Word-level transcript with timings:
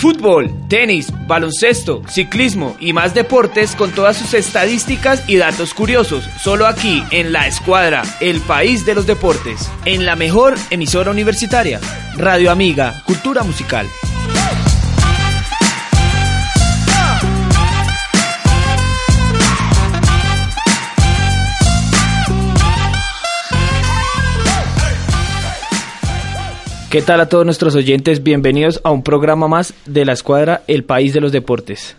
Fútbol, 0.00 0.50
tenis, 0.66 1.12
baloncesto, 1.26 2.02
ciclismo 2.08 2.74
y 2.80 2.94
más 2.94 3.12
deportes 3.12 3.76
con 3.76 3.90
todas 3.90 4.16
sus 4.16 4.32
estadísticas 4.32 5.28
y 5.28 5.36
datos 5.36 5.74
curiosos, 5.74 6.24
solo 6.42 6.66
aquí 6.66 7.04
en 7.10 7.32
La 7.32 7.46
Escuadra, 7.46 8.02
el 8.22 8.40
país 8.40 8.86
de 8.86 8.94
los 8.94 9.06
deportes, 9.06 9.70
en 9.84 10.06
la 10.06 10.16
mejor 10.16 10.54
emisora 10.70 11.10
universitaria, 11.10 11.80
Radio 12.16 12.50
Amiga, 12.50 13.02
Cultura 13.04 13.42
Musical. 13.42 13.86
¿Qué 26.90 27.02
tal 27.02 27.20
a 27.20 27.28
todos 27.28 27.44
nuestros 27.44 27.76
oyentes? 27.76 28.24
Bienvenidos 28.24 28.80
a 28.82 28.90
un 28.90 29.04
programa 29.04 29.46
más 29.46 29.74
de 29.86 30.04
la 30.04 30.12
escuadra 30.12 30.64
El 30.66 30.82
País 30.82 31.14
de 31.14 31.20
los 31.20 31.30
Deportes. 31.30 31.94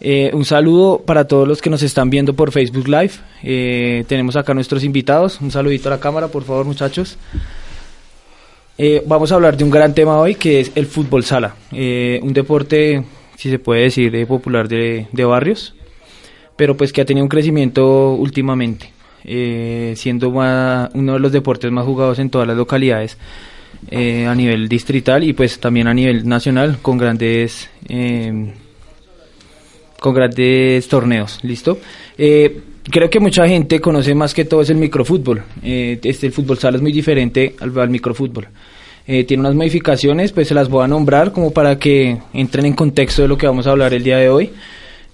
Eh, 0.00 0.30
un 0.32 0.44
saludo 0.44 1.02
para 1.04 1.26
todos 1.26 1.48
los 1.48 1.60
que 1.60 1.68
nos 1.68 1.82
están 1.82 2.10
viendo 2.10 2.34
por 2.34 2.52
Facebook 2.52 2.86
Live. 2.86 3.10
Eh, 3.42 4.04
tenemos 4.06 4.36
acá 4.36 4.54
nuestros 4.54 4.84
invitados. 4.84 5.40
Un 5.40 5.50
saludito 5.50 5.88
a 5.88 5.90
la 5.90 5.98
cámara, 5.98 6.28
por 6.28 6.44
favor, 6.44 6.64
muchachos. 6.64 7.18
Eh, 8.78 9.02
vamos 9.04 9.32
a 9.32 9.34
hablar 9.34 9.56
de 9.56 9.64
un 9.64 9.70
gran 9.70 9.94
tema 9.94 10.16
hoy 10.16 10.36
que 10.36 10.60
es 10.60 10.70
el 10.76 10.86
fútbol 10.86 11.24
sala. 11.24 11.56
un 11.72 12.32
deporte, 12.32 13.02
si 13.36 13.50
se 13.50 13.58
puede 13.58 13.82
decir, 13.82 14.28
popular 14.28 14.68
de, 14.68 15.08
de, 15.10 15.24
barrios, 15.24 15.74
pero 16.54 16.76
pues 16.76 16.92
que 16.92 17.00
ha 17.00 17.04
tenido 17.04 17.24
un 17.24 17.28
crecimiento 17.28 18.12
últimamente, 18.12 18.92
siendo 19.96 20.28
uno 20.28 21.12
de 21.14 21.18
los 21.18 21.32
deportes 21.32 21.72
más 21.72 21.84
jugados 21.84 22.20
en 22.20 22.30
todas 22.30 22.46
las 22.46 22.56
localidades 22.56 23.18
eh, 23.88 24.26
a 24.26 24.34
nivel 24.34 24.68
distrital 24.68 25.24
y 25.24 25.32
pues 25.32 25.58
también 25.58 25.88
a 25.88 25.94
nivel 25.94 26.28
nacional 26.28 26.78
con 26.82 26.98
grandes 26.98 27.70
em, 27.88 28.52
con 29.98 30.14
grandes 30.14 30.86
torneos, 30.86 31.40
¿listo? 31.42 31.78
Eh, 32.16 32.60
creo 32.84 33.08
que 33.08 33.20
mucha 33.20 33.46
gente 33.48 33.80
conoce 33.80 34.14
más 34.14 34.34
que 34.34 34.44
todo 34.44 34.62
es 34.62 34.70
el 34.70 34.76
microfútbol. 34.76 35.42
Eh, 35.62 35.98
este, 36.02 36.26
el 36.26 36.32
fútbol 36.32 36.58
sala 36.58 36.76
es 36.76 36.82
muy 36.82 36.92
diferente 36.92 37.54
al, 37.60 37.76
al 37.78 37.90
microfútbol. 37.90 38.48
tiene 39.06 39.40
unas 39.40 39.54
modificaciones, 39.54 40.32
pues 40.32 40.48
se 40.48 40.54
las 40.54 40.68
voy 40.68 40.84
a 40.84 40.88
nombrar 40.88 41.32
como 41.32 41.50
para 41.50 41.78
que 41.78 42.18
entren 42.32 42.66
en 42.66 42.74
contexto 42.74 43.22
de 43.22 43.28
lo 43.28 43.36
que 43.36 43.46
vamos 43.46 43.66
a 43.66 43.70
hablar 43.70 43.92
el 43.92 44.04
día 44.04 44.18
de 44.18 44.28
hoy. 44.28 44.50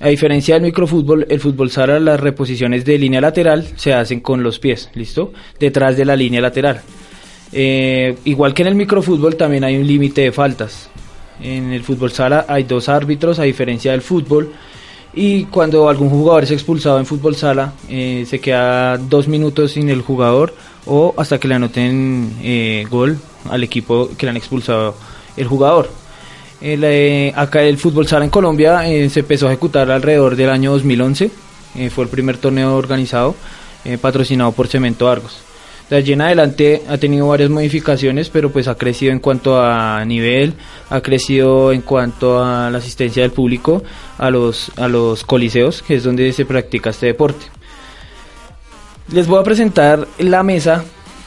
A 0.01 0.09
diferencia 0.09 0.55
del 0.55 0.65
microfútbol, 0.65 1.27
el 1.31 1.41
fútbol 1.41 1.71
sala, 1.71 1.99
las 1.99 2.21
reposiciones 2.21 2.85
de 2.85 2.99
línea 2.99 3.21
lateral 3.21 3.65
se 3.77 3.95
hacen 3.95 4.21
con 4.21 4.43
los 4.43 4.59
pies, 4.59 4.91
¿listo? 4.95 5.33
Detrás 5.59 5.97
de 5.97 6.05
la 6.05 6.15
línea 6.15 6.43
lateral. 6.43 6.83
Eh, 7.53 8.17
igual 8.25 8.55
que 8.55 8.63
en 8.63 8.69
el 8.69 8.75
microfútbol 8.75 9.37
también 9.37 9.65
hay 9.65 9.77
un 9.77 9.87
límite 9.87 10.23
de 10.23 10.33
faltas. 10.33 10.89
En 11.41 11.73
el 11.73 11.83
fútbol 11.83 12.13
sala 12.13 12.47
hay 12.49 12.65
dos 12.65 12.89
árbitros 12.89 13.39
a 13.39 13.43
diferencia 13.43 13.93
del 13.93 14.03
fútbol 14.03 14.53
y 15.15 15.45
cuando 15.45 15.89
algún 15.89 16.11
jugador 16.11 16.45
es 16.45 16.51
expulsado 16.51 16.99
en 16.99 17.07
fútbol 17.07 17.37
sala 17.37 17.73
eh, 17.89 18.25
se 18.29 18.39
queda 18.39 18.99
dos 18.99 19.29
minutos 19.29 19.73
sin 19.73 19.89
el 19.91 20.03
jugador 20.03 20.55
o 20.87 21.15
hasta 21.17 21.39
que 21.39 21.49
le 21.49 21.55
anoten 21.55 22.37
eh, 22.43 22.85
gol 22.91 23.19
al 23.51 23.63
equipo 23.63 24.11
que 24.17 24.27
le 24.27 24.31
han 24.31 24.37
expulsado 24.37 24.95
el 25.37 25.47
jugador. 25.47 25.91
acá 27.35 27.63
el 27.63 27.77
fútbol 27.77 28.07
sala 28.07 28.25
en 28.25 28.31
Colombia 28.31 28.83
se 29.11 29.21
empezó 29.21 29.47
a 29.47 29.51
ejecutar 29.51 29.91
alrededor 29.91 30.37
del 30.37 30.51
año 30.51 30.73
2011, 30.73 31.31
fue 31.91 32.05
el 32.05 32.11
primer 32.11 32.39
torneo 32.39 32.75
organizado 32.77 33.35
patrocinado 34.01 34.53
por 34.53 34.69
Cemento 34.69 35.09
Argos. 35.09 35.47
De 35.89 35.97
allí 35.97 36.15
en 36.15 36.21
adelante 36.21 36.83
ha 36.89 36.99
tenido 36.99 37.29
varias 37.29 37.49
modificaciones, 37.49 38.29
pero 38.29 38.51
pues 38.51 38.67
ha 38.67 38.75
crecido 38.75 39.13
en 39.13 39.21
cuanto 39.21 39.61
a 39.61 40.05
nivel, 40.05 40.55
ha 40.91 41.01
crecido 41.01 41.71
en 41.71 41.83
cuanto 41.83 42.43
a 42.43 42.71
la 42.71 42.79
asistencia 42.79 43.23
del 43.23 43.31
público 43.31 43.85
a 44.19 44.31
los, 44.31 44.73
a 44.77 44.89
los 44.89 45.23
coliseos, 45.23 45.83
que 45.83 45.95
es 45.95 46.03
donde 46.03 46.33
se 46.33 46.45
practica 46.45 46.91
este 46.91 47.07
deporte. 47.07 47.47
Les 49.13 49.29
voy 49.29 49.39
a 49.39 49.45
presentar 49.45 50.09
la 50.19 50.43
mesa, 50.43 50.85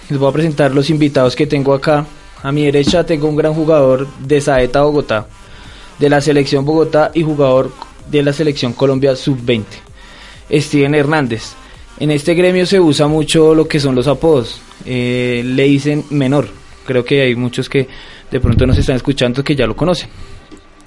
les 0.10 0.20
voy 0.20 0.30
a 0.30 0.34
presentar 0.34 0.76
los 0.76 0.90
invitados 0.90 1.38
que 1.38 1.48
tengo 1.48 1.74
acá. 1.74 2.06
A 2.44 2.52
mi 2.52 2.66
derecha 2.66 3.06
tengo 3.06 3.30
un 3.30 3.38
gran 3.38 3.54
jugador 3.54 4.08
de 4.20 4.42
Saeta 4.42 4.82
Bogotá, 4.82 5.28
de 6.00 6.10
la 6.10 6.20
selección 6.20 6.66
Bogotá 6.66 7.12
y 7.14 7.24
jugador 7.24 7.72
de 8.12 8.24
la 8.24 8.34
selección 8.34 8.74
Colombia 8.74 9.16
Sub-20, 9.16 9.64
Steven 10.52 10.96
Hernández. 10.96 11.54
En 12.00 12.12
este 12.12 12.34
gremio 12.34 12.66
se 12.66 12.80
usa 12.80 13.08
mucho 13.08 13.54
lo 13.54 13.68
que 13.68 13.80
son 13.80 13.94
los 13.94 14.08
apodos. 14.08 14.62
Eh, 14.86 15.42
le 15.46 15.64
dicen 15.64 16.06
menor. 16.10 16.48
Creo 16.86 17.04
que 17.04 17.22
hay 17.22 17.36
muchos 17.36 17.68
que 17.68 17.88
de 18.32 18.40
pronto 18.40 18.66
nos 18.66 18.78
están 18.78 18.96
escuchando 18.96 19.44
que 19.44 19.56
ya 19.56 19.68
lo 19.68 19.76
conocen. 19.76 20.10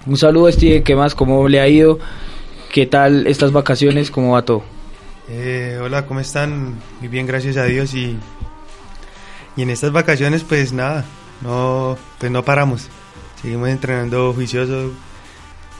Un 0.06 0.16
saludo, 0.16 0.50
Steve. 0.50 0.82
¿Qué 0.82 0.96
más? 0.96 1.14
¿Cómo 1.14 1.46
le 1.48 1.60
ha 1.60 1.68
ido? 1.68 1.98
¿Qué 2.72 2.86
tal 2.86 3.26
estas 3.26 3.52
vacaciones? 3.52 4.10
¿Cómo 4.10 4.32
va 4.32 4.44
todo? 4.44 4.64
Eh, 5.28 5.78
hola, 5.82 6.06
¿cómo 6.06 6.20
están? 6.20 6.80
Muy 7.00 7.08
bien, 7.08 7.26
gracias 7.26 7.58
a 7.58 7.64
Dios. 7.64 7.94
Y, 7.94 8.16
y 9.56 9.62
en 9.62 9.68
estas 9.68 9.92
vacaciones, 9.92 10.42
pues 10.44 10.72
nada, 10.72 11.04
no, 11.42 11.98
pues 12.18 12.32
no 12.32 12.42
paramos. 12.42 12.88
Seguimos 13.42 13.68
entrenando 13.68 14.32
juicioso 14.32 14.92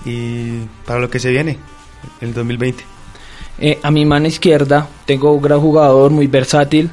y 0.05 0.67
para 0.85 1.01
lo 1.01 1.09
que 1.09 1.19
se 1.19 1.31
viene, 1.31 1.59
el 2.21 2.35
2020. 2.35 2.92
Eh, 3.59 3.79
a 3.83 3.91
mi 3.91 4.05
mano 4.05 4.27
izquierda 4.27 4.89
tengo 5.05 5.33
un 5.33 5.43
gran 5.43 5.61
jugador 5.61 6.11
muy 6.11 6.27
versátil. 6.27 6.91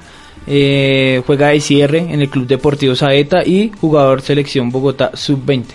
Eh, 0.48 1.22
juega 1.28 1.50
de 1.50 1.60
cierre 1.60 2.00
en 2.00 2.22
el 2.22 2.30
Club 2.30 2.48
Deportivo 2.48 2.96
Saeta 2.96 3.44
y 3.46 3.72
jugador 3.80 4.22
selección 4.22 4.72
Bogotá 4.72 5.12
Sub-20. 5.14 5.66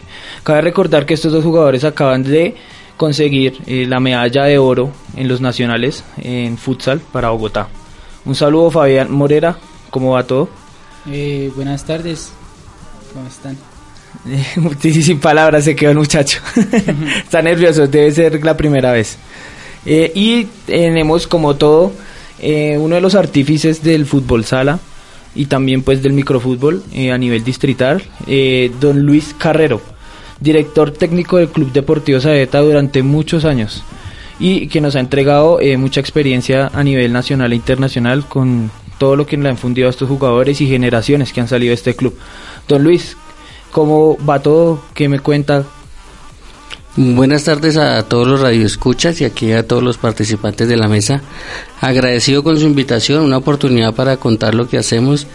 Cabe 0.43 0.63
recordar 0.63 1.07
que 1.07 1.15
estos 1.15 1.33
dos 1.33 1.45
jugadores 1.45 1.85
acaban 1.85 2.25
de 2.25 2.57
conseguir 2.97 3.59
eh, 3.67 3.87
la 3.87 4.01
medalla 4.01 4.45
de 4.45 4.59
oro 4.59 4.91
en 5.17 5.29
los 5.29 5.41
nacionales 5.41 6.03
en 6.17 6.59
futsal 6.59 7.01
para 7.01 7.31
Bogotá. 7.31 7.69
Un 8.25 8.35
saludo 8.35 8.71
Fabián 8.71 9.13
Morera, 9.13 9.57
¿cómo 9.91 10.13
va 10.13 10.27
todo? 10.27 10.49
buenas 11.55 11.85
tardes, 11.85 12.33
¿cómo 13.13 13.29
están? 13.29 13.59
Sin 14.81 15.21
palabras 15.21 15.65
se 15.65 15.77
quedó 15.77 15.91
el 15.91 15.99
muchacho. 15.99 16.41
Está 17.19 17.43
nervioso, 17.43 17.87
debe 17.87 18.11
ser 18.11 18.45
la 18.45 18.57
primera 18.57 18.93
vez. 18.93 19.19
Eh, 19.87 20.13
y 20.15 20.45
tenemos 20.67 21.27
como 21.27 21.57
todo 21.57 21.93
eh, 22.41 22.77
uno 22.79 22.95
de 22.95 23.01
los 23.01 23.15
artífices 23.15 23.83
del 23.83 24.07
fútbol 24.07 24.45
sala 24.45 24.79
y 25.35 25.47
también 25.47 25.83
pues 25.83 26.03
del 26.03 26.13
microfútbol 26.13 26.83
eh, 26.93 27.13
a 27.13 27.19
nivel 27.19 27.45
distrital, 27.45 28.03
don 28.81 29.03
Luis 29.03 29.35
Carrero, 29.37 29.81
director 30.41 30.93
técnico 30.93 31.39
del 31.39 31.49
Club 31.49 31.73
Deportivo 31.73 32.21
Saeta 32.21 32.61
durante 32.61 33.03
muchos 33.03 33.45
años 33.45 33.83
y 34.39 34.69
que 34.69 34.81
nos 34.81 34.97
ha 34.97 35.01
entregado 35.01 35.59
mucha 35.79 36.01
experiencia 36.01 36.71
a 36.73 36.83
nivel 36.83 37.13
nacional 37.13 37.53
e 37.53 37.57
internacional 37.57 38.27
con 38.27 38.71
todo 38.99 39.17
lo 39.17 39.27
que 39.27 39.37
le 39.37 39.49
han 39.49 39.59
fundido 39.59 39.89
a 39.89 39.91
estos 39.91 40.09
jugadores 40.09 40.61
y 40.61 40.69
generaciones 40.69 41.33
que 41.33 41.41
han 41.41 41.49
salido 41.49 41.71
de 41.71 41.75
este 41.75 41.97
club. 41.97 42.17
Don 42.69 42.83
Luis, 42.83 43.17
¿cómo 43.73 44.17
va 44.25 44.41
todo? 44.41 44.81
¿Qué 44.95 45.09
me 45.09 45.19
cuenta? 45.19 45.65
Buenas 46.97 47.43
tardes 47.43 47.77
a 47.77 48.05
todos 48.05 48.29
los 48.29 48.41
radioescuchas 48.41 49.21
y 49.21 49.25
aquí 49.25 49.51
a 49.51 49.67
todos 49.67 49.83
los 49.83 49.99
participantes 49.99 50.69
de 50.69 50.77
la 50.77 50.87
mesa. 50.87 51.23
Agradecido 51.81 52.45
con 52.45 52.57
su 52.57 52.67
invitación, 52.67 53.25
una 53.25 53.39
oportunidad 53.39 53.93
para 53.95 54.17
contar 54.17 54.55
lo 54.55 54.69
que 54.69 54.79
hacemos 54.79 55.27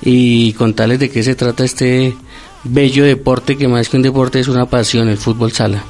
y 0.00 0.54
contarles 0.54 1.00
de 1.00 1.10
qué 1.10 1.22
se 1.22 1.34
trata 1.34 1.64
este 1.64 2.16
bello 2.64 3.04
deporte 3.04 3.58
que 3.58 3.68
más 3.68 3.90
que 3.90 3.98
un 3.98 4.02
deporte 4.02 4.40
es 4.40 4.48
una 4.48 4.64
pasión, 4.64 5.10
el 5.10 5.18
fútbol 5.18 5.52
sala. 5.52 5.84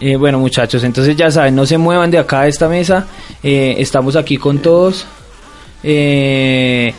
Eh, 0.00 0.16
bueno 0.16 0.40
muchachos, 0.40 0.82
entonces 0.82 1.16
ya 1.16 1.30
saben, 1.30 1.54
no 1.54 1.64
se 1.64 1.78
muevan 1.78 2.10
de 2.10 2.18
acá 2.18 2.42
de 2.42 2.48
esta 2.48 2.68
mesa, 2.68 3.06
eh, 3.44 3.76
estamos 3.78 4.16
aquí 4.16 4.38
con 4.38 4.58
todos. 4.58 5.06
Eh, 5.84 6.92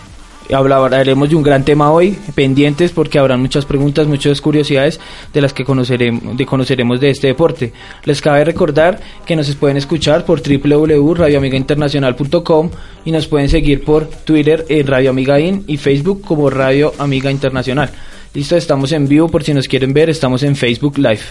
hablaremos 0.56 1.30
de 1.30 1.36
un 1.36 1.44
gran 1.44 1.66
tema 1.66 1.92
hoy, 1.92 2.18
pendientes 2.36 2.92
porque 2.92 3.20
habrán 3.20 3.42
muchas 3.42 3.66
preguntas, 3.66 4.08
muchas 4.08 4.40
curiosidades 4.42 5.00
de 5.34 5.42
las 5.42 5.54
que 5.54 5.66
conoceremos 5.66 7.00
de, 7.00 7.10
este 7.10 7.28
deporte. 7.28 7.74
Les 8.06 8.22
cabe 8.22 8.46
recordar 8.46 9.02
que 9.26 9.36
nos 9.36 9.54
pueden 9.56 9.76
escuchar 9.78 10.26
por 10.26 10.42
www.radioamigainternacional.com 10.42 12.70
y 13.06 13.12
nos 13.12 13.28
pueden 13.28 13.50
seguir 13.50 13.84
por 13.84 14.08
Twitter 14.08 14.66
en 14.70 14.88
Radio 14.88 15.10
Amiga 15.10 15.40
In 15.40 15.64
y 15.68 15.78
Facebook 15.78 16.22
como 16.22 16.50
Radio 16.50 16.94
Amiga 16.98 17.30
Internacional. 17.32 17.92
Listo, 18.34 18.56
estamos 18.56 18.92
en 18.92 19.08
vivo 19.08 19.30
por 19.30 19.44
si 19.44 19.54
nos 19.54 19.68
quieren 19.68 19.94
ver, 19.94 20.10
estamos 20.10 20.42
en 20.44 20.56
Facebook 20.56 20.98
Live. 20.98 21.22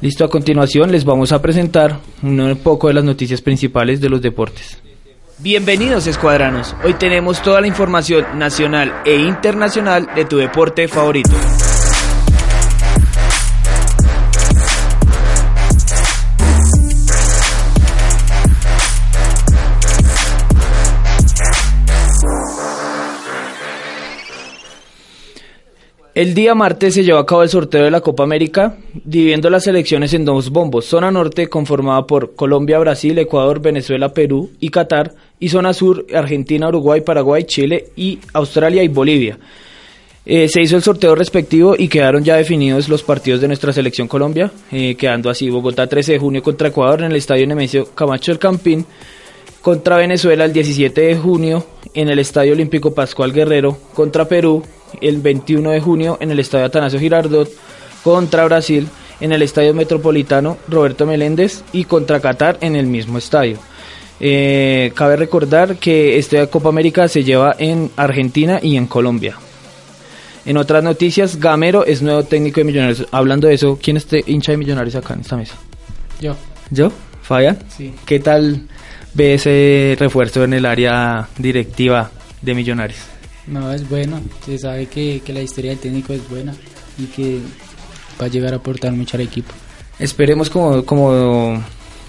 Listo, 0.00 0.24
a 0.24 0.28
continuación 0.28 0.90
les 0.92 1.04
vamos 1.04 1.32
a 1.32 1.40
presentar 1.40 2.00
un 2.22 2.58
poco 2.62 2.88
de 2.88 2.94
las 2.94 3.04
noticias 3.04 3.40
principales 3.40 4.00
de 4.00 4.08
los 4.08 4.20
deportes. 4.20 4.83
Bienvenidos 5.44 6.06
escuadranos, 6.06 6.74
hoy 6.82 6.94
tenemos 6.94 7.42
toda 7.42 7.60
la 7.60 7.66
información 7.66 8.38
nacional 8.38 9.02
e 9.04 9.16
internacional 9.16 10.08
de 10.14 10.24
tu 10.24 10.38
deporte 10.38 10.88
favorito. 10.88 11.36
El 26.14 26.32
día 26.32 26.54
martes 26.54 26.94
se 26.94 27.02
llevó 27.02 27.18
a 27.18 27.26
cabo 27.26 27.42
el 27.42 27.50
sorteo 27.50 27.82
de 27.82 27.90
la 27.90 28.00
Copa 28.00 28.22
América, 28.22 28.78
dividiendo 29.04 29.50
las 29.50 29.64
selecciones 29.64 30.14
en 30.14 30.24
dos 30.24 30.48
bombos. 30.48 30.86
Zona 30.86 31.10
norte 31.10 31.48
conformada 31.48 32.06
por 32.06 32.34
Colombia, 32.34 32.78
Brasil, 32.78 33.18
Ecuador, 33.18 33.60
Venezuela, 33.60 34.14
Perú 34.14 34.52
y 34.58 34.70
Qatar. 34.70 35.12
Y 35.40 35.48
zona 35.48 35.72
sur, 35.72 36.06
Argentina, 36.14 36.68
Uruguay, 36.68 37.00
Paraguay, 37.00 37.44
Chile 37.44 37.86
y 37.96 38.18
Australia 38.32 38.82
y 38.82 38.88
Bolivia. 38.88 39.38
Eh, 40.26 40.48
se 40.48 40.62
hizo 40.62 40.76
el 40.76 40.82
sorteo 40.82 41.14
respectivo 41.14 41.74
y 41.76 41.88
quedaron 41.88 42.24
ya 42.24 42.36
definidos 42.36 42.88
los 42.88 43.02
partidos 43.02 43.42
de 43.42 43.48
nuestra 43.48 43.74
selección 43.74 44.08
Colombia, 44.08 44.50
eh, 44.72 44.94
quedando 44.94 45.28
así 45.28 45.50
Bogotá 45.50 45.86
13 45.86 46.12
de 46.12 46.18
junio 46.18 46.42
contra 46.42 46.68
Ecuador 46.68 47.00
en 47.00 47.10
el 47.10 47.16
Estadio 47.16 47.46
Nemesio 47.46 47.94
Camacho 47.94 48.32
del 48.32 48.38
Campín, 48.38 48.86
contra 49.60 49.98
Venezuela 49.98 50.46
el 50.46 50.52
17 50.54 50.98
de 50.98 51.16
junio 51.16 51.66
en 51.92 52.08
el 52.08 52.18
Estadio 52.18 52.54
Olímpico 52.54 52.94
Pascual 52.94 53.32
Guerrero, 53.32 53.76
contra 53.92 54.26
Perú 54.26 54.62
el 55.02 55.18
21 55.18 55.72
de 55.72 55.80
junio 55.80 56.16
en 56.20 56.30
el 56.30 56.40
Estadio 56.40 56.66
Atanasio 56.66 56.98
Girardot, 56.98 57.50
contra 58.02 58.46
Brasil 58.46 58.88
en 59.20 59.32
el 59.32 59.42
Estadio 59.42 59.74
Metropolitano 59.74 60.56
Roberto 60.68 61.04
Meléndez 61.06 61.64
y 61.72 61.84
contra 61.84 62.20
Qatar 62.20 62.56
en 62.62 62.76
el 62.76 62.86
mismo 62.86 63.18
estadio. 63.18 63.58
Eh, 64.20 64.92
cabe 64.94 65.16
recordar 65.16 65.76
que 65.76 66.18
esta 66.18 66.46
Copa 66.46 66.68
América 66.68 67.08
se 67.08 67.24
lleva 67.24 67.56
en 67.58 67.90
Argentina 67.96 68.60
y 68.62 68.76
en 68.76 68.86
Colombia. 68.86 69.36
En 70.46 70.56
otras 70.56 70.84
noticias, 70.84 71.40
Gamero 71.40 71.86
es 71.86 72.02
nuevo 72.02 72.22
técnico 72.22 72.60
de 72.60 72.64
Millonarios. 72.64 73.06
Hablando 73.10 73.48
de 73.48 73.54
eso, 73.54 73.78
¿quién 73.82 73.96
es 73.96 74.04
este 74.04 74.30
hincha 74.30 74.52
de 74.52 74.58
Millonarios 74.58 74.94
acá 74.94 75.14
en 75.14 75.20
esta 75.20 75.36
mesa? 75.36 75.54
Yo. 76.20 76.36
¿Yo? 76.70 76.92
¿Fabián? 77.22 77.58
Sí. 77.74 77.94
¿Qué 78.04 78.20
tal 78.20 78.68
ve 79.14 79.34
ese 79.34 79.96
refuerzo 79.98 80.44
en 80.44 80.52
el 80.52 80.66
área 80.66 81.28
directiva 81.38 82.10
de 82.42 82.54
Millonarios? 82.54 83.00
No, 83.46 83.72
es 83.72 83.88
bueno. 83.88 84.20
Se 84.44 84.58
sabe 84.58 84.86
que, 84.86 85.22
que 85.24 85.32
la 85.32 85.40
historia 85.40 85.70
del 85.70 85.80
técnico 85.80 86.12
es 86.12 86.28
buena 86.28 86.54
y 86.98 87.06
que 87.06 87.38
va 88.20 88.26
a 88.26 88.28
llegar 88.28 88.52
a 88.52 88.56
aportar 88.56 88.92
mucho 88.92 89.16
al 89.16 89.22
equipo. 89.22 89.52
Esperemos 89.98 90.50
como, 90.50 90.84
como, 90.84 91.62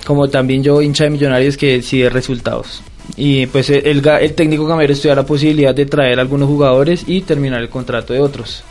como 0.05 0.29
también 0.29 0.63
yo, 0.63 0.81
hincha 0.81 1.05
de 1.05 1.09
Millonarios, 1.09 1.57
que 1.57 1.81
sí 1.81 1.99
dé 1.99 2.09
resultados. 2.09 2.81
Y 3.17 3.47
pues 3.47 3.69
el, 3.69 3.85
el, 3.85 4.07
el 4.07 4.33
técnico 4.33 4.65
Gamero 4.65 4.93
estudia 4.93 5.15
la 5.15 5.25
posibilidad 5.25 5.73
de 5.73 5.85
traer 5.85 6.19
algunos 6.19 6.47
jugadores 6.47 7.03
y 7.07 7.21
terminar 7.21 7.61
el 7.61 7.69
contrato 7.69 8.13
de 8.13 8.19
otros. 8.19 8.63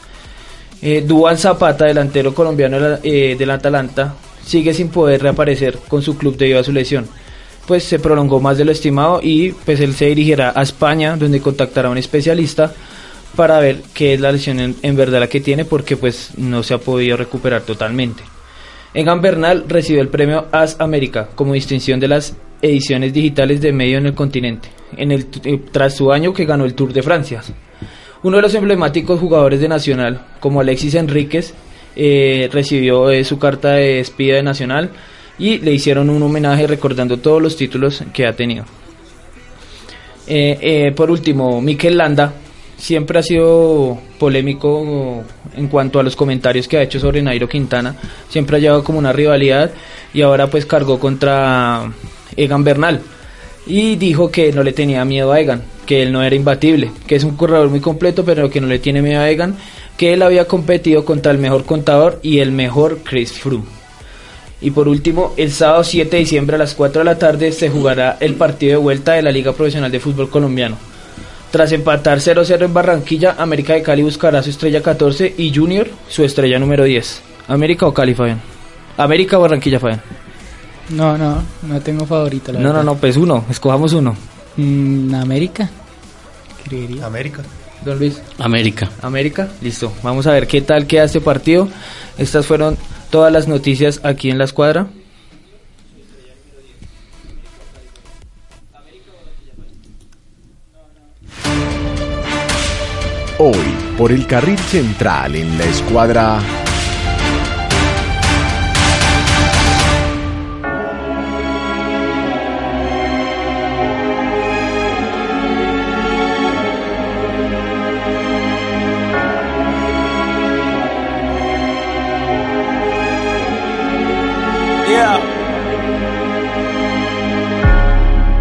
Eh, 0.81 1.07
Zapata, 1.37 1.87
delantero 1.87 2.35
colombiano 2.35 2.99
eh, 3.03 3.37
del 3.39 3.51
Atalanta, 3.51 4.15
sigue 4.45 4.75
sin 4.75 4.89
poder 4.89 5.23
reaparecer 5.23 5.79
con 5.89 6.03
su 6.03 6.17
club 6.17 6.37
debido 6.37 6.61
a 6.61 6.65
su 6.65 6.73
lesión. 6.73 7.07
Pues 7.67 7.85
se 7.85 7.99
prolongó 7.99 8.41
más 8.41 8.59
de 8.59 8.67
lo 8.67 8.73
estimado 8.73 9.21
y 9.23 9.53
pues 9.53 9.81
él 9.81 9.95
se 9.95 10.07
dirigirá 10.07 10.53
a 10.55 10.63
España 10.63 11.17
donde 11.17 11.41
contactará 11.41 11.89
a 11.89 11.93
un 11.93 11.99
especialista 11.99 12.75
para 13.35 13.59
ver 13.59 13.81
qué 13.95 14.15
es 14.15 14.21
la 14.21 14.31
lesión 14.31 14.77
en 14.81 14.97
verdad 14.97 15.21
la 15.21 15.29
que 15.29 15.41
tiene 15.41 15.65
porque 15.65 15.97
pues 15.97 16.33
no 16.37 16.63
se 16.63 16.75
ha 16.75 16.79
podido 16.79 17.17
recuperar 17.17 17.63
totalmente. 17.63 18.23
Egan 18.95 19.21
Bernal 19.21 19.65
recibió 19.67 20.01
el 20.01 20.09
premio 20.09 20.47
As 20.53 20.81
América 20.81 21.29
como 21.35 21.53
distinción 21.53 21.99
de 21.99 22.07
las 22.07 22.37
ediciones 22.63 23.13
digitales 23.13 23.61
de 23.61 23.73
medio 23.73 23.99
en 23.99 24.07
el 24.07 24.15
continente, 24.15 24.69
en 24.97 25.11
el, 25.11 25.27
tras 25.73 25.97
su 25.97 26.13
año 26.13 26.33
que 26.33 26.45
ganó 26.45 26.65
el 26.65 26.75
Tour 26.75 26.93
de 26.93 27.03
Francia. 27.03 27.43
Uno 28.23 28.37
de 28.37 28.43
los 28.43 28.55
emblemáticos 28.55 29.19
jugadores 29.19 29.61
de 29.61 29.69
Nacional, 29.69 30.25
como 30.39 30.61
Alexis 30.61 30.95
Enríquez, 30.95 31.55
eh, 31.97 32.49
recibió 32.53 33.11
eh, 33.11 33.25
su 33.25 33.39
carta 33.39 33.73
de 33.73 33.97
despida 33.97 34.37
de 34.37 34.43
Nacional 34.45 34.91
y 35.39 35.59
le 35.59 35.73
hicieron 35.73 36.09
un 36.09 36.23
homenaje 36.23 36.67
recordando 36.67 37.19
todos 37.19 37.43
los 37.43 37.57
títulos 37.57 38.03
que 38.13 38.27
ha 38.27 38.35
tenido. 38.35 38.65
Eh, 40.27 40.93
por 40.97 41.11
último, 41.11 41.61
Mikel 41.61 41.99
Landa 41.99 42.33
siempre 42.85 43.19
ha 43.19 43.23
sido 43.23 43.97
polémico 44.19 45.25
en 45.57 45.69
cuanto 45.69 45.99
a 45.99 46.03
los 46.03 46.17
comentarios 46.17 46.69
que 46.69 46.77
ha 46.77 46.83
hecho 46.83 47.01
sobre 47.01 47.23
Nairo 47.23 47.49
Quintana. 47.49 47.97
Siempre 48.29 48.59
ha 48.59 48.61
llevado 48.61 48.85
como 48.85 48.99
una 48.99 49.11
rivalidad 49.11 49.71
y 50.13 50.21
ahora 50.21 50.49
pues 50.49 50.67
cargó 50.67 51.01
contra 51.01 51.91
Egan 52.37 52.63
Bernal 52.63 53.01
y 53.67 53.97
dijo 53.97 54.31
que 54.31 54.53
no 54.53 54.63
le 54.63 54.75
tenía 54.75 55.03
miedo 55.07 55.33
a 55.33 55.41
Egan, 55.41 55.63
que 55.87 56.03
él 56.03 56.13
no 56.13 56.23
era 56.23 56.37
imbatible, 56.37 56.93
que 57.07 57.17
es 57.17 57.25
un 57.25 57.37
corredor 57.37 57.71
muy 57.71 57.81
completo 57.81 58.23
pero 58.23 58.51
que 58.51 58.61
no 58.61 58.67
le 58.67 58.79
tiene 58.79 59.01
miedo 59.01 59.23
a 59.23 59.31
Egan, 59.31 59.57
que 59.97 60.13
él 60.13 60.21
había 60.21 60.47
competido 60.47 61.07
contra 61.07 61.33
el 61.33 61.39
mejor 61.39 61.65
contador 61.65 62.21
y 62.23 62.41
el 62.41 62.53
mejor 62.53 62.99
Chris 63.03 63.33
Froome. 63.33 63.65
Y 64.61 64.73
por 64.73 64.89
último, 64.89 65.33
el 65.39 65.53
sábado 65.53 65.85
7 65.85 66.11
de 66.11 66.19
diciembre 66.19 66.57
a 66.57 66.59
las 66.59 66.75
4 66.75 67.01
de 67.01 67.05
la 67.07 67.19
tarde 67.19 67.51
se 67.51 67.71
jugará 67.71 68.19
el 68.21 68.35
partido 68.35 68.73
de 68.73 68.77
vuelta 68.77 69.13
de 69.13 69.23
la 69.23 69.33
Liga 69.33 69.55
Profesional 69.55 69.91
de 69.91 70.01
Fútbol 70.01 70.29
Colombiano. 70.29 70.77
Tras 71.55 71.71
empatar 71.71 72.19
0-0 72.19 72.65
en 72.65 72.75
Barranquilla, 72.75 73.37
América 73.39 73.75
de 73.75 73.83
Cali 73.83 74.03
buscará 74.03 74.43
su 74.43 74.51
estrella 74.51 74.83
14 74.83 75.37
y 75.39 75.55
Junior 75.55 75.89
su 76.09 76.25
estrella 76.25 76.59
número 76.59 76.83
10. 76.83 77.23
¿América 77.47 77.87
o 77.87 77.95
Cali, 77.95 78.13
Fabián? 78.13 78.41
¿América 78.97 79.39
o 79.39 79.43
Barranquilla, 79.43 79.79
Fabián? 79.79 80.03
No, 80.91 81.17
no, 81.17 81.45
no 81.63 81.81
tengo 81.81 82.07
favorita. 82.07 82.51
La 82.51 82.59
no, 82.59 82.71
verdad. 82.71 82.83
no, 82.83 82.95
no, 82.95 82.99
pues 82.99 83.17
uno, 83.17 83.45
escojamos 83.49 83.93
uno. 83.93 84.17
Mm, 84.57 85.15
América. 85.15 85.71
Creería. 86.65 87.07
América. 87.07 87.43
Don 87.85 88.01
Luis. 88.01 88.21
América. 88.41 88.91
América, 89.01 89.49
listo. 89.63 89.93
Vamos 90.03 90.27
a 90.27 90.33
ver 90.33 90.49
qué 90.49 90.61
tal 90.61 90.89
queda 90.89 91.05
este 91.05 91.21
partido. 91.21 91.69
Estas 92.19 92.47
fueron 92.47 92.77
todas 93.11 93.33
las 93.33 93.47
noticias 93.47 94.01
aquí 94.03 94.29
en 94.29 94.39
la 94.39 94.45
escuadra. 94.47 94.89
Hoy, 103.39 103.75
por 103.99 104.13
el 104.13 104.27
carril 104.27 104.59
central 104.59 105.35
en 105.35 105.59
la 105.59 105.65
escuadra. 105.65 106.41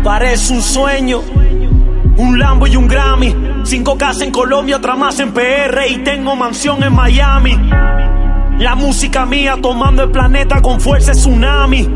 Parece 0.03 0.53
un 0.53 0.61
sueño, 0.61 1.21
un 2.23 2.39
Lambo 2.39 2.67
y 2.67 2.75
un 2.75 2.87
Grammy. 2.87 3.35
Cinco 3.63 3.97
casas 3.97 4.23
en 4.23 4.31
Colombia, 4.31 4.77
otra 4.77 4.95
más 4.95 5.19
en 5.19 5.33
PR 5.33 5.87
y 5.89 5.97
tengo 5.99 6.35
mansión 6.35 6.83
en 6.83 6.93
Miami. 6.93 7.57
La 8.59 8.75
música 8.75 9.25
mía 9.25 9.57
tomando 9.61 10.03
el 10.03 10.11
planeta 10.11 10.61
con 10.61 10.79
fuerza 10.79 11.11
tsunami. 11.11 11.87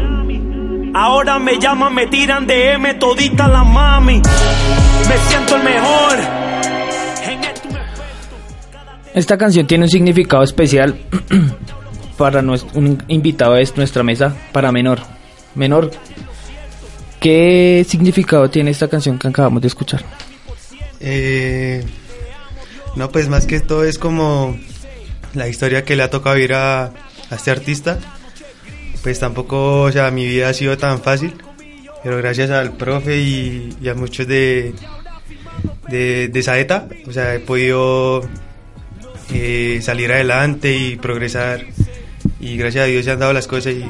Ahora 0.94 1.40
me 1.40 1.60
llaman, 1.60 1.94
me 1.94 2.08
tiran 2.08 2.48
de 2.48 2.74
M 2.74 2.94
todita 2.96 3.48
la 3.48 3.64
mami. 3.64 4.16
Me 4.16 5.18
siento 5.30 5.56
el 5.56 5.64
mejor. 5.64 6.18
Esta 9.14 9.38
canción 9.38 9.66
tiene 9.66 9.86
un 9.86 9.90
significado 9.90 10.44
especial 10.44 10.96
para 12.18 12.42
nuestro, 12.42 12.78
un 12.80 13.02
invitado 13.08 13.54
de 13.54 13.68
nuestra 13.76 14.04
mesa, 14.04 14.36
para 14.52 14.72
Menor. 14.72 15.00
Menor, 15.56 15.92
¿qué 17.20 17.86
significado 17.88 18.50
tiene 18.50 18.72
esta 18.72 18.88
canción 18.88 19.18
que 19.18 19.28
acabamos 19.28 19.62
de 19.62 19.68
escuchar? 19.68 20.04
Eh, 21.00 21.84
no, 22.96 23.10
pues 23.12 23.30
más 23.30 23.46
que 23.46 23.60
todo 23.60 23.84
es 23.84 23.98
como 23.98 24.58
la 25.34 25.48
historia 25.48 25.86
que 25.86 25.96
le 25.96 26.04
ha 26.04 26.10
tocado 26.10 26.36
vivir 26.36 26.54
a, 26.54 26.92
este 27.32 27.52
artista. 27.52 28.00
Pues 29.04 29.20
tampoco, 29.20 29.84
o 29.84 29.92
sea, 29.92 30.12
mi 30.12 30.26
vida 30.26 30.50
ha 30.50 30.54
sido 30.54 30.78
tan 30.78 31.02
fácil, 31.02 31.34
pero 32.04 32.18
gracias 32.18 32.50
al 32.50 32.74
profe 32.74 33.18
y, 33.18 33.88
a 33.88 33.94
muchos 33.94 34.28
de, 34.28 34.74
de, 35.88 36.28
de 36.28 36.44
Saeta, 36.44 36.88
o 37.08 37.14
sea, 37.14 37.36
he 37.36 37.40
podido 37.40 38.28
eh, 39.34 39.80
salir 39.82 40.12
adelante 40.12 40.76
y 40.76 40.96
progresar. 40.96 41.66
Y 42.40 42.58
gracias 42.58 42.84
a 42.84 42.88
Dios 42.88 43.06
se 43.06 43.12
han 43.12 43.20
dado 43.20 43.34
las 43.34 43.48
cosas 43.48 43.74
y 43.74 43.86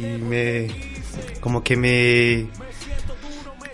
me, 0.00 0.68
como 1.40 1.62
que 1.62 1.76
me, 1.76 2.46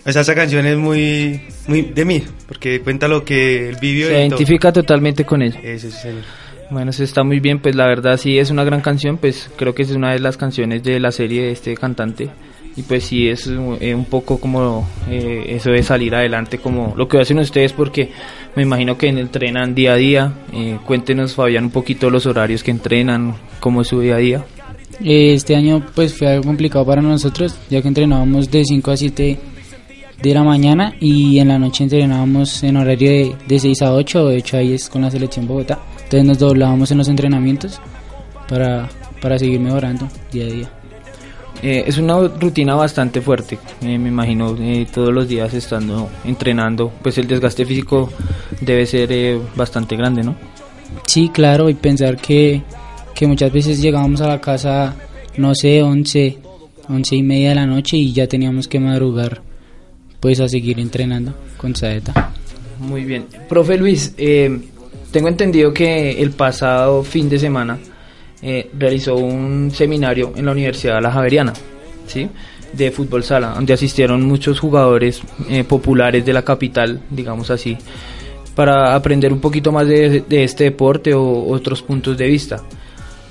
o 0.05 0.11
sea, 0.11 0.21
esa 0.21 0.35
canción 0.35 0.65
es 0.65 0.77
muy, 0.77 1.41
muy 1.67 1.81
de 1.81 2.05
mí, 2.05 2.23
porque 2.47 2.79
cuenta 2.79 3.07
lo 3.07 3.25
que 3.25 3.69
él 3.69 3.77
vivió. 3.81 4.07
Se 4.07 4.13
y 4.13 4.15
todo. 4.15 4.21
identifica 4.21 4.71
totalmente 4.71 5.25
con 5.25 5.41
ella. 5.41 5.59
Eso 5.61 5.91
sí, 5.91 5.97
señor. 5.97 6.23
Bueno, 6.69 6.91
eso 6.91 7.03
está 7.03 7.23
muy 7.23 7.39
bien, 7.39 7.59
pues 7.59 7.75
la 7.75 7.87
verdad 7.87 8.17
sí 8.17 8.39
es 8.39 8.49
una 8.49 8.63
gran 8.63 8.81
canción, 8.81 9.17
pues 9.17 9.49
creo 9.55 9.73
que 9.73 9.83
es 9.83 9.91
una 9.91 10.13
de 10.13 10.19
las 10.19 10.37
canciones 10.37 10.83
de 10.83 10.99
la 10.99 11.11
serie 11.11 11.43
de 11.43 11.51
este 11.51 11.75
cantante 11.75 12.29
y 12.77 12.83
pues 12.83 13.05
sí 13.05 13.27
es 13.27 13.47
eh, 13.47 13.95
un 13.95 14.05
poco 14.05 14.39
como 14.39 14.87
eh, 15.09 15.45
eso 15.49 15.71
de 15.71 15.81
salir 15.81 16.13
adelante, 16.13 16.59
como 16.59 16.93
lo 16.95 17.07
que 17.07 17.19
hacen 17.19 17.39
ustedes 17.39 17.73
porque 17.73 18.11
me 18.55 18.61
imagino 18.61 18.97
que 18.97 19.07
entrenan 19.09 19.73
día 19.73 19.93
a 19.93 19.95
día. 19.95 20.33
Eh, 20.53 20.77
cuéntenos 20.85 21.33
Fabián 21.33 21.65
un 21.65 21.71
poquito 21.71 22.09
los 22.11 22.27
horarios 22.27 22.63
que 22.63 22.71
entrenan, 22.71 23.35
cómo 23.59 23.81
es 23.81 23.87
su 23.87 23.99
día 23.99 24.15
a 24.15 24.19
día. 24.19 24.45
Eh, 25.03 25.33
Este 25.33 25.55
año 25.55 25.83
pues 25.95 26.13
fue 26.13 26.27
algo 26.27 26.43
complicado 26.43 26.85
para 26.85 27.01
nosotros, 27.01 27.57
ya 27.69 27.81
que 27.81 27.87
entrenábamos 27.87 28.49
de 28.51 28.63
5 28.63 28.91
a 28.91 28.97
7 28.97 29.39
de 30.21 30.33
la 30.33 30.43
mañana 30.43 30.95
y 30.99 31.39
en 31.39 31.47
la 31.47 31.57
noche 31.59 31.83
entrenábamos 31.83 32.63
en 32.63 32.77
horario 32.77 33.09
de, 33.09 33.35
de 33.47 33.59
6 33.59 33.81
a 33.81 33.93
8 33.93 34.23
o 34.23 34.27
de 34.29 34.37
8 34.37 34.57
a 34.57 34.59
10 34.59 34.89
con 34.89 35.01
la 35.01 35.09
selección 35.11 35.47
Bogotá. 35.47 35.79
Entonces 36.03 36.25
nos 36.25 36.37
doblábamos 36.37 36.91
en 36.91 36.99
los 36.99 37.07
entrenamientos 37.07 37.79
para, 38.47 38.87
para 39.19 39.39
seguir 39.39 39.59
mejorando 39.59 40.07
día 40.31 40.45
a 40.45 40.49
día. 40.49 40.76
Eh, 41.63 41.85
es 41.87 41.97
una 41.97 42.19
rutina 42.27 42.75
bastante 42.75 43.19
fuerte, 43.19 43.57
eh, 43.81 43.97
me 43.97 44.09
imagino, 44.09 44.55
eh, 44.59 44.85
todos 44.93 45.11
los 45.11 45.27
días 45.27 45.53
estando 45.55 46.07
entrenando, 46.23 46.91
pues 47.01 47.17
el 47.17 47.27
desgaste 47.27 47.65
físico 47.65 48.11
debe 48.61 48.85
ser 48.85 49.39
bastante 49.55 49.95
grande, 49.95 50.23
¿no? 50.23 50.35
Sí, 51.07 51.29
claro, 51.29 51.69
y 51.69 51.73
pensar 51.73 52.17
que, 52.17 52.61
que 53.15 53.25
muchas 53.25 53.51
veces 53.51 53.81
llegábamos 53.81 54.21
a 54.21 54.27
la 54.27 54.39
casa, 54.39 54.95
no 55.37 55.55
sé, 55.55 55.81
11, 55.81 56.37
11 56.89 57.15
y 57.15 57.23
media 57.23 57.49
de 57.49 57.55
la 57.55 57.65
noche 57.65 57.97
y 57.97 58.13
ya 58.13 58.27
teníamos 58.27 58.67
que 58.67 58.79
madrugar, 58.79 59.41
pues 60.19 60.39
a 60.39 60.47
seguir 60.47 60.79
entrenando 60.79 61.33
con 61.57 61.75
Saeta. 61.75 62.31
Muy 62.79 63.03
bien. 63.03 63.25
Profe 63.49 63.77
Luis, 63.77 64.13
tengo 64.15 65.27
entendido 65.27 65.73
que 65.73 66.21
el 66.21 66.31
pasado 66.31 67.01
fin 67.01 67.27
de 67.29 67.39
semana 67.39 67.79
eh, 68.49 68.69
realizó 68.79 69.17
un 69.17 69.71
seminario 69.71 70.31
en 70.37 70.45
la 70.45 70.53
Universidad 70.53 70.95
de 70.95 71.01
La 71.01 71.11
Javeriana, 71.11 71.51
¿sí? 72.05 72.29
de 72.71 72.91
fútbol 72.91 73.21
sala, 73.21 73.49
donde 73.49 73.73
asistieron 73.73 74.23
muchos 74.23 74.61
jugadores 74.61 75.21
eh, 75.49 75.65
populares 75.65 76.25
de 76.25 76.31
la 76.31 76.43
capital, 76.43 77.01
digamos 77.09 77.51
así, 77.51 77.77
para 78.55 78.95
aprender 78.95 79.33
un 79.33 79.41
poquito 79.41 79.73
más 79.73 79.85
de, 79.85 80.23
este 80.29 80.63
deporte 80.63 81.13
o 81.13 81.49
otros 81.49 81.81
puntos 81.81 82.17
de 82.17 82.25
vista. 82.25 82.63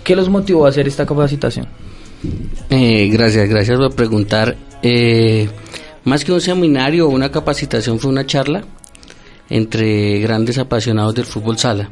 ¿Qué 0.04 0.14
los 0.14 0.28
motivó 0.28 0.66
a 0.66 0.68
hacer 0.68 0.86
esta 0.86 1.06
capacitación? 1.06 1.66
Eh, 2.68 3.08
gracias, 3.10 3.48
gracias 3.48 3.78
por 3.78 3.94
preguntar. 3.94 4.54
más 6.04 6.26
que 6.26 6.32
un 6.32 6.42
seminario 6.42 7.06
o 7.06 7.10
una 7.10 7.30
capacitación 7.30 7.98
fue 7.98 8.10
una 8.10 8.26
charla 8.26 8.64
entre 9.48 10.18
grandes 10.18 10.58
apasionados 10.58 11.14
del 11.14 11.24
fútbol 11.24 11.56
sala. 11.56 11.88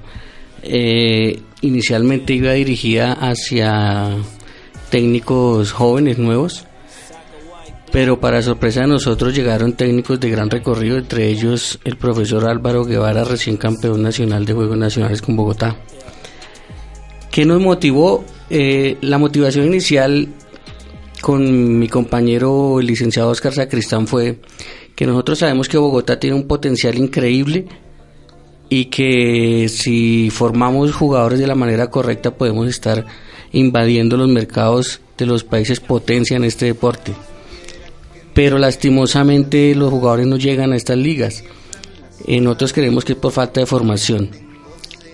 Eh, 0.63 1.41
inicialmente 1.65 2.35
iba 2.35 2.53
dirigida 2.53 3.13
hacia 3.13 4.17
técnicos 4.91 5.73
jóvenes 5.73 6.19
nuevos, 6.19 6.67
pero 7.91 8.21
para 8.21 8.43
sorpresa 8.43 8.83
de 8.83 8.89
nosotros 8.89 9.35
llegaron 9.35 9.73
técnicos 9.73 10.21
de 10.21 10.31
gran 10.31 10.51
recorrido, 10.51 10.99
entre 10.99 11.29
ellos 11.29 11.79
el 11.85 11.97
profesor 11.97 12.47
Álvaro 12.47 12.85
Guevara, 12.85 13.25
recién 13.25 13.57
campeón 13.57 14.03
nacional 14.03 14.45
de 14.45 14.53
Juegos 14.53 14.77
Nacionales 14.77 15.23
con 15.23 15.37
Bogotá. 15.37 15.77
¿Qué 17.31 17.45
nos 17.45 17.61
motivó? 17.61 18.25
Eh, 18.51 18.99
la 19.01 19.19
motivación 19.19 19.67
inicial 19.67 20.29
con 21.21 21.79
mi 21.79 21.89
compañero 21.89 22.79
el 22.81 22.87
licenciado 22.87 23.31
Oscar 23.31 23.55
Sacristán 23.55 24.07
fue 24.07 24.41
que 24.95 25.07
nosotros 25.07 25.39
sabemos 25.39 25.69
que 25.69 25.79
Bogotá 25.79 26.21
tiene 26.21 26.37
un 26.37 26.47
potencial 26.47 26.97
increíble 26.99 27.67
y 28.69 28.87
que 28.87 29.69
si 29.69 30.31
formamos 30.31 30.93
jugadores 30.93 31.39
de 31.39 31.47
la 31.47 31.55
manera 31.55 31.91
correcta 31.91 32.37
podemos 32.37 32.69
estar 32.69 33.05
invadiendo 33.53 34.17
los 34.17 34.29
mercados 34.29 35.01
de 35.17 35.27
los 35.27 35.45
países 35.45 35.81
potencia 35.81 36.37
en 36.37 36.45
este 36.45 36.67
deporte. 36.67 37.13
Pero 38.33 38.59
lastimosamente 38.59 39.75
los 39.75 39.91
jugadores 39.91 40.27
no 40.27 40.37
llegan 40.37 40.73
a 40.73 40.77
estas 40.77 40.97
ligas. 40.97 41.45
En 42.27 42.47
otros 42.47 42.73
creemos 42.73 43.05
que 43.05 43.13
es 43.13 43.19
por 43.19 43.33
falta 43.33 43.61
de 43.61 43.67
formación. 43.67 44.31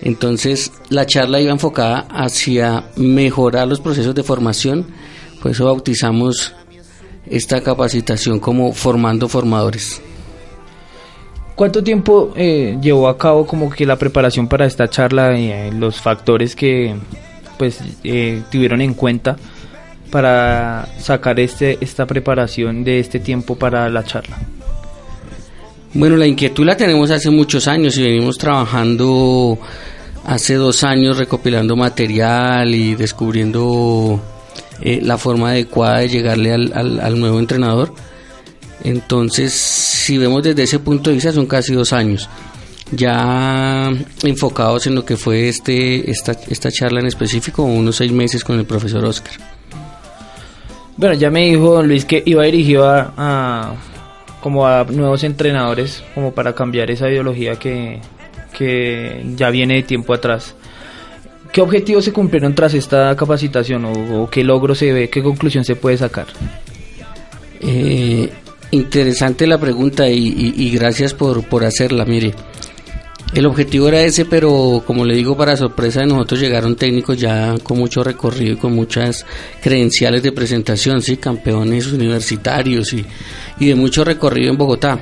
Entonces 0.01 0.71
la 0.89 1.05
charla 1.05 1.39
iba 1.39 1.51
enfocada 1.51 2.07
hacia 2.09 2.85
mejorar 2.95 3.67
los 3.67 3.79
procesos 3.79 4.15
de 4.15 4.23
formación, 4.23 4.87
por 5.41 5.51
eso 5.51 5.65
bautizamos 5.65 6.53
esta 7.27 7.61
capacitación 7.61 8.39
como 8.39 8.73
formando 8.73 9.27
formadores. 9.27 10.01
¿Cuánto 11.55 11.83
tiempo 11.83 12.33
eh, 12.35 12.77
llevó 12.81 13.07
a 13.07 13.17
cabo 13.17 13.45
como 13.45 13.69
que 13.69 13.85
la 13.85 13.97
preparación 13.97 14.47
para 14.47 14.65
esta 14.65 14.87
charla 14.89 15.37
y 15.37 15.51
eh, 15.51 15.71
los 15.71 15.99
factores 16.01 16.55
que 16.55 16.95
pues 17.57 17.79
eh, 18.03 18.41
tuvieron 18.51 18.81
en 18.81 18.93
cuenta 18.93 19.35
para 20.09 20.87
sacar 20.99 21.39
este 21.39 21.77
esta 21.81 22.05
preparación 22.05 22.83
de 22.83 22.99
este 22.99 23.19
tiempo 23.19 23.55
para 23.55 23.89
la 23.89 24.03
charla? 24.03 24.37
Bueno, 25.93 26.15
la 26.15 26.25
inquietud 26.25 26.65
la 26.65 26.77
tenemos 26.77 27.11
hace 27.11 27.29
muchos 27.29 27.67
años 27.67 27.97
y 27.97 28.03
venimos 28.03 28.37
trabajando 28.37 29.59
hace 30.25 30.55
dos 30.55 30.83
años 30.83 31.17
recopilando 31.17 31.75
material 31.75 32.73
y 32.73 32.95
descubriendo 32.95 34.21
la 34.81 35.17
forma 35.17 35.49
adecuada 35.51 35.99
de 35.99 36.09
llegarle 36.09 36.53
al, 36.53 36.99
al 36.99 37.19
nuevo 37.19 37.39
entrenador 37.39 37.93
entonces, 38.83 39.53
si 39.53 40.17
vemos 40.17 40.43
desde 40.43 40.63
ese 40.63 40.79
punto 40.79 41.09
de 41.09 41.15
vista, 41.15 41.31
son 41.31 41.45
casi 41.45 41.73
dos 41.73 41.93
años 41.93 42.29
ya 42.91 43.89
enfocados 44.23 44.85
en 44.87 44.95
lo 44.95 45.05
que 45.05 45.15
fue 45.15 45.47
este 45.47 46.11
esta, 46.11 46.33
esta 46.49 46.69
charla 46.69 46.99
en 46.99 47.07
específico, 47.07 47.63
unos 47.63 47.95
seis 47.95 48.11
meses 48.11 48.43
con 48.43 48.59
el 48.59 48.65
profesor 48.65 49.03
Oscar. 49.05 49.33
Bueno, 50.97 51.15
ya 51.15 51.31
me 51.31 51.45
dijo 51.45 51.81
Luis 51.81 52.05
que 52.05 52.21
iba 52.25 52.43
dirigido 52.43 52.87
a, 52.87 53.73
como 54.41 54.67
a 54.67 54.83
nuevos 54.83 55.23
entrenadores, 55.23 56.03
como 56.13 56.33
para 56.33 56.53
cambiar 56.53 56.91
esa 56.91 57.09
ideología 57.09 57.55
que, 57.55 58.01
que 58.55 59.25
ya 59.35 59.49
viene 59.49 59.75
de 59.75 59.83
tiempo 59.83 60.13
atrás. 60.13 60.53
¿Qué 61.51 61.61
objetivos 61.61 62.05
se 62.05 62.13
cumplieron 62.13 62.53
tras 62.55 62.73
esta 62.73 63.15
capacitación 63.15 63.85
o, 63.85 64.29
qué 64.29 64.43
logro 64.43 64.75
se 64.75 64.93
ve, 64.93 65.09
qué 65.09 65.23
conclusión 65.23 65.65
se 65.65 65.75
puede 65.75 65.97
sacar? 65.97 66.27
Eh, 67.61 68.29
Interesante 68.71 69.45
la 69.45 69.59
pregunta 69.59 70.09
y, 70.09 70.71
gracias 70.71 71.13
por, 71.13 71.43
por 71.43 71.65
hacerla. 71.65 72.05
Mire, 72.05 72.33
el 73.33 73.45
objetivo 73.45 73.89
era 73.89 74.01
ese, 74.01 74.25
pero 74.25 74.83
como 74.85 75.05
le 75.05 75.15
digo, 75.15 75.37
para 75.37 75.57
sorpresa 75.57 76.01
de 76.01 76.07
nosotros 76.07 76.39
llegaron 76.39 76.75
técnicos 76.75 77.17
ya 77.17 77.55
con 77.63 77.77
mucho 77.77 78.03
recorrido 78.03 78.53
y 78.53 78.57
con 78.57 78.73
muchas 78.73 79.25
credenciales 79.61 80.23
de 80.23 80.31
presentación, 80.31 81.01
sí, 81.01 81.17
campeones 81.17 81.87
universitarios 81.87 82.93
y, 82.93 83.05
y 83.59 83.67
de 83.67 83.75
mucho 83.75 84.03
recorrido 84.05 84.51
en 84.51 84.57
Bogotá. 84.57 84.99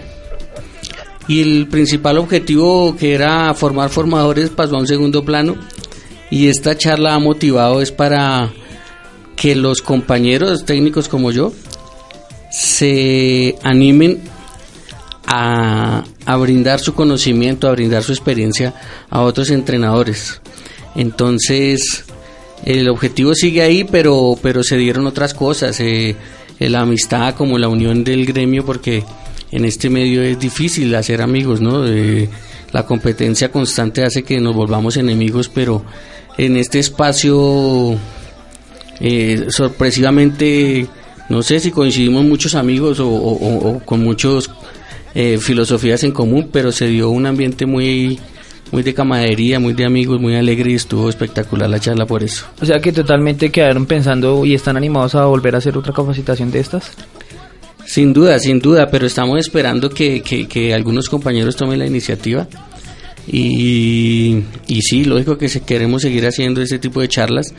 Y 1.27 1.41
el 1.41 1.67
principal 1.67 2.17
objetivo 2.17 2.95
que 2.95 3.13
era 3.13 3.53
formar 3.53 3.89
formadores 3.89 4.49
pasó 4.49 4.75
a 4.75 4.79
un 4.79 4.87
segundo 4.87 5.23
plano 5.23 5.55
y 6.31 6.47
esta 6.47 6.75
charla 6.75 7.13
ha 7.13 7.19
motivado 7.19 7.81
es 7.81 7.91
para 7.91 8.51
que 9.35 9.55
los 9.55 9.81
compañeros 9.81 10.65
técnicos 10.65 11.07
como 11.07 11.31
yo 11.31 11.53
se 12.49 13.55
animen 13.63 14.19
a, 15.25 16.03
brindar 16.39 16.79
su 16.79 16.93
conocimiento, 16.93 17.67
a 17.67 17.71
brindar 17.71 18.03
su 18.03 18.11
experiencia 18.11 18.73
a 19.09 19.21
otros 19.21 19.51
entrenadores. 19.51 20.41
Entonces, 20.95 22.05
el 22.65 22.89
objetivo 22.89 23.33
sigue 23.35 23.61
ahí, 23.61 23.83
pero, 23.83 24.37
pero 24.41 24.63
se 24.63 24.77
dieron 24.77 25.05
otras 25.07 25.33
cosas, 25.33 25.79
eh, 25.79 26.15
la 26.59 26.81
amistad 26.81 27.35
como 27.35 27.57
la 27.57 27.67
unión 27.67 28.03
del 28.03 28.25
gremio, 28.25 28.65
porque 28.65 29.03
en 29.51 29.65
este 29.65 29.89
medio 29.89 30.21
es 30.21 30.39
difícil 30.39 30.93
hacer 30.95 31.21
amigos, 31.21 31.61
¿no? 31.61 31.85
la 32.71 32.85
competencia 32.85 33.51
constante 33.51 34.03
hace 34.03 34.23
que 34.23 34.39
nos 34.39 34.55
volvamos 34.55 34.97
enemigos, 34.97 35.49
pero 35.49 35.83
en 36.37 36.55
este 36.57 36.79
espacio 36.79 37.97
eh, 38.99 39.47
sorpresivamente 39.49 40.87
no 41.29 41.43
sé 41.43 41.59
si 41.59 41.71
coincidimos 41.71 42.25
muchos 42.25 42.55
amigos 42.55 42.99
o, 42.99 43.81
con 43.85 44.03
muchas 44.03 44.49
eh, 45.13 45.37
filosofías 45.37 46.03
en 46.03 46.11
común, 46.11 46.49
pero 46.51 46.71
se 46.71 46.87
dio 46.87 47.09
un 47.09 47.25
ambiente 47.25 47.65
muy 47.65 48.19
muy 48.71 48.83
de 48.83 48.93
camaradería, 48.93 49.59
muy 49.59 49.73
de 49.73 49.85
amigos, 49.85 50.21
muy 50.21 50.35
alegre 50.35 50.71
y 50.71 50.75
estuvo 50.75 51.09
espectacular 51.09 51.69
la 51.69 51.79
charla 51.79 52.05
por 52.05 52.23
eso. 52.23 52.45
O 52.61 52.65
sea 52.65 52.79
que 52.79 52.91
totalmente 52.91 53.51
quedaron 53.51 53.85
pensando 53.85 54.45
y 54.45 54.53
están 54.53 54.77
animados 54.77 55.15
a 55.15 55.25
volver 55.25 55.55
a 55.55 55.57
hacer 55.57 55.77
otra 55.77 55.93
capacitación 55.93 56.51
de 56.51 56.59
estas. 56.59 56.91
Sin 57.85 58.13
duda, 58.13 58.37
sin 58.37 58.59
duda, 58.59 58.89
pero 58.91 59.07
estamos 59.07 59.39
esperando 59.39 59.89
que, 59.89 60.21
que, 60.21 60.73
algunos 60.73 61.09
compañeros 61.09 61.55
tomen 61.55 61.79
la 61.79 61.87
iniciativa. 61.87 62.47
Y, 63.25 64.43
y 64.67 64.81
sí, 64.81 65.03
lógico 65.05 65.37
que 65.37 65.47
queremos 65.61 66.03
seguir 66.03 66.27
haciendo 66.27 66.61
ese 66.61 66.77
tipo 66.77 67.01
de 67.01 67.07
charlas 67.07 67.53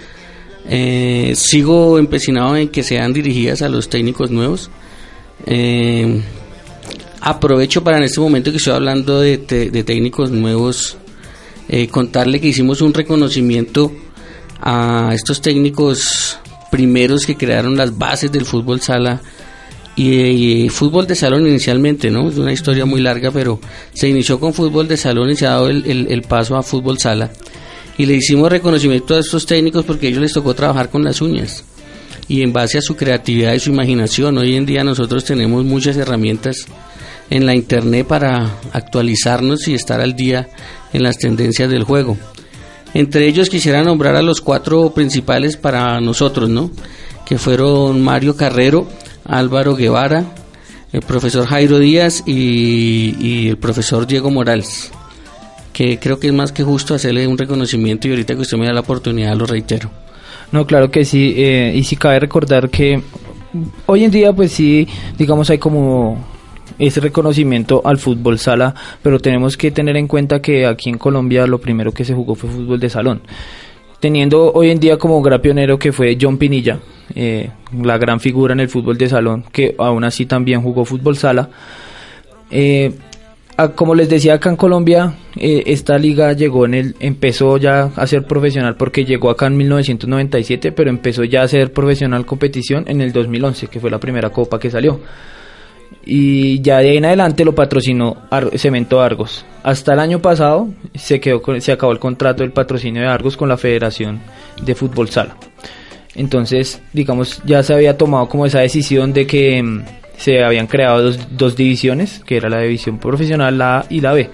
eh, 0.69 1.33
sigo 1.37 1.99
empecinado 1.99 2.57
en 2.57 2.69
que 2.69 2.83
sean 2.83 3.13
dirigidas 3.13 3.63
a 3.63 3.69
los 3.69 3.89
técnicos 3.89 4.31
nuevos. 4.31 4.71
Eh, 5.47 6.23
aprovecho 7.21 7.83
para 7.83 7.99
en 7.99 8.05
este 8.05 8.21
momento 8.21 8.51
que 8.51 8.59
estoy 8.59 8.75
hablando 8.75 9.21
de, 9.21 9.39
técnicos 9.39 10.31
nuevos, 10.31 10.97
eh, 11.69 11.89
contarle 11.89 12.41
que 12.41 12.49
hicimos 12.49 12.83
un 12.83 12.93
reconocimiento 12.93 13.93
a 14.61 15.13
estos 15.15 15.41
técnicos 15.41 16.39
primeros 16.71 17.27
que 17.27 17.37
crearon 17.37 17.77
las 17.77 17.97
bases 17.97 18.31
del 18.31 18.45
fútbol 18.45 18.81
sala 18.81 19.21
y, 19.97 20.69
fútbol 20.71 21.07
de 21.07 21.15
salón 21.15 21.47
inicialmente, 21.47 22.11
¿no? 22.11 22.29
Es 22.31 22.39
una 22.39 22.53
historia 22.53 22.87
muy 22.87 23.01
larga, 23.03 23.31
pero 23.31 23.61
se 23.93 24.09
inició 24.09 24.41
con 24.41 24.55
fútbol 24.55 24.89
de 24.89 24.97
salón 24.97 25.31
y 25.31 25.37
se 25.37 25.47
ha 25.47 25.51
dado 25.51 25.69
el 25.69 26.23
paso 26.23 26.57
a 26.57 26.63
fútbol 26.63 26.99
sala 26.99 27.31
y 28.01 28.07
le 28.07 28.15
hicimos 28.15 28.51
reconocimiento 28.51 29.15
a 29.15 29.19
estos 29.19 29.45
técnicos 29.45 29.85
porque 29.85 30.07
a 30.07 30.09
ellos 30.09 30.23
les 30.23 30.33
tocó 30.33 30.55
trabajar 30.55 30.89
con 30.89 31.05
las 31.05 31.21
uñas 31.21 31.65
y 32.29 32.41
en 32.41 32.51
base 32.51 32.79
a 32.79 32.81
su 32.81 32.97
creatividad 32.97 33.53
y 33.53 33.61
su 33.61 33.69
imaginación. 33.69 34.39
Hoy 34.39 34.57
en 34.57 34.65
día 34.65 34.83
nosotros 34.83 35.23
tenemos 35.23 35.67
muchas 35.67 35.99
herramientas 35.99 36.65
en 37.29 37.45
la 37.45 37.55
internet 37.55 38.07
para 38.07 38.55
actualizarnos 38.73 39.69
y 39.69 39.75
estar 39.75 40.01
al 40.01 40.17
día 40.17 40.49
en 40.95 41.03
las 41.03 41.19
tendencias 41.19 41.69
del 41.69 41.85
juego. 41.85 42.17
Entre 42.95 43.27
ellos 43.29 43.51
quisiera 43.51 43.83
nombrar 43.83 44.17
a 44.17 44.23
los 44.23 44.41
cuatro 44.41 44.95
principales 44.95 45.59
para 45.59 46.01
nosotros, 46.01 46.49
¿no? 46.49 46.71
Que 47.27 47.37
fueron 47.37 48.01
Mario 48.01 48.35
Carrero, 48.35 48.89
Álvaro 49.27 49.77
Guevara, 49.77 50.25
el 50.91 51.03
profesor 51.03 51.45
Jairo 51.47 51.79
Díaz 51.79 52.23
y, 52.25 53.49
el 53.49 53.59
profesor 53.59 54.07
Diego 54.07 54.31
Morales. 54.31 54.91
Que 55.81 55.99
creo 55.99 56.21
que 56.21 56.27
es 56.27 56.35
más 56.35 56.53
que 56.53 56.63
justo 56.63 56.95
hacerle 56.95 57.27
un 57.27 57.39
reconocimiento 57.39 58.07
y 58.07 58.11
ahorita 58.11 58.35
que 58.35 58.43
usted 58.43 58.59
me 58.59 58.67
da 58.67 58.75
la 58.75 58.81
oportunidad 58.81 59.35
lo 59.35 59.47
reitero. 59.47 59.91
No, 60.53 60.67
claro 60.67 60.91
que 60.91 61.07
sí, 61.07 61.33
eh, 61.39 61.73
y 61.75 61.85
sí 61.85 61.97
cabe 61.97 62.21
recordar 62.21 62.69
que 62.69 63.01
hoy 63.87 64.05
en 64.05 64.11
día 64.11 64.31
pues 64.35 64.53
sí, 64.53 64.87
digamos 65.17 65.49
hay 65.49 65.57
como 65.57 66.23
ese 66.79 67.01
reconocimiento 67.01 67.81
al 67.83 67.97
fútbol 67.97 68.39
sala, 68.39 68.75
pero 69.03 69.21
tenemos 69.21 69.57
que 69.57 69.71
tener 69.71 69.97
en 69.97 70.07
cuenta 70.07 70.43
que 70.43 70.67
aquí 70.67 70.91
en 70.91 70.99
Colombia 70.99 71.47
lo 71.47 71.59
primero 71.63 71.93
que 71.93 72.05
se 72.05 72.13
jugó 72.13 72.35
fue 72.35 72.51
fútbol 72.51 72.79
de 72.79 72.91
salón. 72.91 73.23
Teniendo 74.01 74.53
hoy 74.53 74.69
en 74.69 74.81
día 74.81 74.99
como 74.99 75.23
gran 75.23 75.41
pionero 75.41 75.79
que 75.79 75.93
fue 75.93 76.19
John 76.21 76.37
Pinilla, 76.37 76.79
eh, 77.15 77.49
la 77.83 77.97
gran 77.97 78.21
figura 78.21 78.53
en 78.53 78.61
el 78.61 78.69
fútbol 78.69 78.99
de 78.99 79.09
salón, 79.09 79.47
que 79.51 79.77
aún 79.79 80.05
así 80.05 80.27
también 80.27 80.61
jugó 80.61 80.85
fútbol 80.85 81.17
sala. 81.17 81.49
Eh, 82.51 82.93
como 83.75 83.95
les 83.95 84.09
decía 84.09 84.35
acá 84.35 84.51
en 84.51 84.57
Colombia, 84.57 85.15
eh, 85.37 85.65
esta 85.67 85.99
liga 85.99 86.33
llegó 86.33 86.65
en 86.65 86.75
el, 86.75 86.97
empezó 87.01 87.57
ya 87.59 87.91
a 87.95 88.07
ser 88.07 88.25
profesional 88.25 88.77
porque 88.77 89.05
llegó 89.05 89.31
acá 89.31 89.47
en 89.47 89.57
1997, 89.59 90.73
pero 90.73 90.91
empezó 90.91 91.25
ya 91.25 91.43
a 91.43 91.49
ser 91.49 91.73
profesional 91.73 92.25
competición 92.25 92.85
en 92.87 93.01
el 93.01 93.13
2011, 93.13 93.67
que 93.67 93.81
fue 93.81 93.91
la 93.91 94.01
primera 94.01 94.31
copa 94.31 94.59
que 94.59 94.71
salió 94.71 95.01
y 96.05 96.61
ya 96.61 96.79
de 96.79 96.91
ahí 96.91 96.97
en 96.97 97.05
adelante 97.05 97.45
lo 97.45 97.55
patrocinó 97.55 98.17
Cemento 98.57 99.01
Argos. 99.01 99.45
Hasta 99.63 99.93
el 99.93 100.01
año 100.01 100.21
pasado 100.21 100.69
se, 100.95 101.21
quedó, 101.21 101.43
se 101.61 101.73
acabó 101.73 101.93
el 101.93 101.99
contrato 101.99 102.43
del 102.43 102.53
patrocinio 102.53 103.03
de 103.03 103.09
Argos 103.09 103.37
con 103.37 103.49
la 103.49 103.57
Federación 103.57 104.21
de 104.63 104.75
Fútbol 104.75 105.09
Sala. 105.11 105.37
Entonces, 106.15 106.83
digamos, 106.93 107.43
ya 107.45 107.63
se 107.63 107.73
había 107.73 107.97
tomado 107.97 108.29
como 108.29 108.47
esa 108.47 108.61
decisión 108.61 109.13
de 109.13 109.27
que 109.27 109.63
mm, 109.63 109.83
se 110.21 110.45
habían 110.45 110.67
creado 110.67 111.03
dos, 111.03 111.19
dos, 111.31 111.57
divisiones, 111.57 112.21
que 112.27 112.37
era 112.37 112.51
la 112.51 112.61
división 112.61 112.99
profesional, 112.99 113.57
la 113.57 113.79
A 113.79 113.87
y 113.89 114.03
la 114.03 114.13
B. 114.13 114.29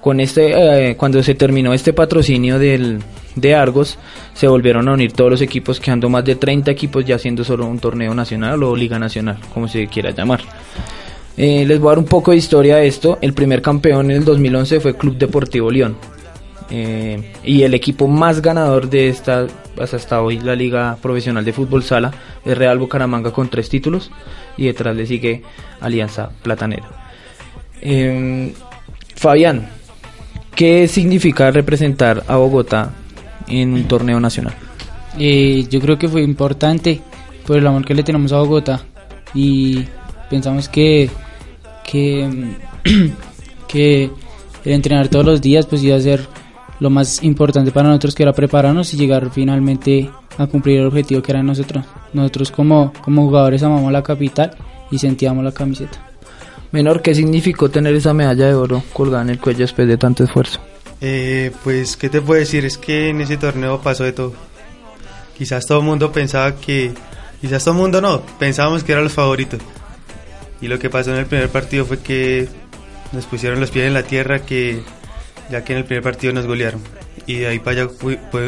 Con 0.00 0.20
este, 0.20 0.90
eh, 0.90 0.96
cuando 0.96 1.20
se 1.20 1.34
terminó 1.34 1.74
este 1.74 1.92
patrocinio 1.92 2.60
del, 2.60 3.00
de 3.34 3.54
Argos, 3.56 3.98
se 4.34 4.46
volvieron 4.46 4.88
a 4.88 4.92
unir 4.92 5.12
todos 5.12 5.32
los 5.32 5.40
equipos, 5.42 5.80
quedando 5.80 6.08
más 6.08 6.24
de 6.24 6.36
30 6.36 6.70
equipos 6.70 7.04
ya 7.04 7.18
siendo 7.18 7.42
solo 7.42 7.66
un 7.66 7.80
torneo 7.80 8.14
nacional 8.14 8.62
o 8.62 8.76
liga 8.76 9.00
nacional, 9.00 9.38
como 9.52 9.66
se 9.66 9.88
quiera 9.88 10.12
llamar. 10.12 10.42
Eh, 11.36 11.64
les 11.66 11.80
voy 11.80 11.88
a 11.88 11.90
dar 11.90 11.98
un 11.98 12.04
poco 12.04 12.30
de 12.30 12.36
historia 12.36 12.76
de 12.76 12.86
esto. 12.86 13.18
El 13.20 13.34
primer 13.34 13.60
campeón 13.60 14.12
en 14.12 14.18
el 14.18 14.24
2011 14.24 14.78
fue 14.78 14.96
Club 14.96 15.18
Deportivo 15.18 15.72
León. 15.72 15.96
Eh, 16.70 17.32
y 17.44 17.62
el 17.62 17.74
equipo 17.74 18.08
más 18.08 18.42
ganador 18.42 18.88
de 18.90 19.08
esta, 19.08 19.46
hasta 19.78 20.20
hoy, 20.20 20.38
la 20.38 20.54
Liga 20.54 20.96
Profesional 21.00 21.44
de 21.44 21.52
Fútbol 21.52 21.82
Sala, 21.82 22.12
es 22.44 22.56
Real 22.56 22.78
Bucaramanga 22.78 23.32
con 23.32 23.48
tres 23.48 23.68
títulos. 23.68 24.10
Y 24.56 24.66
detrás 24.66 24.96
le 24.96 25.06
sigue 25.06 25.42
Alianza 25.80 26.30
Platanera. 26.42 26.88
Eh, 27.80 28.52
Fabián, 29.14 29.68
¿qué 30.54 30.88
significa 30.88 31.50
representar 31.50 32.24
a 32.26 32.36
Bogotá 32.36 32.92
en 33.46 33.72
un 33.72 33.84
torneo 33.84 34.20
nacional? 34.20 34.54
yo 35.18 35.80
creo 35.80 35.98
que 35.98 36.10
fue 36.10 36.20
importante 36.20 37.00
por 37.46 37.56
el 37.56 37.66
amor 37.66 37.86
que 37.86 37.94
le 37.94 38.02
tenemos 38.02 38.32
a 38.32 38.38
Bogotá 38.38 38.82
y 39.32 39.82
pensamos 40.28 40.68
que 40.68 41.08
que, 41.86 42.28
que 43.68 44.10
el 44.64 44.72
entrenar 44.72 45.08
todos 45.08 45.24
los 45.24 45.40
días 45.40 45.66
pues 45.66 45.82
iba 45.82 45.96
a 45.96 46.00
ser 46.00 46.26
lo 46.80 46.90
más 46.90 47.22
importante 47.22 47.70
para 47.70 47.88
nosotros 47.88 48.14
que 48.14 48.22
era 48.22 48.32
prepararnos 48.32 48.92
y 48.92 48.96
llegar 48.96 49.30
finalmente 49.30 50.10
a 50.38 50.46
cumplir 50.46 50.80
el 50.80 50.86
objetivo 50.86 51.22
que 51.22 51.32
era 51.32 51.42
nosotros. 51.42 51.84
Nosotros 52.12 52.50
como, 52.50 52.92
como 53.02 53.24
jugadores 53.24 53.62
amamos 53.62 53.90
la 53.92 54.02
capital 54.02 54.56
y 54.90 54.98
sentíamos 54.98 55.44
la 55.44 55.52
camiseta. 55.52 55.98
Menor, 56.72 57.00
¿qué 57.00 57.14
significó 57.14 57.70
tener 57.70 57.94
esa 57.94 58.12
medalla 58.12 58.46
de 58.46 58.54
oro 58.54 58.82
colgada 58.92 59.22
en 59.22 59.30
el 59.30 59.38
cuello 59.38 59.60
después 59.60 59.88
de 59.88 59.96
tanto 59.96 60.24
esfuerzo? 60.24 60.60
Eh, 61.00 61.52
pues, 61.62 61.96
¿qué 61.96 62.08
te 62.08 62.20
puedo 62.20 62.40
decir? 62.40 62.64
Es 62.64 62.76
que 62.78 63.08
en 63.08 63.20
ese 63.20 63.36
torneo 63.36 63.80
pasó 63.80 64.04
de 64.04 64.12
todo. 64.12 64.32
Quizás 65.36 65.66
todo 65.66 65.78
el 65.78 65.84
mundo 65.84 66.12
pensaba 66.12 66.56
que... 66.56 66.92
Quizás 67.40 67.64
todo 67.64 67.74
el 67.74 67.80
mundo 67.80 68.00
no, 68.00 68.22
pensábamos 68.38 68.82
que 68.82 68.92
eran 68.92 69.04
los 69.04 69.12
favoritos. 69.12 69.60
Y 70.60 70.68
lo 70.68 70.78
que 70.78 70.88
pasó 70.88 71.12
en 71.12 71.18
el 71.18 71.26
primer 71.26 71.50
partido 71.50 71.84
fue 71.84 71.98
que 71.98 72.48
nos 73.12 73.26
pusieron 73.26 73.60
los 73.60 73.70
pies 73.70 73.86
en 73.86 73.94
la 73.94 74.02
tierra, 74.02 74.40
que 74.40 74.82
ya 75.50 75.64
que 75.64 75.72
en 75.72 75.78
el 75.80 75.84
primer 75.84 76.02
partido 76.02 76.32
nos 76.32 76.46
golearon. 76.46 76.80
Y 77.26 77.38
de 77.38 77.46
ahí 77.48 77.58
para 77.58 77.82
allá 77.82 77.90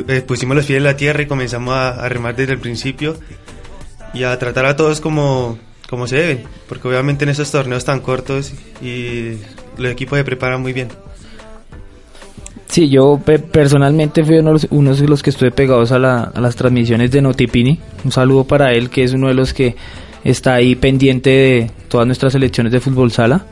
eh, 0.08 0.22
pusimos 0.26 0.56
los 0.56 0.66
pies 0.66 0.78
en 0.78 0.84
la 0.84 0.96
tierra 0.96 1.22
y 1.22 1.26
comenzamos 1.26 1.74
a, 1.74 2.08
remar 2.08 2.36
desde 2.36 2.52
el 2.52 2.58
principio 2.58 3.16
y 4.14 4.24
a 4.24 4.38
tratar 4.38 4.66
a 4.66 4.76
todos 4.76 5.00
como, 5.00 5.58
como 5.88 6.06
se 6.06 6.16
deben, 6.16 6.44
porque 6.68 6.88
obviamente 6.88 7.24
en 7.24 7.30
esos 7.30 7.50
torneos 7.50 7.84
tan 7.84 8.00
cortos 8.00 8.52
y 8.80 9.38
los 9.76 9.92
equipos 9.92 10.18
se 10.18 10.24
preparan 10.24 10.62
muy 10.62 10.72
bien. 10.72 10.88
Sí, 12.68 12.88
yo 12.90 13.18
personalmente 13.50 14.22
fui 14.24 14.38
uno, 14.38 14.54
uno, 14.70 14.94
de 14.94 15.08
los 15.08 15.22
que 15.22 15.30
estuve 15.30 15.50
pegados 15.50 15.90
a, 15.90 15.96
a 15.96 16.40
las 16.40 16.54
transmisiones 16.54 17.10
de 17.10 17.22
Notipini. 17.22 17.80
Un 18.04 18.12
saludo 18.12 18.44
para 18.44 18.72
él, 18.72 18.90
que 18.90 19.04
es 19.04 19.14
uno 19.14 19.28
de 19.28 19.34
los 19.34 19.54
que 19.54 19.74
está 20.22 20.54
ahí 20.54 20.76
pendiente 20.76 21.30
de 21.30 21.70
todas 21.88 22.06
nuestras 22.06 22.34
selecciones 22.34 22.70
de 22.70 22.80
fútbol 22.80 23.10
sala 23.10 23.46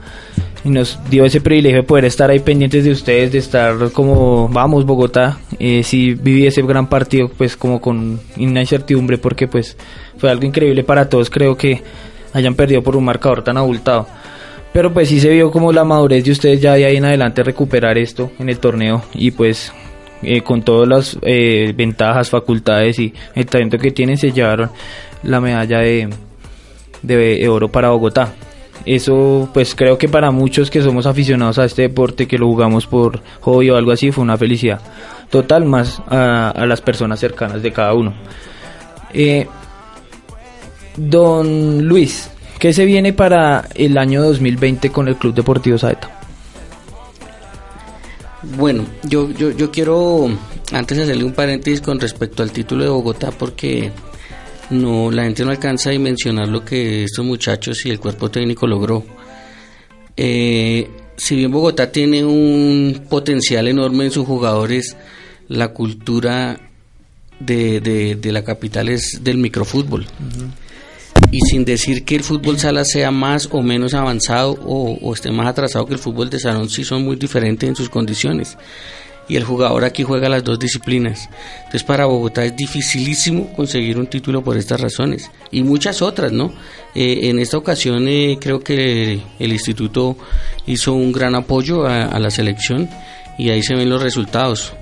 y 0.66 0.68
nos 0.68 0.98
dio 1.09 1.24
ese 1.24 1.40
privilegio 1.40 1.83
de 1.83 1.87
poder 1.87 2.07
estar 2.07 2.29
ahí 2.29 2.40
pendientes 2.40 2.83
de 2.83 2.90
ustedes, 2.90 3.31
de 3.31 3.38
estar 3.38 3.92
como, 3.92 4.48
vamos 4.48 4.85
Bogotá, 4.85 5.38
eh, 5.61 5.85
sí 5.85 6.14
viví 6.14 6.44
ese 6.44 6.61
gran 6.62 6.88
partido 6.88 7.29
pues 7.29 7.57
como 7.57 7.81
con 7.81 8.18
una 8.37 8.61
incertidumbre 8.61 9.16
porque 9.16 9.46
pues 9.46 9.76
fue 10.18 10.29
algo 10.29 10.44
increíble 10.44 10.83
para 10.83 11.09
todos, 11.09 11.31
creo 11.31 11.57
que 11.57 11.83
hayan 12.33 12.57
perdido 12.57 12.83
por 12.83 12.96
un 12.96 13.05
marcador 13.05 13.44
tan 13.44 13.57
abultado. 13.57 14.09
Pero 14.72 14.92
pues 14.92 15.09
sí 15.09 15.20
se 15.20 15.31
vio 15.31 15.52
como 15.52 15.72
la 15.72 15.85
madurez 15.85 16.24
de 16.24 16.33
ustedes 16.33 16.61
ya 16.61 16.74
de 16.74 16.85
ahí 16.85 16.96
en 16.96 17.05
adelante 17.05 17.44
recuperar 17.44 17.96
esto 17.96 18.33
en 18.40 18.48
el 18.48 18.59
torneo 18.59 19.05
y 19.14 19.31
pues 19.31 19.72
eh, 20.20 20.40
con 20.40 20.62
todas 20.62 20.88
las 20.88 21.18
eh, 21.22 21.72
ventajas, 21.76 22.29
facultades 22.29 22.98
y 22.98 23.14
el 23.37 23.46
talento 23.46 23.79
que 23.79 23.92
tienen 23.92 24.16
se 24.16 24.33
llevaron 24.33 24.70
la 25.22 25.40
medalla 25.40 25.79
de, 25.79 26.09
de 27.02 27.48
oro 27.48 27.68
para 27.68 27.90
Bogotá. 27.90 28.35
Eso, 28.87 29.49
pues 29.53 29.75
creo 29.75 29.99
que 29.99 30.09
para 30.09 30.31
muchos 30.31 30.70
que 30.70 30.81
somos 30.81 31.07
aficionados 31.07 31.59
a 31.59 31.64
este 31.64 31.83
deporte, 31.83 32.29
que 32.29 32.38
lo 32.38 32.46
jugamos 32.46 32.87
por 32.87 33.20
hobby 33.40 33.70
o 33.70 33.77
algo 33.77 33.90
así, 33.90 34.12
fue 34.12 34.22
una 34.22 34.38
felicidad 34.38 34.81
total, 35.29 35.64
más 35.64 36.01
a, 36.07 36.64
las 36.66 36.81
personas 36.81 37.18
cercanas 37.18 37.62
de 37.62 37.72
cada 37.72 37.94
uno. 37.94 38.14
Eh, 39.12 39.49
don 40.96 41.85
Luis, 41.85 42.31
¿qué 42.61 42.72
se 42.72 42.85
viene 42.85 43.12
para 43.12 43.68
el 43.75 43.99
año 43.99 44.22
2020 44.22 44.90
con 44.90 45.09
el 45.09 45.16
Club 45.16 45.35
Deportivo 45.35 45.79
Saeta? 45.79 46.09
Bueno, 48.57 48.85
yo, 49.03 49.31
yo, 49.31 49.51
yo 49.51 49.72
quiero 49.72 50.29
antes 50.72 50.99
hacerle 50.99 51.25
un 51.25 51.33
paréntesis 51.33 51.81
con 51.81 51.99
respecto 51.99 52.44
al 52.44 52.53
título 52.53 52.85
de 52.85 52.90
Bogotá 52.90 53.33
porque 53.33 53.90
no 54.70 55.11
la 55.11 55.24
gente 55.24 55.44
no 55.44 55.50
alcanza 55.50 55.90
a 55.90 55.92
dimensionar 55.92 56.48
lo 56.48 56.64
que 56.64 57.05
estos 57.05 57.24
muchachos 57.24 57.85
y 57.87 57.90
el 57.90 58.00
cuerpo 58.00 58.31
técnico 58.31 58.66
logró. 58.66 59.05
Eh, 60.16 60.88
si 61.16 61.37
bien 61.37 61.50
Bogotá 61.50 61.90
tiene 61.90 62.24
un 62.24 63.07
potencial 63.09 63.68
enorme 63.68 64.07
en 64.07 64.11
sus 64.11 64.26
jugadores, 64.26 64.96
la 65.48 65.68
cultura 65.68 66.61
de, 67.38 67.81
de, 68.20 68.33
la 68.33 68.42
capital 68.42 68.88
es 68.88 69.20
del 69.22 69.38
microfútbol. 69.38 70.07
Y 71.31 71.40
sin 71.40 71.64
decir 71.64 72.05
que 72.05 72.16
el 72.16 72.22
fútbol 72.22 72.59
sala 72.59 72.85
sea 72.85 73.11
más 73.11 73.48
o 73.50 73.62
menos 73.62 73.94
avanzado 73.94 74.52
o, 74.64 74.98
o, 75.00 75.14
esté 75.14 75.31
más 75.31 75.46
atrasado 75.46 75.87
que 75.87 75.94
el 75.94 75.98
fútbol 75.98 76.31
de 76.31 76.38
salón, 76.38 76.68
sí 76.68 76.85
son 76.85 77.05
muy 77.05 77.16
diferentes 77.16 77.68
en 77.68 77.74
sus 77.74 77.88
condiciones 77.88 78.57
y 79.29 79.37
el 79.37 79.45
jugador 79.45 79.85
aquí 79.85 80.03
juega 80.03 80.29
las 80.29 80.45
dos 80.45 80.59
disciplinas. 80.59 81.29
Entonces 81.59 81.83
para 81.83 82.07
Bogotá 82.07 82.45
es 82.45 82.57
dificilísimo 82.57 83.53
conseguir 83.55 83.99
un 83.99 84.07
título 84.07 84.43
por 84.43 84.57
estas 84.57 84.81
razones 84.81 85.31
y 85.51 85.62
muchas 85.62 86.03
otras, 86.03 86.33
¿no? 86.33 86.53
Eh, 86.95 87.29
en 87.29 87.39
esta 87.39 87.59
ocasión 87.59 88.07
eh, 88.09 88.39
creo 88.41 88.61
que 88.61 89.21
el 89.39 89.53
instituto 89.53 90.17
hizo 90.67 90.95
un 90.95 91.12
gran 91.12 91.35
apoyo 91.35 91.87
a, 91.87 92.19
la 92.19 92.31
selección 92.31 92.89
y 93.39 93.51
ahí 93.51 93.62
se 93.62 93.75
ven 93.75 93.91
los 93.91 94.03
resultados. 94.03 94.73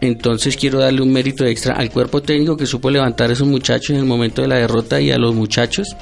Entonces 0.00 0.56
quiero 0.56 0.78
darle 0.78 1.02
un 1.02 1.12
mérito 1.12 1.44
extra 1.44 1.74
al 1.74 1.90
cuerpo 1.90 2.22
técnico 2.22 2.56
que 2.56 2.66
supo 2.66 2.90
levantar 2.90 3.30
a 3.30 3.32
esos 3.32 3.48
muchachos 3.48 3.90
en 3.90 3.96
el 3.96 4.04
momento 4.04 4.42
de 4.42 4.48
la 4.48 4.56
derrota 4.56 5.00
y 5.00 5.10
a 5.10 5.18
los 5.18 5.34
muchachos 5.34 5.96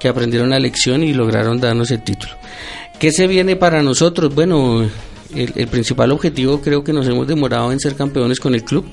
que 0.00 0.08
aprendieron 0.08 0.50
la 0.50 0.58
lección 0.58 1.04
y 1.04 1.12
lograron 1.12 1.60
darnos 1.60 1.90
el 1.90 2.02
título. 2.02 2.32
¿Qué 2.98 3.12
se 3.12 3.26
viene 3.26 3.56
para 3.56 3.82
nosotros? 3.82 4.34
Bueno, 4.34 4.88
el, 5.34 5.68
principal 5.68 6.12
objetivo 6.12 6.60
creo 6.60 6.84
que 6.84 6.92
nos 6.92 7.06
hemos 7.06 7.26
demorado 7.26 7.72
en 7.72 7.80
ser 7.80 7.94
campeones 7.94 8.40
con 8.40 8.54
el 8.54 8.64
club, 8.64 8.84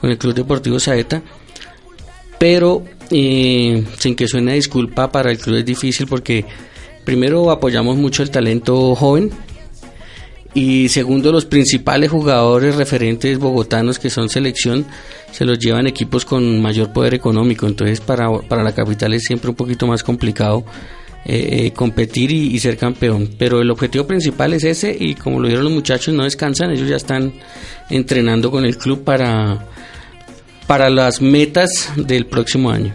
con 0.00 0.10
el 0.10 0.18
Club 0.18 0.34
Deportivo 0.34 0.78
Saeta, 0.78 1.22
pero 2.38 2.82
eh, 3.10 3.84
sin 3.98 4.16
que 4.16 4.28
suene 4.28 4.54
disculpa 4.54 5.10
para 5.10 5.30
el 5.30 5.38
club 5.38 5.56
es 5.56 5.64
difícil 5.64 6.06
porque 6.06 6.44
primero 7.04 7.50
apoyamos 7.50 7.96
mucho 7.96 8.22
el 8.22 8.30
talento 8.30 8.94
joven 8.94 9.30
Y 10.54 10.88
segundo, 10.88 11.32
los 11.32 11.44
principales 11.44 12.10
jugadores 12.10 12.76
referentes 12.76 13.38
bogotanos 13.38 13.98
que 13.98 14.08
son 14.08 14.28
selección 14.28 14.86
se 15.32 15.44
los 15.44 15.58
llevan 15.58 15.86
equipos 15.88 16.24
con 16.24 16.62
mayor 16.62 16.92
poder 16.92 17.14
económico. 17.14 17.66
Entonces, 17.66 18.00
para, 18.00 18.30
para 18.48 18.62
la 18.62 18.72
capital 18.72 19.14
es 19.14 19.24
siempre 19.24 19.50
un 19.50 19.56
poquito 19.56 19.88
más 19.88 20.04
complicado 20.04 20.64
eh, 21.26 21.72
competir 21.74 22.30
y, 22.30 22.58
ser 22.58 22.76
campeón. 22.76 23.30
Pero 23.38 23.60
el 23.60 23.70
objetivo 23.70 24.06
principal 24.06 24.52
es 24.52 24.64
ese 24.64 24.96
y 24.98 25.14
como 25.14 25.40
lo 25.40 25.46
vieron 25.46 25.64
los 25.64 25.72
muchachos, 25.72 26.14
no 26.14 26.24
descansan, 26.24 26.70
ellos 26.70 26.88
ya 26.88 26.96
están 26.96 27.32
entrenando 27.90 28.50
con 28.50 28.64
el 28.64 28.76
club 28.76 29.04
para, 29.04 29.66
para 30.66 30.90
las 30.90 31.20
metas 31.20 31.92
del 31.96 32.26
próximo 32.26 32.70
año. 32.70 32.94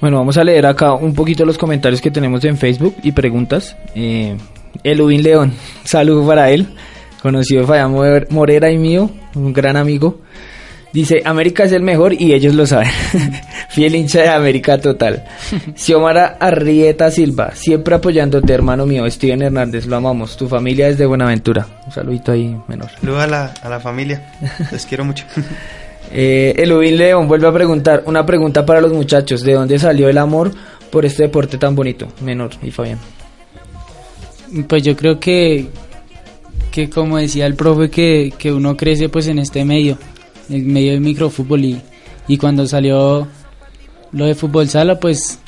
Bueno, 0.00 0.18
vamos 0.18 0.38
a 0.38 0.44
leer 0.44 0.64
acá 0.66 0.92
un 0.94 1.14
poquito 1.14 1.44
los 1.44 1.58
comentarios 1.58 2.00
que 2.00 2.10
tenemos 2.10 2.44
en 2.44 2.56
Facebook 2.56 2.94
y 3.02 3.12
preguntas. 3.12 3.76
Eh, 3.94 4.36
Elubin 4.84 5.22
León, 5.22 5.52
saludo 5.84 6.26
para 6.26 6.50
él, 6.50 6.68
conocido 7.20 7.66
Falla 7.66 7.88
Morera 8.30 8.70
y 8.70 8.78
mío, 8.78 9.10
un 9.34 9.52
gran 9.52 9.76
amigo. 9.76 10.20
Dice, 10.92 11.20
América 11.24 11.64
es 11.64 11.72
el 11.72 11.82
mejor 11.82 12.14
y 12.14 12.32
ellos 12.32 12.54
lo 12.54 12.66
saben. 12.66 12.88
Fiel 13.68 13.94
hincha 13.94 14.22
de 14.22 14.28
América 14.28 14.78
total. 14.78 15.22
Xiomara 15.76 16.38
Arrieta 16.40 17.10
Silva, 17.10 17.50
siempre 17.54 17.94
apoyándote, 17.94 18.52
hermano 18.54 18.86
mío. 18.86 19.08
Steven 19.10 19.42
Hernández, 19.42 19.86
lo 19.86 19.96
amamos. 19.96 20.36
Tu 20.36 20.48
familia 20.48 20.88
es 20.88 20.96
de 20.96 21.04
Buenaventura. 21.04 21.66
Un 21.86 21.92
saludito 21.92 22.32
ahí, 22.32 22.56
menor. 22.68 22.88
Saludos 23.00 23.22
a 23.22 23.26
la, 23.26 23.44
a 23.62 23.68
la 23.68 23.80
familia. 23.80 24.32
Les 24.72 24.86
quiero 24.86 25.04
mucho. 25.04 25.24
eh, 26.10 26.54
Elubin 26.56 26.96
León 26.96 27.28
vuelve 27.28 27.48
a 27.48 27.52
preguntar, 27.52 28.02
una 28.06 28.24
pregunta 28.24 28.64
para 28.64 28.80
los 28.80 28.92
muchachos. 28.92 29.42
¿De 29.42 29.52
dónde 29.52 29.78
salió 29.78 30.08
el 30.08 30.16
amor 30.16 30.52
por 30.90 31.04
este 31.04 31.24
deporte 31.24 31.58
tan 31.58 31.76
bonito? 31.76 32.08
Menor 32.22 32.52
y 32.62 32.70
Fabián. 32.70 32.98
Pues 34.66 34.82
yo 34.82 34.96
creo 34.96 35.20
que, 35.20 35.66
que 36.70 36.88
como 36.88 37.18
decía 37.18 37.44
el 37.44 37.54
profe, 37.54 37.90
que, 37.90 38.32
que 38.38 38.50
uno 38.50 38.74
crece 38.74 39.10
pues 39.10 39.26
en 39.26 39.38
este 39.38 39.62
medio 39.66 39.98
en 40.48 40.72
medio 40.72 40.92
del 40.92 41.00
microfútbol 41.00 41.64
y, 41.64 41.80
y 42.26 42.38
cuando 42.38 42.66
salió 42.66 43.26
lo 44.12 44.24
de 44.24 44.34
fútbol 44.34 44.68
sala 44.68 44.98
pues 44.98 45.38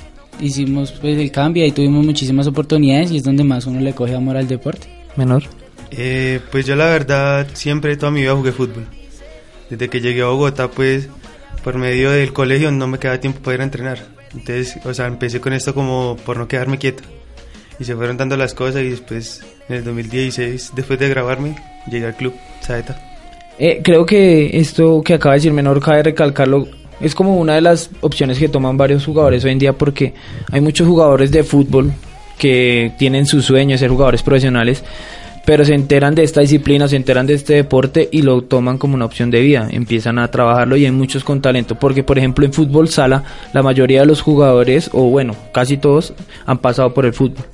hicimos 0.40 0.92
pues 0.92 1.18
el 1.18 1.30
cambio 1.30 1.64
y 1.64 1.72
tuvimos 1.72 2.04
muchísimas 2.04 2.46
oportunidades 2.46 3.10
y 3.10 3.18
es 3.18 3.24
donde 3.24 3.44
más 3.44 3.66
uno 3.66 3.80
le 3.80 3.92
coge 3.92 4.14
amor 4.14 4.36
al 4.36 4.48
deporte. 4.48 4.88
Menor. 5.16 5.44
Eh, 5.90 6.40
pues 6.50 6.66
yo 6.66 6.76
la 6.76 6.86
verdad 6.86 7.48
siempre 7.52 7.96
toda 7.96 8.12
mi 8.12 8.22
vida 8.22 8.34
jugué 8.34 8.52
fútbol. 8.52 8.86
Desde 9.68 9.88
que 9.88 10.00
llegué 10.00 10.22
a 10.22 10.26
Bogotá 10.26 10.70
pues 10.70 11.08
por 11.62 11.76
medio 11.76 12.10
del 12.10 12.32
colegio 12.32 12.70
no 12.70 12.86
me 12.86 12.98
quedaba 12.98 13.20
tiempo 13.20 13.40
para 13.40 13.56
ir 13.56 13.60
a 13.60 13.64
entrenar. 13.64 13.98
Entonces, 14.32 14.78
o 14.84 14.94
sea, 14.94 15.06
empecé 15.06 15.40
con 15.40 15.52
esto 15.52 15.74
como 15.74 16.16
por 16.24 16.36
no 16.36 16.48
quedarme 16.48 16.78
quieto. 16.78 17.02
Y 17.78 17.84
se 17.84 17.96
fueron 17.96 18.16
dando 18.16 18.36
las 18.36 18.54
cosas 18.54 18.82
y 18.82 18.90
después 18.90 19.42
en 19.68 19.76
el 19.76 19.84
2016, 19.84 20.72
después 20.74 20.98
de 20.98 21.08
grabarme, 21.08 21.56
llegué 21.90 22.06
al 22.06 22.16
club 22.16 22.34
Saeta. 22.60 23.09
Eh, 23.62 23.82
creo 23.84 24.06
que 24.06 24.58
esto 24.58 25.02
que 25.02 25.12
acaba 25.12 25.34
de 25.34 25.40
decir 25.40 25.52
Menor 25.52 25.82
cabe 25.82 26.02
recalcarlo. 26.02 26.66
Es 26.98 27.14
como 27.14 27.36
una 27.36 27.56
de 27.56 27.60
las 27.60 27.90
opciones 28.00 28.38
que 28.38 28.48
toman 28.48 28.78
varios 28.78 29.04
jugadores 29.04 29.44
hoy 29.44 29.52
en 29.52 29.58
día 29.58 29.74
porque 29.74 30.14
hay 30.50 30.62
muchos 30.62 30.88
jugadores 30.88 31.30
de 31.30 31.44
fútbol 31.44 31.92
que 32.38 32.92
tienen 32.98 33.26
su 33.26 33.42
sueño 33.42 33.72
de 33.72 33.78
ser 33.78 33.90
jugadores 33.90 34.22
profesionales, 34.22 34.82
pero 35.44 35.62
se 35.66 35.74
enteran 35.74 36.14
de 36.14 36.22
esta 36.22 36.40
disciplina, 36.40 36.88
se 36.88 36.96
enteran 36.96 37.26
de 37.26 37.34
este 37.34 37.52
deporte 37.52 38.08
y 38.10 38.22
lo 38.22 38.40
toman 38.40 38.78
como 38.78 38.94
una 38.94 39.04
opción 39.04 39.30
de 39.30 39.42
vida, 39.42 39.68
empiezan 39.70 40.18
a 40.18 40.30
trabajarlo 40.30 40.78
y 40.78 40.86
hay 40.86 40.90
muchos 40.90 41.22
con 41.22 41.42
talento, 41.42 41.74
porque 41.74 42.02
por 42.02 42.16
ejemplo 42.16 42.46
en 42.46 42.54
fútbol 42.54 42.88
sala 42.88 43.24
la 43.52 43.62
mayoría 43.62 44.00
de 44.00 44.06
los 44.06 44.22
jugadores, 44.22 44.88
o 44.94 45.10
bueno, 45.10 45.36
casi 45.52 45.76
todos, 45.76 46.14
han 46.46 46.58
pasado 46.58 46.94
por 46.94 47.04
el 47.04 47.12
fútbol. 47.12 47.44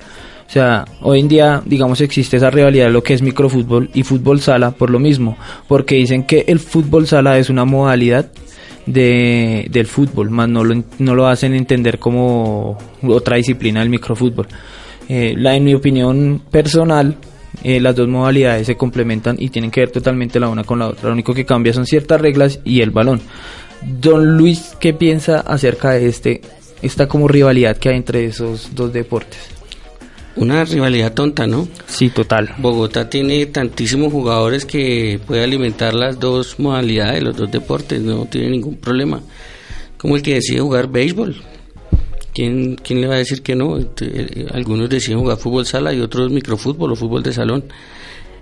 O 0.47 0.49
sea, 0.49 0.85
hoy 1.01 1.19
en 1.19 1.27
día, 1.27 1.61
digamos, 1.65 1.99
existe 1.99 2.37
esa 2.37 2.49
rivalidad 2.49 2.85
de 2.85 2.91
lo 2.91 3.03
que 3.03 3.13
es 3.13 3.21
microfútbol 3.21 3.89
y 3.93 4.03
fútbol 4.03 4.39
sala 4.39 4.71
por 4.71 4.89
lo 4.89 4.97
mismo, 4.97 5.37
porque 5.67 5.95
dicen 5.95 6.23
que 6.23 6.45
el 6.47 6.59
fútbol 6.59 7.05
sala 7.05 7.37
es 7.37 7.49
una 7.49 7.65
modalidad 7.65 8.31
de, 8.85 9.67
del 9.69 9.87
fútbol, 9.87 10.29
más 10.29 10.47
no 10.47 10.63
lo, 10.63 10.83
no 10.99 11.15
lo 11.15 11.27
hacen 11.27 11.53
entender 11.53 11.99
como 11.99 12.77
otra 13.03 13.35
disciplina 13.35 13.81
del 13.81 13.89
microfútbol. 13.89 14.47
Eh, 15.09 15.35
la, 15.37 15.55
en 15.55 15.65
mi 15.65 15.73
opinión 15.73 16.41
personal, 16.49 17.17
eh, 17.63 17.81
las 17.81 17.95
dos 17.95 18.07
modalidades 18.07 18.67
se 18.67 18.77
complementan 18.77 19.35
y 19.37 19.49
tienen 19.49 19.69
que 19.69 19.81
ver 19.81 19.91
totalmente 19.91 20.39
la 20.39 20.47
una 20.47 20.63
con 20.63 20.79
la 20.79 20.87
otra. 20.87 21.09
Lo 21.09 21.13
único 21.13 21.33
que 21.33 21.45
cambia 21.45 21.73
son 21.73 21.85
ciertas 21.85 22.21
reglas 22.21 22.61
y 22.63 22.79
el 22.81 22.91
balón. 22.91 23.19
Don 23.83 24.37
Luis, 24.37 24.75
¿qué 24.79 24.93
piensa 24.93 25.41
acerca 25.41 25.91
de 25.91 26.07
este, 26.07 26.41
esta 26.81 27.07
como 27.07 27.27
rivalidad 27.27 27.75
que 27.75 27.89
hay 27.89 27.97
entre 27.97 28.25
esos 28.25 28.73
dos 28.73 28.93
deportes? 28.93 29.56
Una 30.37 30.63
rivalidad 30.65 31.13
tonta, 31.13 31.47
¿no? 31.47 31.67
Sí, 31.87 32.09
total. 32.09 32.53
Bogotá 32.59 33.09
tiene 33.09 33.47
tantísimos 33.47 34.13
jugadores 34.13 34.65
que 34.65 35.19
puede 35.25 35.43
alimentar 35.43 35.95
las 35.95 36.19
dos 36.19 36.59
modalidades, 36.59 37.23
los 37.23 37.35
dos 37.35 37.51
deportes, 37.51 38.01
no 38.01 38.25
tiene 38.25 38.51
ningún 38.51 38.77
problema. 38.77 39.21
Como 39.97 40.15
el 40.15 40.21
que 40.21 40.35
decide 40.35 40.59
jugar 40.59 40.89
béisbol. 40.89 41.35
¿Quién, 42.35 42.75
quién 42.75 43.01
le 43.01 43.07
va 43.07 43.15
a 43.15 43.17
decir 43.17 43.41
que 43.41 43.55
no? 43.55 43.79
Eh, 43.79 44.45
algunos 44.53 44.87
deciden 44.89 45.19
jugar 45.19 45.37
fútbol 45.37 45.65
sala 45.65 45.91
y 45.91 46.01
otros 46.01 46.29
microfútbol 46.29 46.91
o 46.91 46.95
fútbol 46.95 47.23
de 47.23 47.33
salón. 47.33 47.63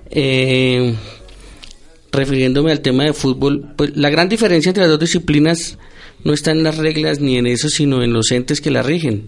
Eh, 0.09 0.93
refiriéndome 2.11 2.73
al 2.73 2.81
tema 2.81 3.05
de 3.05 3.13
fútbol, 3.13 3.73
pues 3.77 3.95
la 3.95 4.09
gran 4.09 4.27
diferencia 4.27 4.69
entre 4.69 4.83
las 4.83 4.91
dos 4.91 4.99
disciplinas 4.99 5.77
no 6.25 6.33
está 6.33 6.51
en 6.51 6.63
las 6.63 6.77
reglas 6.77 7.19
ni 7.19 7.37
en 7.37 7.45
eso, 7.45 7.69
sino 7.69 8.01
en 8.01 8.11
los 8.11 8.31
entes 8.31 8.59
que 8.59 8.71
la 8.71 8.81
rigen. 8.81 9.25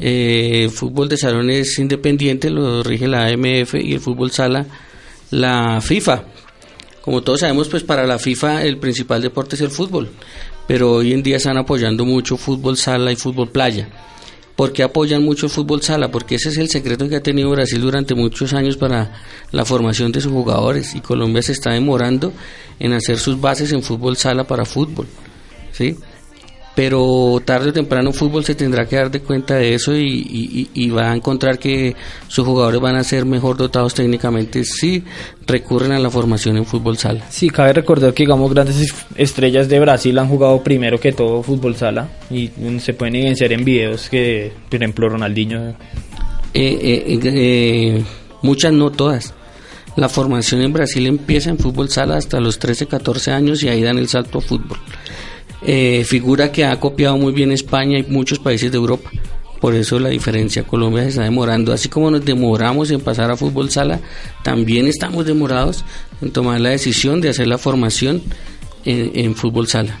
Eh, 0.00 0.62
el 0.64 0.70
fútbol 0.70 1.10
de 1.10 1.18
salón 1.18 1.50
es 1.50 1.78
independiente, 1.78 2.48
lo 2.48 2.82
rige 2.82 3.06
la 3.06 3.26
AMF 3.26 3.74
y 3.74 3.92
el 3.92 4.00
fútbol 4.00 4.30
sala 4.30 4.66
la 5.30 5.78
FIFA. 5.82 6.24
Como 7.02 7.22
todos 7.22 7.40
sabemos, 7.40 7.68
pues 7.68 7.82
para 7.82 8.06
la 8.06 8.18
FIFA 8.18 8.64
el 8.64 8.78
principal 8.78 9.20
deporte 9.20 9.56
es 9.56 9.60
el 9.60 9.70
fútbol, 9.70 10.08
pero 10.66 10.92
hoy 10.92 11.12
en 11.12 11.22
día 11.22 11.36
están 11.36 11.58
apoyando 11.58 12.06
mucho 12.06 12.38
fútbol 12.38 12.78
sala 12.78 13.12
y 13.12 13.16
fútbol 13.16 13.50
playa. 13.50 13.90
¿Por 14.56 14.72
qué 14.72 14.84
apoyan 14.84 15.22
mucho 15.22 15.46
el 15.46 15.52
fútbol 15.52 15.82
sala? 15.82 16.10
Porque 16.10 16.36
ese 16.36 16.48
es 16.48 16.56
el 16.56 16.70
secreto 16.70 17.10
que 17.10 17.16
ha 17.16 17.22
tenido 17.22 17.50
Brasil 17.50 17.80
durante 17.80 18.14
muchos 18.14 18.54
años 18.54 18.78
para 18.78 19.20
la 19.50 19.66
formación 19.66 20.12
de 20.12 20.22
sus 20.22 20.32
jugadores 20.32 20.94
y 20.94 21.00
Colombia 21.00 21.42
se 21.42 21.52
está 21.52 21.72
demorando 21.72 22.32
en 22.78 22.94
hacer 22.94 23.18
sus 23.18 23.38
bases 23.38 23.70
en 23.72 23.82
fútbol 23.82 24.16
sala 24.16 24.44
para 24.44 24.64
fútbol. 24.64 25.06
¿sí? 25.72 25.96
Pero 26.74 27.40
tarde 27.44 27.68
o 27.68 27.72
temprano 27.72 28.12
fútbol 28.12 28.44
se 28.44 28.54
tendrá 28.54 28.86
que 28.86 28.96
dar 28.96 29.10
de 29.10 29.20
cuenta 29.20 29.56
de 29.56 29.74
eso 29.74 29.94
y, 29.94 30.90
va 30.90 31.10
a 31.10 31.16
encontrar 31.16 31.58
que 31.58 31.94
sus 32.28 32.44
jugadores 32.44 32.80
van 32.80 32.96
a 32.96 33.04
ser 33.04 33.24
mejor 33.24 33.56
dotados 33.56 33.94
técnicamente 33.94 34.64
si 34.64 35.02
recurren 35.46 35.92
a 35.92 35.98
la 35.98 36.10
formación 36.10 36.56
en 36.56 36.66
fútbol 36.66 36.98
sala. 36.98 37.24
Sí, 37.30 37.50
cabe 37.50 37.72
recordar 37.72 38.12
que 38.12 38.24
digamos 38.24 38.52
grandes 38.52 38.94
estrellas 39.16 39.68
de 39.68 39.80
Brasil 39.80 40.18
han 40.18 40.28
jugado 40.28 40.62
primero 40.62 40.98
que 40.98 41.12
todo 41.12 41.42
fútbol 41.42 41.76
sala 41.76 42.08
y 42.30 42.50
se 42.80 42.94
pueden 42.94 43.16
evidenciar 43.16 43.52
en 43.52 43.64
videos 43.64 44.08
que, 44.08 44.52
por 44.68 44.76
ejemplo, 44.76 45.08
Ronaldinho. 45.08 45.70
Eh, 45.70 45.74
eh, 46.54 47.20
eh, 47.24 48.04
muchas, 48.42 48.72
no 48.72 48.90
todas. 48.90 49.34
La 49.96 50.08
formación 50.08 50.62
en 50.62 50.72
Brasil 50.72 51.06
empieza 51.06 51.50
en 51.50 51.58
fútbol 51.58 51.90
sala 51.90 52.16
hasta 52.16 52.40
los 52.40 52.58
13, 52.58 52.86
14 52.86 53.30
años 53.30 53.62
y 53.62 53.68
ahí 53.68 53.82
dan 53.82 53.98
el 53.98 54.08
salto 54.08 54.38
a 54.38 54.40
fútbol. 54.40 54.78
Eh, 55.64 56.04
figura 56.04 56.50
que 56.50 56.64
ha 56.64 56.78
copiado 56.80 57.16
muy 57.16 57.32
bien 57.32 57.52
España 57.52 57.98
y 57.98 58.02
muchos 58.04 58.38
países 58.38 58.70
de 58.72 58.78
Europa. 58.78 59.10
Por 59.60 59.76
eso 59.76 60.00
la 60.00 60.08
diferencia, 60.08 60.64
Colombia 60.64 61.04
se 61.04 61.10
está 61.10 61.22
demorando. 61.22 61.72
Así 61.72 61.88
como 61.88 62.10
nos 62.10 62.24
demoramos 62.24 62.90
en 62.90 63.00
pasar 63.00 63.30
a 63.30 63.36
fútbol 63.36 63.70
sala, 63.70 64.00
también 64.42 64.88
estamos 64.88 65.24
demorados 65.24 65.84
en 66.20 66.32
tomar 66.32 66.60
la 66.60 66.70
decisión 66.70 67.20
de 67.20 67.28
hacer 67.28 67.46
la 67.46 67.58
formación 67.58 68.22
en, 68.84 69.36
fútbol 69.36 69.68
sala. 69.68 70.00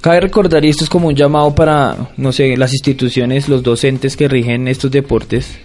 Cabe 0.00 0.20
recordar, 0.20 0.64
y 0.64 0.68
esto 0.68 0.84
es 0.84 0.90
como 0.90 1.08
un 1.08 1.16
llamado 1.16 1.52
para, 1.52 2.12
no 2.16 2.30
sé, 2.30 2.56
las 2.56 2.72
instituciones, 2.72 3.48
los 3.48 3.64
docentes 3.64 4.16
que 4.16 4.28
rigen 4.28 4.68
estos 4.68 4.92
deportes, 4.92 5.58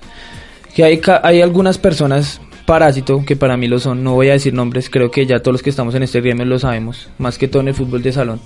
que 0.73 0.83
hay, 0.83 0.99
hay 1.21 1.41
algunas 1.41 1.77
personas 1.77 2.41
parásito, 2.65 3.23
que 3.25 3.35
para 3.35 3.57
mí 3.57 3.67
lo 3.67 3.79
son, 3.79 4.03
no 4.03 4.13
voy 4.13 4.29
a 4.29 4.33
decir 4.33 4.53
nombres, 4.53 4.89
creo 4.89 5.11
que 5.11 5.25
ya 5.25 5.41
todos 5.41 5.53
los 5.53 5.61
que 5.61 5.69
estamos 5.69 5.93
en 5.93 6.03
este 6.03 6.21
gremio 6.21 6.45
lo 6.45 6.57
sabemos, 6.57 7.09
más 7.17 7.37
que 7.37 7.47
todo 7.47 7.61
en 7.61 7.67
el 7.67 7.73
fútbol 7.73 8.01
de 8.01 8.13
salón, 8.13 8.39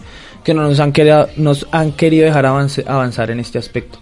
que 0.45 0.53
no 0.53 0.61
nos 0.61 0.79
han 0.79 0.93
querido, 0.93 1.27
nos 1.35 1.67
han 1.71 1.91
querido 1.91 2.25
dejar 2.25 2.45
avanzar 2.45 3.31
en 3.31 3.39
este 3.39 3.57
aspecto, 3.57 3.99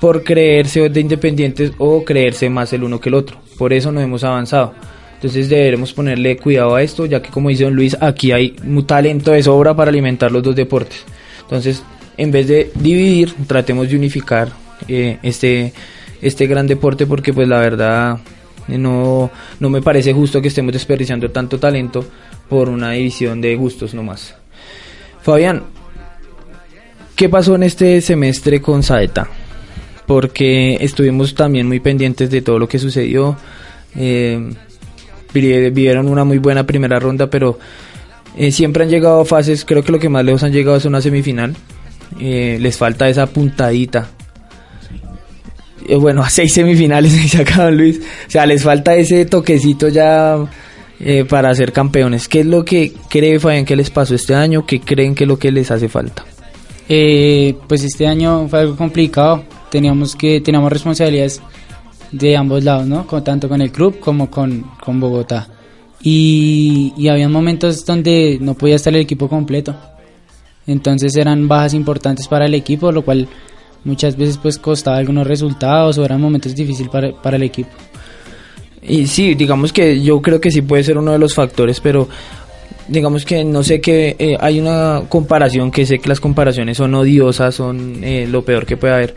por 0.00 0.22
creerse 0.22 0.88
de 0.88 1.00
independientes 1.00 1.72
o 1.78 2.04
creerse 2.04 2.48
más 2.48 2.72
el 2.72 2.84
uno 2.84 3.00
que 3.00 3.10
el 3.10 3.16
otro, 3.16 3.38
por 3.58 3.72
eso 3.72 3.92
no 3.92 4.00
hemos 4.00 4.24
avanzado. 4.24 4.72
Entonces 5.16 5.50
deberemos 5.50 5.92
ponerle 5.92 6.38
cuidado 6.38 6.76
a 6.76 6.82
esto, 6.82 7.04
ya 7.04 7.20
que 7.20 7.28
como 7.28 7.50
dice 7.50 7.64
don 7.64 7.74
Luis, 7.74 7.94
aquí 8.00 8.32
hay 8.32 8.56
un 8.64 8.86
talento 8.86 9.32
de 9.32 9.42
sobra 9.42 9.74
para 9.74 9.90
alimentar 9.90 10.32
los 10.32 10.42
dos 10.42 10.56
deportes. 10.56 11.04
Entonces, 11.42 11.82
en 12.16 12.30
vez 12.30 12.48
de 12.48 12.70
dividir, 12.76 13.34
tratemos 13.46 13.90
de 13.90 13.96
unificar 13.96 14.48
eh, 14.88 15.18
este, 15.22 15.74
este 16.22 16.46
gran 16.46 16.66
deporte, 16.66 17.04
porque 17.04 17.34
pues 17.34 17.48
la 17.48 17.58
verdad 17.58 18.18
no, 18.68 19.30
no 19.58 19.68
me 19.68 19.82
parece 19.82 20.14
justo 20.14 20.40
que 20.40 20.48
estemos 20.48 20.72
desperdiciando 20.72 21.30
tanto 21.30 21.58
talento 21.58 22.02
por 22.48 22.70
una 22.70 22.92
división 22.92 23.42
de 23.42 23.56
gustos 23.56 23.92
nomás. 23.92 24.36
Fabián, 25.20 25.64
¿qué 27.20 27.28
pasó 27.28 27.54
en 27.54 27.64
este 27.64 28.00
semestre 28.00 28.62
con 28.62 28.82
Saeta? 28.82 29.28
Porque 30.06 30.78
estuvimos 30.80 31.34
también 31.34 31.68
muy 31.68 31.78
pendientes 31.78 32.30
de 32.30 32.40
todo 32.40 32.58
lo 32.58 32.66
que 32.66 32.78
sucedió. 32.78 33.36
Eh, 33.94 34.54
vivieron 35.34 36.08
una 36.08 36.24
muy 36.24 36.38
buena 36.38 36.64
primera 36.64 36.98
ronda, 36.98 37.28
pero 37.28 37.58
eh, 38.38 38.50
siempre 38.50 38.84
han 38.84 38.88
llegado 38.88 39.20
a 39.20 39.24
fases, 39.26 39.66
creo 39.66 39.82
que 39.82 39.92
lo 39.92 39.98
que 39.98 40.08
más 40.08 40.24
lejos 40.24 40.44
han 40.44 40.52
llegado 40.52 40.78
es 40.78 40.86
una 40.86 41.02
semifinal. 41.02 41.54
Eh, 42.18 42.56
les 42.58 42.78
falta 42.78 43.06
esa 43.06 43.26
puntadita. 43.26 44.08
Eh, 45.86 45.96
bueno, 45.96 46.22
a 46.24 46.30
seis 46.30 46.54
semifinales 46.54 47.12
se 47.30 47.42
acabado 47.42 47.70
Luis. 47.70 47.98
O 47.98 48.30
sea, 48.30 48.46
les 48.46 48.62
falta 48.62 48.94
ese 48.94 49.26
toquecito 49.26 49.88
ya 49.88 50.38
para 51.28 51.54
ser 51.54 51.72
campeones. 51.72 52.28
¿Qué 52.28 52.40
es 52.40 52.46
lo 52.46 52.64
que 52.64 52.94
cree 53.10 53.38
Fabián 53.38 53.66
que 53.66 53.76
les 53.76 53.90
pasó 53.90 54.14
este 54.14 54.34
año? 54.34 54.64
¿Qué 54.64 54.80
creen 54.80 55.14
que 55.14 55.24
es 55.24 55.28
lo 55.28 55.38
que 55.38 55.52
les 55.52 55.70
hace 55.70 55.90
falta? 55.90 56.24
Pues 57.68 57.84
este 57.84 58.06
año 58.06 58.48
fue 58.48 58.60
algo 58.60 58.76
complicado. 58.76 59.44
Teníamos 59.70 60.16
que 60.16 60.40
teníamos 60.40 60.72
responsabilidades 60.72 61.40
de 62.10 62.36
ambos 62.36 62.64
lados, 62.64 62.86
¿no? 62.86 63.04
tanto 63.22 63.48
con 63.48 63.62
el 63.62 63.70
club 63.70 64.00
como 64.00 64.28
con, 64.30 64.64
con 64.82 64.98
Bogotá 64.98 65.48
y, 66.02 66.92
y 66.96 67.08
había 67.08 67.28
momentos 67.28 67.84
donde 67.84 68.38
no 68.40 68.54
podía 68.54 68.76
estar 68.76 68.94
el 68.94 69.00
equipo 69.00 69.28
completo. 69.28 69.76
Entonces 70.66 71.16
eran 71.16 71.48
bajas 71.48 71.74
importantes 71.74 72.28
para 72.28 72.46
el 72.46 72.54
equipo, 72.54 72.92
lo 72.92 73.02
cual 73.02 73.28
muchas 73.84 74.16
veces 74.16 74.38
pues 74.38 74.58
costaba 74.58 74.98
algunos 74.98 75.26
resultados 75.26 75.98
o 75.98 76.04
eran 76.04 76.20
momentos 76.20 76.54
difíciles 76.54 76.90
para, 76.90 77.12
para 77.12 77.36
el 77.36 77.42
equipo. 77.42 77.70
Y 78.82 79.06
sí, 79.06 79.34
digamos 79.34 79.72
que 79.72 80.00
yo 80.00 80.22
creo 80.22 80.40
que 80.40 80.50
sí 80.50 80.62
puede 80.62 80.84
ser 80.84 80.96
uno 80.96 81.12
de 81.12 81.18
los 81.18 81.34
factores, 81.34 81.80
pero 81.80 82.08
digamos 82.88 83.24
que 83.24 83.44
no 83.44 83.62
sé 83.62 83.80
que 83.80 84.16
eh, 84.18 84.36
hay 84.40 84.60
una 84.60 85.02
comparación 85.08 85.70
que 85.70 85.86
sé 85.86 85.98
que 85.98 86.08
las 86.08 86.20
comparaciones 86.20 86.76
son 86.76 86.94
odiosas, 86.94 87.54
son 87.54 88.02
eh, 88.02 88.26
lo 88.28 88.44
peor 88.44 88.66
que 88.66 88.76
puede 88.76 88.94
haber. 88.94 89.14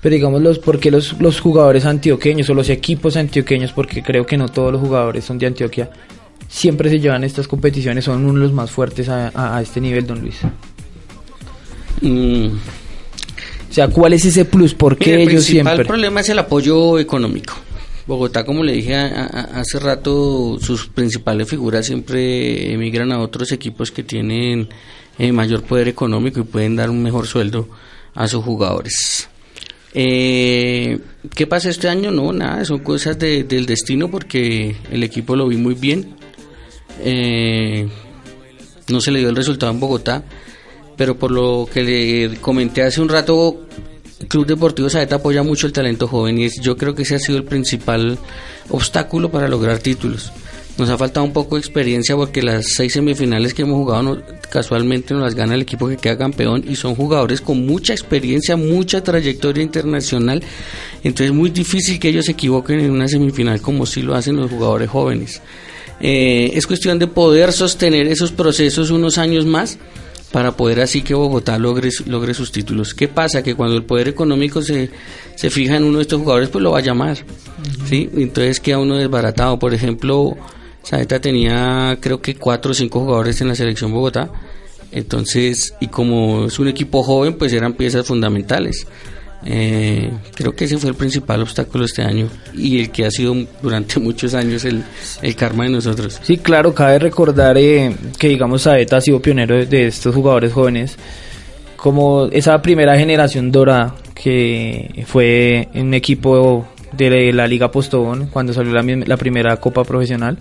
Pero 0.00 0.14
digamos, 0.14 0.42
los, 0.42 0.58
¿por 0.58 0.78
qué 0.78 0.90
los, 0.90 1.18
los 1.20 1.40
jugadores 1.40 1.86
antioqueños 1.86 2.50
o 2.50 2.54
los 2.54 2.68
equipos 2.68 3.16
antioqueños? 3.16 3.72
Porque 3.72 4.02
creo 4.02 4.26
que 4.26 4.36
no 4.36 4.48
todos 4.48 4.72
los 4.72 4.80
jugadores 4.80 5.24
son 5.24 5.38
de 5.38 5.46
Antioquia 5.46 5.90
siempre 6.48 6.88
se 6.88 7.00
llevan 7.00 7.24
estas 7.24 7.48
competiciones, 7.48 8.04
son 8.04 8.24
uno 8.24 8.34
de 8.34 8.46
los 8.46 8.52
más 8.52 8.70
fuertes 8.70 9.08
a, 9.08 9.60
este 9.60 9.80
nivel, 9.80 10.06
don 10.06 10.20
Luis. 10.20 10.36
Mm. 12.00 12.46
O 12.46 13.72
sea, 13.74 13.88
¿cuál 13.88 14.12
es 14.12 14.24
ese 14.24 14.44
plus? 14.44 14.72
¿Por 14.72 14.96
qué 14.96 15.22
ellos 15.22 15.44
siempre? 15.44 15.74
El 15.74 15.86
problema 15.86 16.20
es 16.20 16.28
el 16.28 16.38
apoyo 16.38 16.98
económico. 16.98 17.54
Bogotá, 18.06 18.44
como 18.44 18.62
le 18.62 18.72
dije 18.72 18.94
hace 18.94 19.78
rato, 19.78 20.58
sus 20.60 20.88
principales 20.88 21.48
figuras 21.48 21.86
siempre 21.86 22.72
emigran 22.72 23.12
a 23.12 23.20
otros 23.20 23.50
equipos 23.52 23.90
que 23.90 24.02
tienen 24.02 24.68
eh, 25.18 25.32
mayor 25.32 25.62
poder 25.62 25.88
económico 25.88 26.40
y 26.40 26.44
pueden 26.44 26.76
dar 26.76 26.90
un 26.90 27.02
mejor 27.02 27.26
sueldo 27.26 27.68
a 28.14 28.28
sus 28.28 28.44
jugadores. 28.44 29.28
Eh, 29.94 30.98
¿Qué 31.34 31.46
pasa 31.46 31.70
este 31.70 31.88
año? 31.88 32.10
No, 32.10 32.32
nada, 32.32 32.64
son 32.64 32.80
cosas 32.80 33.18
del 33.18 33.64
destino 33.64 34.10
porque 34.10 34.76
el 34.90 35.02
equipo 35.02 35.34
lo 35.36 35.48
vi 35.48 35.56
muy 35.56 35.74
bien. 35.74 36.16
Eh, 37.00 37.88
no 38.88 39.00
se 39.00 39.12
le 39.12 39.20
dio 39.20 39.30
el 39.30 39.36
resultado 39.36 39.72
en 39.72 39.80
Bogotá, 39.80 40.24
pero 40.96 41.16
por 41.16 41.30
lo 41.30 41.66
que 41.72 41.82
le 41.82 42.36
comenté 42.40 42.82
hace 42.82 43.00
un 43.00 43.08
rato, 43.08 43.66
Club 44.26 44.46
Deportivo 44.46 44.88
Saeta 44.90 45.16
apoya 45.16 45.42
mucho 45.42 45.66
el 45.66 45.72
talento 45.72 46.06
joven 46.06 46.38
y 46.38 46.48
yo 46.60 46.76
creo 46.76 46.94
que 46.94 47.02
ese 47.02 47.16
ha 47.16 47.18
sido 47.18 47.38
el 47.38 47.44
principal 47.44 48.18
obstáculo 48.70 49.30
para 49.30 49.48
lograr 49.48 49.78
títulos. 49.78 50.32
Nos 50.76 50.90
ha 50.90 50.98
faltado 50.98 51.24
un 51.24 51.32
poco 51.32 51.54
de 51.54 51.60
experiencia 51.60 52.16
porque 52.16 52.42
las 52.42 52.66
seis 52.74 52.94
semifinales 52.94 53.54
que 53.54 53.62
hemos 53.62 53.76
jugado 53.76 54.20
casualmente 54.50 55.14
nos 55.14 55.22
las 55.22 55.34
gana 55.36 55.54
el 55.54 55.62
equipo 55.62 55.86
que 55.86 55.96
queda 55.96 56.18
campeón 56.18 56.64
y 56.68 56.74
son 56.74 56.96
jugadores 56.96 57.40
con 57.40 57.64
mucha 57.64 57.92
experiencia, 57.92 58.56
mucha 58.56 59.02
trayectoria 59.02 59.62
internacional. 59.62 60.42
Entonces 61.04 61.26
es 61.26 61.32
muy 61.32 61.50
difícil 61.50 62.00
que 62.00 62.08
ellos 62.08 62.24
se 62.24 62.32
equivoquen 62.32 62.80
en 62.80 62.90
una 62.90 63.06
semifinal 63.06 63.60
como 63.60 63.86
si 63.86 64.02
lo 64.02 64.16
hacen 64.16 64.36
los 64.36 64.50
jugadores 64.50 64.90
jóvenes. 64.90 65.40
Eh, 66.00 66.50
es 66.54 66.66
cuestión 66.66 66.98
de 66.98 67.06
poder 67.06 67.52
sostener 67.52 68.08
esos 68.08 68.32
procesos 68.32 68.90
unos 68.90 69.16
años 69.16 69.46
más 69.46 69.78
para 70.34 70.56
poder 70.56 70.80
así 70.80 71.02
que 71.02 71.14
Bogotá 71.14 71.60
logre, 71.60 71.90
logre 72.06 72.34
sus 72.34 72.50
títulos. 72.50 72.92
¿Qué 72.92 73.06
pasa? 73.06 73.44
Que 73.44 73.54
cuando 73.54 73.76
el 73.76 73.84
poder 73.84 74.08
económico 74.08 74.62
se, 74.62 74.90
se 75.36 75.48
fija 75.48 75.76
en 75.76 75.84
uno 75.84 75.98
de 75.98 76.02
estos 76.02 76.20
jugadores, 76.20 76.48
pues 76.48 76.60
lo 76.60 76.72
va 76.72 76.78
a 76.78 76.82
llamar. 76.82 77.18
¿sí? 77.86 78.10
Entonces 78.16 78.58
queda 78.58 78.80
uno 78.80 78.96
desbaratado. 78.96 79.60
Por 79.60 79.72
ejemplo, 79.72 80.36
Saeta 80.82 81.20
tenía 81.20 81.98
creo 82.00 82.20
que 82.20 82.34
cuatro 82.34 82.72
o 82.72 82.74
cinco 82.74 82.98
jugadores 82.98 83.40
en 83.42 83.46
la 83.46 83.54
selección 83.54 83.92
Bogotá. 83.92 84.28
Entonces, 84.90 85.72
y 85.78 85.86
como 85.86 86.46
es 86.46 86.58
un 86.58 86.66
equipo 86.66 87.04
joven, 87.04 87.34
pues 87.34 87.52
eran 87.52 87.74
piezas 87.74 88.04
fundamentales. 88.04 88.88
Eh, 89.46 90.10
creo 90.34 90.52
que 90.52 90.64
ese 90.64 90.78
fue 90.78 90.90
el 90.90 90.96
principal 90.96 91.42
obstáculo 91.42 91.84
este 91.84 92.02
año 92.02 92.28
y 92.54 92.80
el 92.80 92.90
que 92.90 93.04
ha 93.04 93.10
sido 93.10 93.36
durante 93.60 94.00
muchos 94.00 94.32
años 94.34 94.64
el, 94.64 94.82
el 95.20 95.36
karma 95.36 95.64
de 95.64 95.70
nosotros. 95.70 96.20
Sí, 96.22 96.38
claro, 96.38 96.74
cabe 96.74 96.98
recordar 96.98 97.58
eh, 97.58 97.94
que 98.18 98.28
digamos 98.28 98.62
Saeta 98.62 98.96
ha 98.96 99.00
sido 99.00 99.20
pionero 99.20 99.64
de, 99.66 99.86
estos 99.86 100.14
jugadores 100.14 100.52
jóvenes, 100.52 100.96
como 101.76 102.26
esa 102.26 102.60
primera 102.62 102.96
generación 102.96 103.52
Dora 103.52 103.94
que 104.14 105.04
fue 105.06 105.68
un 105.74 105.92
equipo 105.92 106.66
de 106.92 107.32
la 107.32 107.46
Liga 107.46 107.70
Postobón 107.70 108.28
cuando 108.28 108.54
salió 108.54 108.72
la, 108.72 108.82
la 108.82 109.16
primera 109.16 109.56
Copa 109.58 109.84
Profesional. 109.84 110.38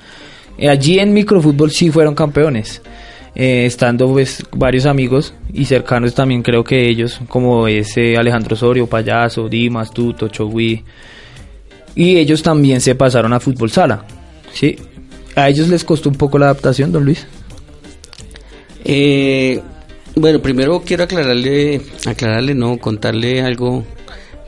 Eh, 0.58 0.70
allí 0.70 1.00
en 1.00 1.14
microfútbol 1.14 1.72
sí 1.72 1.90
fueron 1.92 2.16
campeones. 2.16 2.82
Eh, 3.36 3.66
estando 3.66 4.08
pues 4.12 4.44
varios 4.52 4.86
amigos 4.86 5.34
y 5.52 5.66
cercanos 5.66 6.14
también 6.14 6.44
creo 6.44 6.64
que 6.64 6.88
ellos, 6.88 7.20
como 7.28 7.68
ese 7.68 8.16
Alejandro 8.16 8.54
Osorio, 8.54 8.86
Payaso, 8.86 9.50
Dimas, 9.50 9.92
Tuto, 9.92 10.28
Chogui, 10.28 10.84
y 11.96 12.18
ellos 12.18 12.44
también 12.44 12.80
se 12.80 12.94
pasaron 12.94 13.34
a 13.34 13.40
fútbol 13.40 13.72
sala, 13.72 14.06
¿sí? 14.54 14.76
¿A 15.36 15.50
ellos 15.50 15.68
les 15.68 15.84
costó 15.84 16.10
un 16.10 16.16
poco 16.16 16.38
la 16.38 16.46
adaptación, 16.46 16.92
don 16.92 17.06
Luis? 17.06 17.26
Eh, 18.86 19.60
bueno, 20.16 20.40
primero 20.40 20.84
quiero 20.86 21.06
aclararle, 21.06 21.82
aclararle, 22.06 22.54
no, 22.54 22.78
contarle 22.78 23.42
algo 23.42 23.84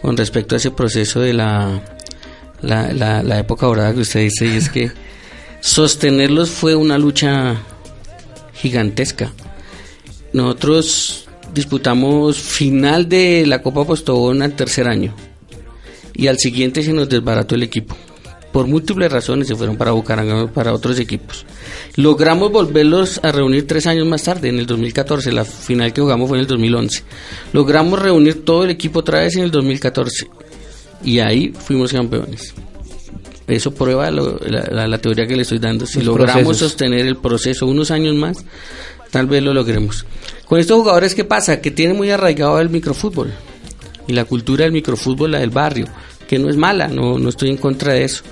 con 0.03 0.15
respecto 0.15 0.53
a 0.53 0.57
ese 0.57 0.69
proceso 0.69 1.21
de 1.21 1.33
la, 1.33 1.81
la, 2.61 2.93
la, 2.93 3.23
la 3.23 3.39
época 3.39 3.65
dorada 3.65 3.95
que 3.95 4.01
usted 4.01 4.19
dice, 4.19 4.45
y 4.45 4.57
es 4.57 4.69
que 4.69 4.91
sostenerlos 5.59 6.51
fue 6.51 6.75
una 6.75 6.99
lucha 6.99 7.55
gigantesca. 8.65 9.31
Nosotros 10.33 11.27
disputamos 11.53 12.37
final 12.37 13.07
de 13.07 13.45
la 13.45 13.61
Copa 13.61 13.85
Postobón 13.85 14.41
al 14.41 14.53
tercer 14.53 14.87
año 14.87 15.13
y 16.15 16.27
al 16.27 16.39
siguiente 16.39 16.81
se 16.81 16.93
nos 16.93 17.07
desbarató 17.07 17.55
el 17.55 17.63
equipo. 17.63 17.95
Por 18.51 18.67
múltiples 18.67 19.11
razones 19.11 19.47
se 19.47 19.55
fueron 19.55 19.75
para 19.75 19.91
Bucaramanga, 19.91 20.51
para 20.51 20.73
otros 20.73 20.97
equipos. 20.99 21.45
Logramos 21.97 22.51
volverlos 22.51 23.19
a 23.21 23.31
reunir 23.33 23.67
tres 23.67 23.85
años 23.85 24.07
más 24.07 24.23
tarde, 24.23 24.47
en 24.47 24.59
el 24.59 24.65
2014. 24.65 25.31
La 25.33 25.43
final 25.43 25.91
que 25.91 25.99
jugamos 25.99 26.29
fue 26.29 26.37
en 26.37 26.41
el 26.41 26.47
2011. 26.47 27.03
Logramos 27.51 27.99
reunir 27.99 28.45
todo 28.45 28.63
el 28.63 28.69
equipo 28.69 28.99
otra 28.99 29.19
vez 29.19 29.35
en 29.35 29.43
el 29.43 29.51
2014. 29.51 30.27
Y 31.03 31.19
ahí 31.19 31.51
fuimos 31.53 31.91
campeones. 31.91 32.53
Eso 33.47 33.73
prueba 33.73 34.09
la, 34.09 34.97
teoría 34.97 35.27
que 35.27 35.35
le 35.35 35.43
estoy 35.43 35.59
dando. 35.59 35.85
Si 35.85 36.01
logramos 36.01 36.57
sostener 36.57 37.05
el 37.05 37.17
proceso 37.17 37.67
unos 37.67 37.91
años 37.91 38.15
más, 38.15 38.43
tal 39.11 39.27
vez 39.27 39.43
lo 39.43 39.53
logremos. 39.53 40.05
Con 40.45 40.59
estos 40.59 40.77
jugadores, 40.77 41.13
¿qué 41.13 41.23
pasa? 41.23 41.61
Que 41.61 41.71
tienen 41.71 41.95
muy 41.95 42.09
arraigado 42.09 42.59
el 42.59 42.69
microfútbol 42.69 43.31
y 44.07 44.13
la 44.13 44.25
cultura 44.25 44.63
del 44.63 44.71
microfútbol, 44.71 45.31
la 45.31 45.39
del 45.39 45.51
barrio, 45.51 45.85
que 46.27 46.39
no 46.39 46.49
es 46.49 46.57
mala, 46.57 46.87
no, 46.87 47.17
no 47.17 47.29
estoy 47.29 47.49
en 47.49 47.57
contra 47.57 47.93
de 47.93 48.03
eso. 48.03 48.23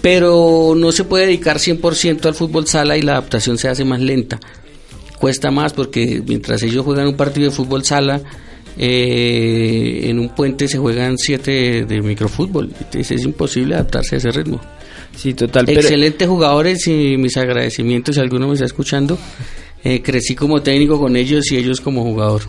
Pero 0.00 0.74
no 0.76 0.92
se 0.92 1.04
puede 1.04 1.26
dedicar 1.26 1.58
100% 1.58 2.26
al 2.26 2.34
fútbol 2.34 2.66
sala 2.66 2.96
y 2.96 3.02
la 3.02 3.12
adaptación 3.12 3.58
se 3.58 3.68
hace 3.68 3.84
más 3.84 4.00
lenta. 4.00 4.40
Cuesta 5.18 5.50
más 5.50 5.72
porque 5.72 6.22
mientras 6.26 6.62
ellos 6.62 6.84
juegan 6.84 7.06
un 7.06 7.16
partido 7.16 7.50
de 7.50 7.56
fútbol 7.56 7.84
sala, 7.84 8.20
eh, 8.78 10.02
en 10.04 10.18
un 10.18 10.30
puente 10.30 10.68
se 10.68 10.78
juegan 10.78 11.18
siete 11.18 11.84
de 11.84 12.02
microfútbol. 12.02 12.66
Entonces 12.66 13.10
es 13.10 13.24
imposible 13.24 13.74
adaptarse 13.74 14.16
a 14.16 14.18
ese 14.18 14.30
ritmo. 14.30 14.60
Sí, 15.16 15.34
total. 15.34 15.68
Excelentes 15.68 16.26
jugadores 16.26 16.86
y 16.86 17.16
mis 17.16 17.36
agradecimientos 17.36 18.14
si 18.14 18.20
alguno 18.20 18.48
me 18.48 18.54
está 18.54 18.66
escuchando. 18.66 19.18
Eh, 19.84 20.00
crecí 20.00 20.34
como 20.34 20.62
técnico 20.62 20.98
con 20.98 21.16
ellos 21.16 21.50
y 21.50 21.56
ellos 21.56 21.80
como 21.80 22.02
jugador, 22.02 22.42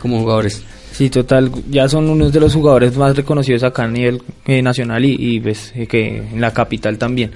como 0.00 0.20
jugadores. 0.20 0.62
Sí, 0.96 1.10
total, 1.10 1.50
ya 1.68 1.90
son 1.90 2.08
unos 2.08 2.32
de 2.32 2.40
los 2.40 2.54
jugadores 2.54 2.96
más 2.96 3.14
reconocidos 3.14 3.62
acá 3.62 3.84
a 3.84 3.88
nivel 3.88 4.22
eh, 4.46 4.62
nacional 4.62 5.04
y, 5.04 5.14
y 5.18 5.40
pues, 5.40 5.70
eh, 5.76 5.86
que 5.86 6.16
en 6.32 6.40
la 6.40 6.54
capital 6.54 6.96
también. 6.96 7.32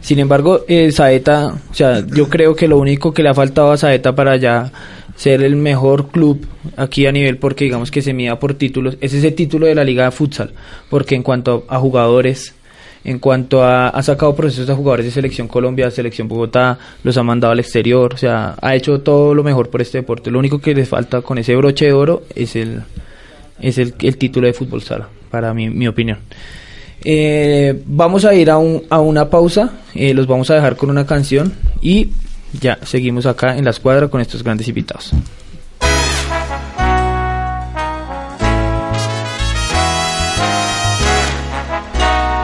Sin 0.00 0.18
embargo, 0.18 0.62
eh, 0.66 0.90
Saeta, 0.90 1.54
o 1.70 1.72
sea, 1.72 2.04
yo 2.04 2.28
creo 2.28 2.56
que 2.56 2.66
lo 2.66 2.76
único 2.76 3.14
que 3.14 3.22
le 3.22 3.28
ha 3.28 3.34
faltado 3.34 3.70
a 3.70 3.76
Saeta 3.76 4.16
para 4.16 4.36
ya 4.36 4.72
ser 5.14 5.44
el 5.44 5.54
mejor 5.54 6.08
club 6.08 6.44
aquí 6.76 7.06
a 7.06 7.12
nivel, 7.12 7.36
porque 7.38 7.66
digamos 7.66 7.92
que 7.92 8.02
se 8.02 8.12
mida 8.12 8.40
por 8.40 8.54
títulos, 8.54 8.96
es 9.00 9.14
ese 9.14 9.30
título 9.30 9.66
de 9.66 9.76
la 9.76 9.84
Liga 9.84 10.06
de 10.06 10.10
Futsal, 10.10 10.50
porque 10.90 11.14
en 11.14 11.22
cuanto 11.22 11.66
a 11.68 11.78
jugadores, 11.78 12.56
en 13.04 13.20
cuanto 13.20 13.62
a 13.62 13.90
ha 13.90 14.02
sacado 14.02 14.34
procesos 14.34 14.68
a 14.68 14.74
jugadores 14.74 15.06
de 15.06 15.12
selección 15.12 15.46
Colombia, 15.46 15.88
selección 15.92 16.26
Bogotá, 16.26 16.80
los 17.04 17.16
ha 17.16 17.22
mandado 17.22 17.52
al 17.52 17.60
exterior, 17.60 18.12
o 18.12 18.16
sea, 18.16 18.56
ha 18.60 18.74
hecho 18.74 19.02
todo 19.02 19.34
lo 19.34 19.44
mejor 19.44 19.70
por 19.70 19.82
este 19.82 19.98
deporte. 19.98 20.32
Lo 20.32 20.40
único 20.40 20.58
que 20.58 20.74
le 20.74 20.84
falta 20.84 21.22
con 21.22 21.38
ese 21.38 21.54
broche 21.54 21.84
de 21.84 21.92
oro 21.92 22.24
es 22.34 22.56
el 22.56 22.82
es 23.60 23.78
el, 23.78 23.94
título 23.94 24.46
de 24.46 24.52
fútbol 24.52 24.82
sala, 24.82 25.08
para 25.30 25.52
mi, 25.54 25.70
mi 25.70 25.86
opinión. 25.88 26.18
Eh, 27.04 27.82
vamos 27.86 28.24
a 28.24 28.34
ir 28.34 28.50
a, 28.50 28.56
un- 28.58 28.82
a 28.88 29.00
una 29.00 29.28
pausa, 29.28 29.70
eh, 29.94 30.14
los 30.14 30.26
vamos 30.26 30.50
a 30.50 30.54
dejar 30.54 30.76
con 30.76 30.90
una 30.90 31.06
canción 31.06 31.52
y 31.82 32.08
ya 32.60 32.78
seguimos 32.82 33.26
acá 33.26 33.56
en 33.58 33.64
la 33.64 33.70
escuadra 33.70 34.08
con 34.08 34.20
estos 34.20 34.42
grandes 34.42 34.68
invitados. 34.68 35.12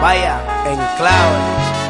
Vaya, 0.02 0.40
en 0.66 0.76
clave. 0.96 1.36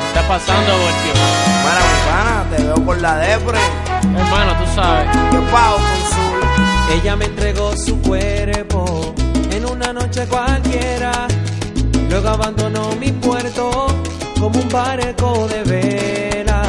está 0.08 0.28
pasando, 0.28 0.72
Voltio? 0.72 1.12
Mi 1.14 2.10
pana, 2.10 2.44
te 2.56 2.62
veo 2.64 2.74
por 2.84 3.00
la 3.00 3.16
depre. 3.18 3.58
Hermano, 4.02 4.52
tú 4.58 4.66
sabes. 4.74 5.08
¿Qué 5.30 5.38
pago, 5.52 5.76
consul? 5.76 6.40
Ella 7.00 7.16
me 7.16 7.26
entregó 7.26 7.76
su 7.76 8.00
cuerpo 8.02 8.79
noche 10.10 10.26
cualquiera. 10.26 11.28
Luego 12.08 12.28
abandonó 12.28 12.90
mi 12.96 13.12
puerto 13.12 13.86
como 14.40 14.58
un 14.58 14.68
barco 14.68 15.46
de 15.48 15.62
vela. 15.62 16.62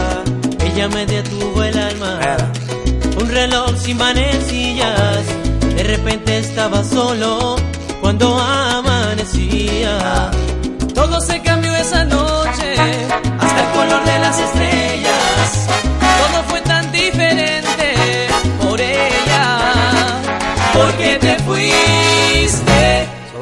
Ella 0.59 0.87
me 0.89 1.05
detuvo 1.07 1.63
el 1.63 1.77
alma. 1.77 2.19
Un 3.19 3.29
reloj 3.29 3.75
sin 3.77 3.97
manecillas. 3.97 5.25
De 5.75 5.83
repente 5.83 6.39
estaba 6.39 6.83
solo 6.83 7.55
cuando 7.99 8.37
amanecía. 8.37 10.29
Todo 10.93 11.19
se 11.19 11.41
cambió 11.41 11.75
esa 11.75 12.05
noche, 12.05 12.75
hasta 13.39 13.59
el 13.65 13.71
color 13.77 14.03
de 14.05 14.19
las 14.19 14.39
estrellas. 14.39 15.67
Todo 16.19 16.43
fue 16.49 16.61
tan 16.61 16.91
diferente 16.91 18.27
por 18.61 18.79
ella. 18.79 19.57
Porque 20.73 21.17
te 21.19 21.35
fuiste 21.39 21.90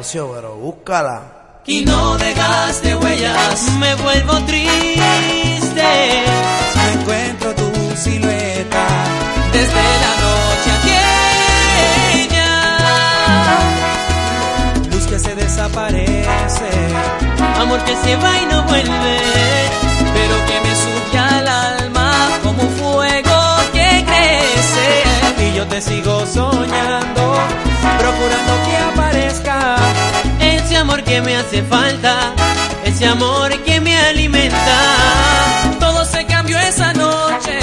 Socio, 0.00 0.32
pero 0.34 0.56
búscala. 0.56 1.20
y 1.66 1.84
no 1.84 2.16
dejaste 2.16 2.96
huellas. 2.96 3.70
Me 3.78 3.94
vuelvo 3.96 4.32
triste. 4.46 6.24
No 6.74 7.00
encuentro 7.00 7.54
tu 7.54 7.70
silueta 7.96 8.86
desde 9.52 9.84
la 10.04 10.12
noche 10.24 10.70
aquella. 10.78 12.48
Luz 14.90 15.04
que 15.06 15.18
se 15.18 15.34
desaparece, 15.34 16.70
Amor 17.60 17.80
que 17.84 17.94
se 17.96 18.16
va 18.16 18.38
y 18.40 18.46
no 18.46 18.62
vuelve. 18.62 19.18
pero 20.14 20.34
que 20.46 20.60
me 20.66 20.74
sube 20.82 21.18
al 21.18 21.46
alma 21.46 22.10
como 22.42 22.62
un 22.62 22.70
fuego 22.70 23.38
que 23.74 24.04
crece. 24.08 24.88
Y 25.46 25.54
yo 25.56 25.66
te 25.66 25.80
sigo 25.82 26.24
soñando, 26.26 27.34
procurando 27.98 28.52
que 28.66 28.76
amor 30.80 31.02
que 31.04 31.20
me 31.20 31.36
hace 31.36 31.62
falta. 31.62 32.34
Ese 32.84 33.06
amor 33.06 33.50
que 33.62 33.80
me 33.80 33.96
alimenta. 33.96 34.78
Todo 35.78 36.04
se 36.04 36.24
cambió 36.26 36.58
esa 36.58 36.92
noche, 36.94 37.58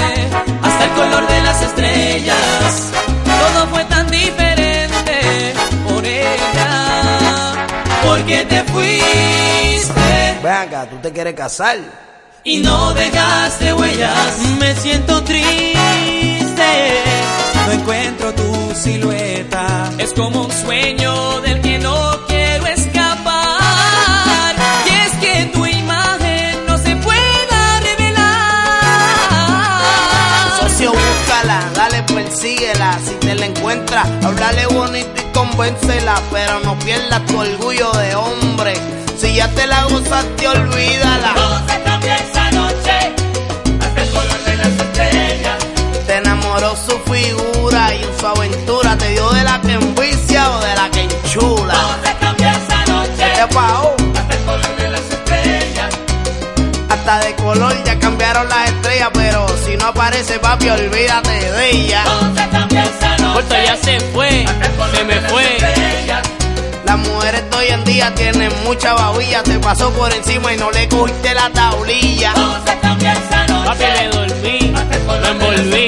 hasta 0.62 0.84
el 0.84 0.90
color 0.92 1.26
de 1.28 1.42
las 1.42 1.62
estrellas. 1.62 2.92
Todo 3.24 3.66
fue 3.68 3.84
tan 3.86 4.10
diferente 4.10 5.54
por 5.86 6.04
ella, 6.04 7.66
porque 8.04 8.44
te 8.44 8.64
fuiste 8.64 10.38
Ven 10.42 10.52
acá, 10.52 10.86
¿tú 10.88 10.96
te 11.02 11.12
quieres 11.12 11.34
casar? 11.34 11.78
y 12.44 12.58
no 12.58 12.94
dejaste 12.94 13.74
huellas. 13.74 14.38
Me 14.60 14.74
siento 14.76 15.22
triste. 15.24 16.70
No 17.66 17.72
encuentro 17.72 18.32
tu 18.32 18.74
silueta, 18.74 19.90
es 19.98 20.12
como 20.14 20.44
un 20.44 20.52
sueño 20.52 21.40
del 21.42 21.60
que 21.60 21.78
no 21.78 22.27
persíguela. 32.18 32.98
Si 33.04 33.14
te 33.14 33.34
la 33.34 33.46
encuentras, 33.46 34.06
háblale 34.24 34.66
bonito 34.66 35.10
y 35.16 35.32
convéncela. 35.32 36.20
Pero 36.32 36.60
no 36.60 36.78
pierdas 36.80 37.24
tu 37.26 37.38
orgullo 37.38 37.92
de 37.92 38.14
hombre. 38.16 38.74
Si 39.16 39.34
ya 39.34 39.48
te 39.48 39.66
la 39.66 39.84
gozaste, 39.84 40.48
olvídala. 40.48 41.34
se 41.68 41.82
cambió 41.82 42.12
esa 42.12 42.50
noche, 42.52 43.14
hasta 43.80 44.02
el 44.02 44.10
color 44.10 44.40
de 44.46 44.56
las 44.56 44.68
estrellas. 44.68 45.58
Te 46.06 46.16
enamoró 46.16 46.76
su 46.76 46.98
figura 47.10 47.94
y 47.94 48.02
en 48.02 48.18
su 48.18 48.26
aventura 48.26 48.96
te 48.96 49.08
dio 49.10 49.30
de 49.30 49.44
la 49.44 49.60
que 49.60 49.72
envicia 49.72 50.50
o 50.50 50.60
de 50.60 50.74
la 50.74 50.90
que 50.90 51.02
enchula. 51.02 51.74
se 52.04 52.14
cambió 52.24 52.48
esa 52.48 52.92
noche, 52.92 53.24
¿Qué 53.34 53.54
Hasta 57.08 57.26
de 57.26 57.34
color 57.36 57.74
ya 57.84 57.98
cambiaron 57.98 58.46
las 58.50 58.68
estrellas, 58.68 59.08
pero 59.14 59.46
si 59.64 59.78
no 59.78 59.86
aparece 59.86 60.38
papi, 60.40 60.68
olvídate 60.68 61.30
de 61.30 61.70
ella. 61.70 62.04
Voltio 63.32 63.56
ya 63.64 63.76
se 63.76 63.98
fue. 64.12 64.44
Se 64.94 65.04
me 65.04 65.18
fue. 65.22 65.58
Las 66.84 66.98
mujeres 66.98 67.44
hoy 67.56 67.66
en 67.68 67.84
día 67.84 68.14
tienen 68.14 68.52
mucha 68.62 68.92
babilla, 68.92 69.42
te 69.42 69.58
pasó 69.58 69.90
por 69.92 70.12
encima 70.12 70.52
y 70.52 70.58
no 70.58 70.70
le 70.70 70.86
cogiste 70.86 71.32
la 71.32 71.48
tablilla. 71.48 72.34
Papi, 72.34 73.84
le 73.84 74.08
dormí. 74.10 74.74
Lo 75.06 75.28
envolví. 75.28 75.86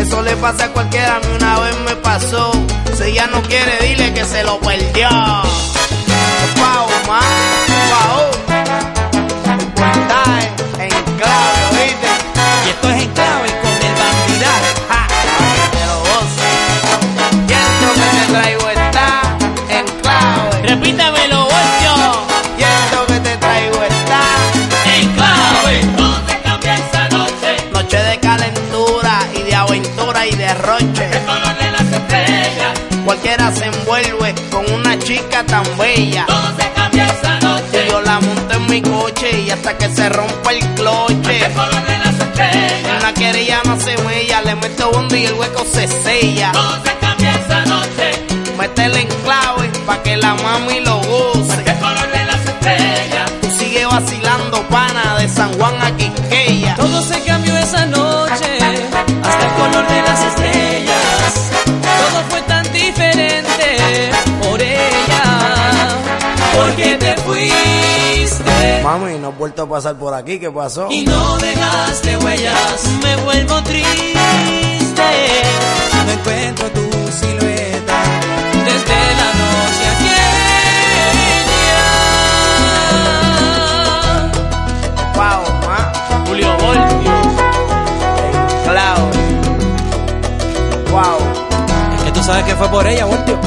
Eso 0.00 0.20
le 0.22 0.34
pasa 0.38 0.64
a 0.64 0.68
cualquiera, 0.70 1.14
a 1.14 1.20
mí 1.20 1.26
una 1.36 1.60
vez 1.60 1.76
me 1.86 1.94
pasó. 1.94 2.50
Si 2.98 3.04
ella 3.04 3.28
no 3.28 3.40
quiere, 3.42 3.78
dile 3.86 4.12
que 4.14 4.24
se 4.24 4.42
lo 4.42 4.58
perdió. 4.58 5.08
Pau, 6.56 6.88
man, 7.06 7.22
pau. 7.88 8.35
En 12.98 13.08
clave 13.12 13.48
con 13.62 13.74
el 13.88 13.94
bandidaje. 14.02 14.70
Ja, 14.88 15.06
que 15.72 15.82
lo 15.90 15.98
goce. 16.00 16.50
Y 17.48 17.52
esto 17.52 17.88
que 17.94 18.08
te 18.16 18.24
traigo 18.32 18.68
está 18.70 19.08
en 19.68 19.86
clave. 20.02 20.62
Repítamelo, 20.68 21.40
Voltio. 21.42 21.94
Y 22.58 22.62
esto 22.62 23.06
que 23.06 23.20
te 23.20 23.36
traigo 23.36 23.82
está 23.82 24.20
En 24.96 25.12
clave, 25.14 25.74
no 25.98 26.08
se 26.26 26.38
cambió 26.40 26.72
esa 26.72 27.08
noche, 27.10 27.50
noche 27.72 27.98
de 27.98 28.18
calentura 28.18 29.20
y 29.34 29.42
de 29.42 29.54
aventura 29.54 30.26
y 30.26 30.34
de 30.34 30.54
roche. 30.54 31.10
color 31.26 31.58
de 31.58 31.70
las 31.72 31.92
estrellas. 31.92 32.72
Cualquiera 33.04 33.52
se 33.54 33.66
envuelve 33.66 34.34
con 34.50 34.64
una 34.72 34.98
chica 34.98 35.44
tan 35.44 35.64
bella. 35.78 36.24
Todo 36.26 36.56
se 36.58 36.70
cambió 36.72 36.95
esa 37.06 37.38
noche, 37.40 37.86
Yo 37.90 38.00
la 38.02 38.20
monto 38.20 38.54
en 38.54 38.66
mi 38.66 38.82
coche 38.82 39.40
y 39.46 39.50
hasta 39.50 39.76
que 39.78 39.88
se 39.94 40.08
rompa 40.08 40.52
el 40.52 40.60
cloche. 40.74 41.52
color 41.54 41.86
de 41.86 41.98
las 41.98 42.18
estrellas. 42.18 43.00
Una 43.00 43.14
querella 43.14 43.60
no 43.64 43.78
se 43.80 43.96
mella, 44.04 44.42
le 44.42 44.54
meto 44.56 44.90
bondo 44.90 45.16
y 45.16 45.24
el 45.26 45.34
hueco 45.34 45.64
se 45.64 45.86
sella. 45.88 46.52
Todo 46.52 46.82
se 46.84 46.94
cambió 47.00 47.28
esa 47.30 47.64
noche, 47.66 48.26
Métele 48.58 49.00
en 49.02 49.08
clave 49.24 49.68
pa' 49.86 50.02
que 50.02 50.16
la 50.16 50.34
mami 50.34 50.80
lo 50.80 50.96
goce. 50.98 51.64
color 51.80 52.10
de 52.10 52.24
las 52.24 52.40
estrellas. 52.46 53.30
Tú 53.42 53.50
sigue 53.58 53.84
vacilando, 53.86 54.62
pana, 54.68 55.16
de 55.18 55.28
San 55.28 55.52
Juan 55.58 55.74
a 55.82 55.94
Quisqueya. 55.96 56.74
Todo 56.76 57.02
se 57.02 57.20
cambió 57.22 57.56
esa 57.58 57.84
noche, 57.86 58.58
hasta 59.22 59.46
el 59.46 59.52
color 59.60 59.86
de 59.88 60.02
las 60.02 60.20
estrellas. 60.24 60.45
Mami, 68.98 69.18
no 69.18 69.28
has 69.28 69.36
vuelto 69.36 69.62
a 69.62 69.68
pasar 69.68 69.94
por 69.96 70.14
aquí, 70.14 70.38
¿qué 70.38 70.50
pasó? 70.50 70.88
y 70.90 71.04
no 71.04 71.36
dejaste 71.36 72.16
huellas. 72.16 72.88
Me 73.02 73.16
vuelvo 73.16 73.62
triste. 73.64 75.02
No 76.06 76.12
encuentro 76.12 76.66
tu 76.70 76.80
silueta 77.12 77.98
desde 78.64 78.98
la 79.20 79.34
noche 79.42 79.84
aquella. 79.92 80.28
Wow, 85.14 85.40
ma, 85.66 85.92
Julio 86.26 86.50
Voltio. 86.56 87.16
en 88.24 88.36
clave. 88.64 89.10
Wow. 90.90 91.18
Es 91.96 92.02
que 92.04 92.12
tú 92.12 92.22
sabes 92.22 92.44
que 92.44 92.54
fue 92.56 92.68
por 92.68 92.86
ella, 92.86 93.04
Voltio. 93.04 93.38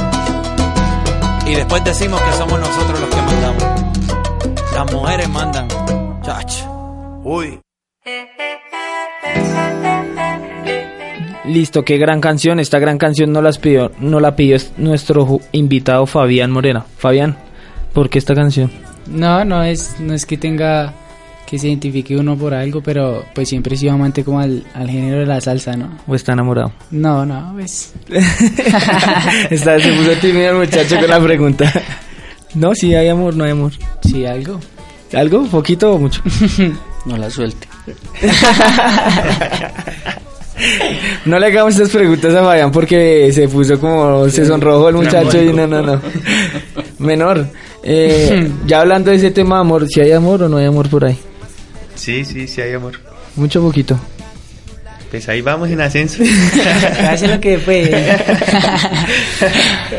Y 1.48 1.56
después 1.56 1.84
decimos 1.84 2.22
que 2.22 2.34
somos 2.34 2.60
nosotros 2.60 3.00
los. 3.00 3.09
Las 4.92 4.94
mujeres 5.02 5.30
mandan. 5.30 5.68
Chach. 6.24 6.64
Uy. 7.24 7.60
Listo, 11.46 11.84
qué 11.86 11.98
gran 11.98 12.20
canción. 12.22 12.60
Esta 12.60 12.80
gran 12.80 12.98
canción 12.98 13.32
no, 13.32 13.42
las 13.44 13.60
pidió, 13.60 13.92
no 14.00 14.20
la 14.20 14.36
pidió 14.36 14.56
es- 14.56 14.72
nuestro 14.78 15.40
invitado 15.52 16.06
Fabián 16.08 16.50
Morena. 16.52 16.86
Fabián, 16.98 17.38
¿por 17.94 18.10
qué 18.10 18.18
esta 18.20 18.34
canción? 18.34 18.72
No, 19.08 19.46
no 19.46 19.64
es, 19.64 19.96
no 20.00 20.14
es 20.16 20.26
que 20.26 20.38
tenga 20.38 20.94
que 21.46 21.58
se 21.60 21.68
identifique 21.68 22.16
uno 22.16 22.36
por 22.38 22.54
algo, 22.56 22.82
pero 22.82 23.26
pues 23.36 23.50
siempre 23.50 23.74
he 23.76 23.78
sido 23.78 23.94
amante 23.94 24.24
como 24.24 24.40
al, 24.40 24.64
al 24.76 24.90
género 24.90 25.20
de 25.20 25.26
la 25.28 25.40
salsa, 25.42 25.76
¿no? 25.76 25.98
¿O 26.08 26.14
está 26.16 26.34
enamorado? 26.34 26.72
No, 26.92 27.26
no, 27.26 27.52
pues 27.54 27.94
Está, 29.50 29.80
se 29.80 29.92
puso 29.94 30.12
tímido 30.22 30.50
el 30.52 30.58
muchacho 30.58 31.00
con 31.00 31.10
la 31.10 31.20
pregunta. 31.22 31.72
No, 32.56 32.74
sí 32.74 32.96
hay 32.96 33.08
amor, 33.10 33.36
no 33.36 33.44
hay 33.44 33.52
amor. 33.52 33.74
Sí, 34.02 34.26
algo. 34.26 34.60
¿Algo? 35.14 35.46
¿Poquito 35.48 35.94
o 35.94 36.00
mucho? 36.00 36.22
No 37.06 37.18
la 37.18 37.30
suelte. 37.30 37.68
No 41.26 41.40
le 41.40 41.46
hagamos 41.48 41.74
estas 41.74 41.90
preguntas 41.90 42.34
a 42.36 42.44
Fabián 42.44 42.72
porque 42.72 43.32
se 43.32 43.48
puso 43.48 43.80
como, 43.80 44.28
se 44.30 44.46
sonrojó 44.46 44.90
el 44.90 44.96
muchacho 44.96 45.42
y 45.42 45.54
no, 45.54 45.66
no, 45.66 45.82
no. 45.82 46.02
Menor, 47.00 47.48
eh, 47.82 48.52
ya 48.66 48.82
hablando 48.82 49.12
de 49.12 49.18
ese 49.18 49.32
tema 49.32 49.56
de 49.56 49.62
amor, 49.62 49.88
si 49.88 50.02
hay 50.02 50.12
amor 50.12 50.44
o 50.44 50.50
no 50.50 50.58
hay 50.58 50.66
amor 50.66 50.90
por 50.90 51.06
ahí. 51.06 51.18
Sí, 51.96 52.26
sí, 52.26 52.48
sí 52.48 52.62
hay 52.62 52.74
amor. 52.74 52.94
Mucho 53.36 53.62
poquito. 53.62 53.98
Pues 55.10 55.28
ahí 55.28 55.42
vamos 55.42 55.70
en 55.70 55.82
ascenso. 55.82 56.24
Hace 57.10 57.28
lo 57.28 57.40
que 57.40 57.58
puede. 57.58 58.18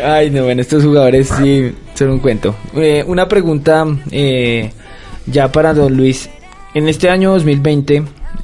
Ay, 0.05 0.31
no, 0.31 0.45
bueno, 0.45 0.61
estos 0.61 0.85
jugadores 0.85 1.29
sí 1.39 1.75
son 1.95 2.11
un 2.11 2.19
cuento. 2.21 2.55
Eh, 2.77 3.03
una 3.07 3.27
pregunta 3.27 3.85
eh, 4.11 4.71
ya 5.27 5.51
para 5.53 5.75
don 5.75 5.97
Luis. 5.97 6.29
En 6.75 6.89
este 6.89 7.11
año 7.11 7.33
2020, 7.33 8.03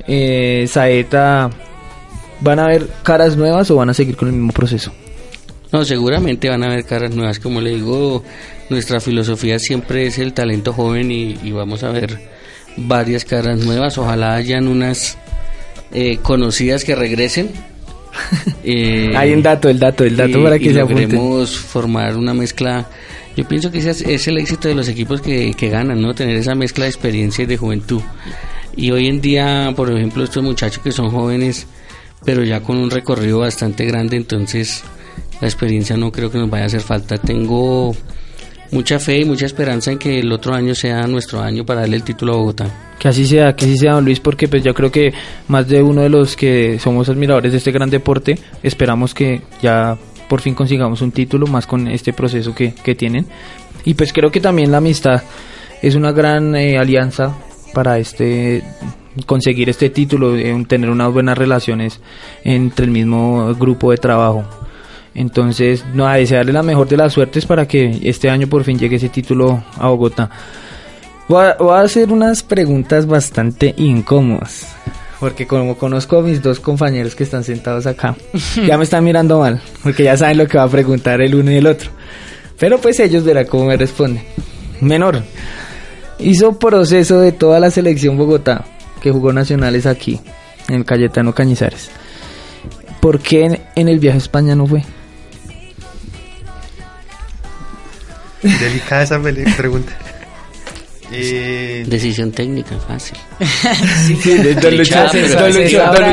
eh, 0.09 0.67
Saeta, 0.69 1.51
¿van 2.41 2.59
a 2.59 2.65
haber 2.65 2.89
caras 3.03 3.37
nuevas 3.37 3.71
o 3.71 3.77
van 3.77 3.91
a 3.91 3.95
seguir 3.95 4.17
con 4.17 4.29
el 4.29 4.35
mismo 4.35 4.53
proceso? 4.53 4.93
No, 5.73 5.85
seguramente 5.85 6.49
van 6.49 6.63
a 6.63 6.67
haber 6.67 6.85
caras 6.85 7.15
nuevas. 7.15 7.39
Como 7.41 7.61
le 7.61 7.71
digo, 7.71 8.23
nuestra 8.71 9.01
filosofía 9.01 9.59
siempre 9.59 10.07
es 10.07 10.19
el 10.19 10.33
talento 10.33 10.73
joven 10.73 11.11
y, 11.11 11.39
y 11.43 11.53
vamos 11.53 11.83
a 11.83 11.91
ver 11.91 12.19
varias 12.77 13.25
caras 13.25 13.59
nuevas. 13.65 13.99
Ojalá 13.99 14.35
hayan 14.35 14.69
unas 14.69 15.19
eh, 15.93 16.19
conocidas 16.23 16.85
que 16.85 16.95
regresen. 16.95 17.51
Eh, 18.65 19.13
Hay 19.17 19.33
un 19.33 19.43
dato, 19.43 19.69
el 19.69 19.79
dato, 19.79 20.05
el 20.05 20.17
dato 20.17 20.39
y- 20.41 20.43
para 20.43 20.59
que 20.59 20.71
y 20.71 20.73
se 20.75 20.81
apunten. 20.81 21.47
formar 21.47 22.17
una 22.17 22.33
mezcla. 22.35 22.87
Yo 23.37 23.47
pienso 23.47 23.71
que 23.71 23.79
ese 23.79 24.15
es, 24.15 24.29
el 24.29 24.39
éxito 24.39 24.69
de 24.69 24.75
los 24.75 24.89
equipos 24.89 25.21
que, 25.21 25.53
que 25.55 25.69
ganan, 25.69 26.01
¿no? 26.01 26.15
Tener 26.15 26.37
esa 26.37 26.55
mezcla 26.55 26.85
de 26.85 26.91
experiencia 26.91 27.43
y 27.43 27.47
de 27.47 27.57
juventud. 27.57 28.01
Y 28.75 28.91
hoy 28.91 29.09
en 29.09 29.21
día, 29.21 29.73
por 29.77 29.91
ejemplo, 29.91 30.25
estos 30.25 30.43
muchachos 30.43 30.83
que 30.83 30.91
son 30.93 31.11
jóvenes, 31.11 31.67
pero 32.25 32.43
ya 32.45 32.63
con 32.63 32.79
un 32.79 32.91
recorrido 32.91 33.41
bastante 33.41 33.85
grande, 33.85 34.17
entonces 34.17 34.83
la 35.41 35.47
experiencia 35.49 35.97
no 35.97 36.11
creo 36.11 36.31
que 36.31 36.39
nos 36.39 36.49
vaya 36.49 36.65
a 36.65 36.67
hacer 36.69 36.81
falta. 36.81 37.19
Tengo 37.19 37.95
mucha 38.71 38.99
fe 38.99 39.21
y 39.21 39.25
mucha 39.25 39.47
esperanza 39.47 39.93
en 39.93 39.99
que 39.99 40.19
el 40.19 40.33
otro 40.33 40.55
año 40.55 40.75
sea 40.75 41.07
nuestro 41.07 41.41
año 41.41 41.65
para 41.65 41.81
darle 41.81 41.97
el 41.97 42.03
título 42.03 42.35
a 42.35 42.37
Bogotá. 42.37 42.95
Que 42.99 43.09
así 43.09 43.27
sea, 43.27 43.55
que 43.55 43.67
así 43.67 43.77
sea, 43.77 43.93
don 43.93 44.05
Luis, 44.05 44.21
porque 44.21 44.49
pues 44.49 44.63
yo 44.63 44.75
creo 44.75 44.91
que 44.91 45.13
más 45.49 45.69
de 45.69 45.83
uno 45.83 46.03
de 46.03 46.09
los 46.09 46.37
que 46.37 46.79
somos 46.79 47.09
admiradores 47.09 47.53
de 47.53 47.59
este 47.59 47.73
gran 47.73 47.91
deporte, 47.91 48.39
esperamos 48.63 49.15
que 49.15 49.43
ya 49.63 49.99
por 50.29 50.41
fin 50.41 50.55
consigamos 50.55 51.03
un 51.03 51.13
título 51.13 51.47
más 51.47 51.67
con 51.67 51.89
este 51.89 52.13
proceso 52.13 52.55
que, 52.55 52.75
que 52.75 52.95
tienen. 52.95 53.27
Y 53.85 53.95
pues 53.95 54.13
creo 54.13 54.31
que 54.31 54.41
también 54.41 54.71
la 54.71 54.79
amistad 54.79 55.23
es 55.83 55.95
una 55.95 56.13
gran 56.13 56.55
eh, 56.57 56.79
alianza 56.79 57.35
para 57.73 57.99
este 57.99 58.63
conseguir 59.25 59.71
este 59.71 59.89
título, 59.91 60.37
eh, 60.37 60.65
tener 60.69 60.91
unas 60.91 61.13
buenas 61.13 61.39
relaciones 61.39 62.01
entre 62.45 62.85
el 62.85 62.91
mismo 62.91 63.55
grupo 63.55 63.91
de 63.91 63.97
trabajo. 63.97 64.45
Entonces, 65.15 65.85
no, 65.95 66.07
a 66.07 66.17
desearle 66.17 66.53
la 66.53 66.63
mejor 66.63 66.89
de 66.89 66.99
las 66.99 67.15
suertes 67.15 67.47
para 67.47 67.67
que 67.67 68.01
este 68.03 68.29
año 68.29 68.47
por 68.47 68.65
fin 68.65 68.79
llegue 68.79 68.97
ese 68.97 69.09
título 69.09 69.63
a 69.79 69.89
Bogotá. 69.89 70.29
Voy 71.29 71.47
a, 71.47 71.57
voy 71.59 71.75
a 71.75 71.81
hacer 71.81 72.13
unas 72.13 72.43
preguntas 72.43 73.07
bastante 73.07 73.75
incómodas. 73.79 74.77
Porque 75.21 75.47
como 75.47 75.77
conozco 75.77 76.19
a 76.19 76.23
mis 76.23 76.43
dos 76.43 76.61
compañeros 76.61 77.15
que 77.15 77.25
están 77.25 77.45
sentados 77.45 77.87
acá, 77.87 78.17
ya 78.67 78.77
me 78.77 78.85
están 78.85 79.05
mirando 79.05 79.41
mal. 79.41 79.61
Porque 79.83 80.05
ya 80.05 80.17
saben 80.17 80.39
lo 80.39 80.47
que 80.47 80.59
va 80.59 80.65
a 80.65 80.69
preguntar 80.69 81.21
el 81.21 81.35
uno 81.35 81.51
y 81.51 81.57
el 81.57 81.67
otro. 81.67 81.91
Pero 82.59 82.79
pues 82.79 83.01
ellos 83.01 83.25
verán 83.25 83.47
cómo 83.47 83.67
me 83.67 83.77
responden. 83.77 84.25
Menor, 84.81 85.23
hizo 86.19 86.59
proceso 86.59 87.21
de 87.21 87.33
toda 87.33 87.61
la 87.61 87.71
selección 87.71 88.17
Bogotá 88.17 88.65
que 89.01 89.11
jugó 89.11 89.33
nacionales 89.33 89.87
aquí, 89.87 90.21
en 90.69 90.77
el 90.77 90.85
Cayetano 90.85 91.35
Cañizares. 91.35 91.91
¿Por 93.01 93.21
qué 93.21 93.45
en, 93.45 93.61
en 93.75 93.89
el 93.89 93.99
viaje 93.99 94.17
a 94.17 94.19
España 94.19 94.55
no 94.55 94.67
fue? 94.67 94.83
Delicada 98.43 99.03
esa 99.03 99.21
pregunta. 99.57 99.93
Eh, 101.13 101.85
Decisión 101.87 102.33
técnica, 102.33 102.77
fácil. 102.79 103.17
Sí, 104.23 104.39
de- 104.39 104.55
don 104.55 104.77
Lucho, 104.77 104.95
don 104.97 105.53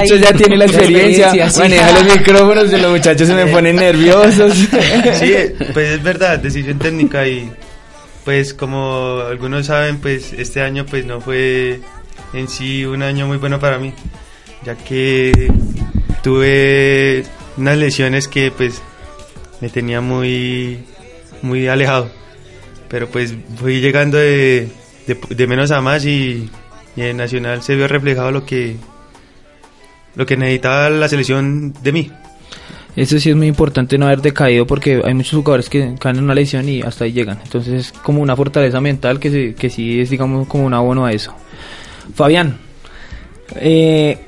don 0.07 0.19
ya 0.21 0.33
tiene 0.33 0.57
la 0.57 0.65
experiencia, 0.65 1.49
sí. 1.49 1.59
maneja 1.59 1.91
los 2.03 2.17
micrófonos 2.17 2.69
de 2.71 2.77
los 2.77 2.91
muchachos 2.91 3.27
se 3.27 3.33
me 3.33 3.47
ponen 3.47 3.75
nerviosos. 3.77 4.53
sí, 5.19 5.33
pues 5.73 5.89
es 5.93 6.03
verdad, 6.03 6.39
decisión 6.39 6.77
técnica 6.77 7.27
y 7.27 7.49
pues 8.23 8.53
como 8.53 9.21
algunos 9.27 9.65
saben, 9.65 9.97
pues 9.99 10.31
este 10.33 10.61
año 10.61 10.85
pues 10.85 11.05
no 11.05 11.19
fue 11.19 11.79
en 12.33 12.47
sí 12.47 12.85
un 12.85 13.01
año 13.03 13.25
muy 13.27 13.37
bueno 13.37 13.59
para 13.59 13.79
mí, 13.79 13.93
ya 14.63 14.75
que 14.75 15.51
tuve 16.21 17.23
unas 17.57 17.77
lesiones 17.77 18.27
que 18.27 18.51
pues 18.51 18.81
me 19.59 19.69
tenía 19.69 20.01
muy 20.01 20.79
muy 21.41 21.67
alejado, 21.67 22.09
pero 22.89 23.07
pues 23.09 23.33
fui 23.57 23.81
llegando 23.81 24.17
de, 24.17 24.67
de, 25.08 25.18
de 25.36 25.47
menos 25.47 25.72
a 25.72 25.82
más 25.82 26.06
y, 26.06 26.49
y 26.95 27.01
en 27.01 27.18
Nacional 27.18 27.62
se 27.64 27.76
vio 27.76 27.88
reflejado 27.88 28.32
lo 28.32 28.45
que 28.45 28.76
lo 30.16 30.26
que 30.26 30.38
necesitaba 30.38 30.89
la 30.89 31.08
selección 31.10 31.74
de 31.82 31.91
mí. 31.91 32.12
Eso 32.95 33.20
sí 33.20 33.32
es 33.32 33.36
muy 33.36 33.47
importante 33.47 33.97
no 33.97 34.06
haber 34.06 34.22
decaído 34.22 34.68
porque 34.68 35.01
hay 35.04 35.14
muchos 35.16 35.34
jugadores 35.34 35.68
que 35.68 35.95
caen 35.99 36.18
en 36.18 36.26
una 36.26 36.36
lesión 36.36 36.70
y 36.70 36.82
hasta 36.84 37.06
ahí 37.06 37.12
llegan. 37.12 37.39
Entonces 37.43 37.74
es 37.88 37.91
como 37.91 38.22
una 38.22 38.36
fortaleza 38.36 38.80
mental 38.80 39.20
que, 39.20 39.32
se- 39.32 39.56
que 39.56 39.70
sí 39.72 39.99
es 40.01 40.12
digamos 40.12 40.47
como 40.47 40.66
un 40.66 40.74
abono 40.76 41.04
a 41.06 41.12
eso. 41.12 41.34
Fabián, 42.14 42.58
eh, 43.56 44.20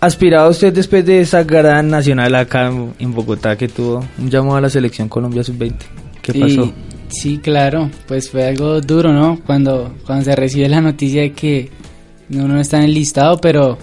aspirado 0.00 0.48
usted 0.50 0.72
después 0.72 1.04
de 1.04 1.20
esa 1.20 1.44
gran 1.44 1.88
nacional 1.90 2.34
acá 2.34 2.72
en 2.98 3.12
Bogotá 3.14 3.56
que 3.56 3.68
tuvo 3.68 4.02
un 4.18 4.30
llamado 4.30 4.56
a 4.56 4.60
la 4.62 4.70
selección 4.70 5.08
Colombia 5.10 5.44
Sub-20. 5.44 5.74
¿Qué 6.22 6.32
Y- 6.34 6.40
pasó? 6.40 6.72
Sí, 7.14 7.38
claro, 7.38 7.90
pues 8.06 8.30
fue 8.30 8.44
algo 8.44 8.80
duro, 8.80 9.12
¿no? 9.12 9.40
Cuando, 9.46 9.94
cuando 10.04 10.24
se 10.24 10.36
recibe 10.36 10.68
la 10.68 10.80
noticia 10.80 11.22
de 11.22 11.32
que 11.32 11.70
uno 12.30 12.48
no 12.48 12.60
está 12.60 12.78
en 12.78 12.84
el 12.84 12.94
listado, 12.94 13.38
pero 13.40 13.78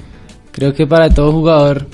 creo 0.51 0.73
que 0.73 0.86
para 0.86 1.09
todo 1.09 1.32
jugador, 1.32 1.88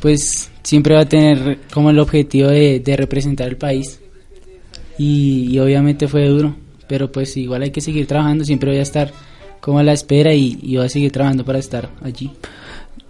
pues 0.00 0.50
siempre 0.62 0.94
va 0.94 1.02
a 1.02 1.08
tener 1.08 1.60
como 1.72 1.90
el 1.90 1.98
objetivo 1.98 2.48
de, 2.48 2.94
representar 2.96 3.48
el 3.48 3.56
país. 3.56 4.00
Y, 4.98 5.48
y 5.50 5.58
obviamente 5.58 6.08
fue 6.08 6.26
duro, 6.26 6.56
pero 6.88 7.10
pues 7.10 7.36
igual 7.36 7.62
hay 7.62 7.70
que 7.70 7.80
seguir 7.80 8.06
trabajando, 8.06 8.44
siempre 8.44 8.70
voy 8.70 8.80
a 8.80 8.82
estar 8.82 9.12
como 9.60 9.78
a 9.78 9.82
la 9.82 9.92
espera 9.92 10.34
y 10.34 10.76
voy 10.76 10.84
a 10.84 10.88
seguir 10.88 11.12
trabajando 11.12 11.44
para 11.44 11.58
estar 11.58 11.90
allí. 12.02 12.30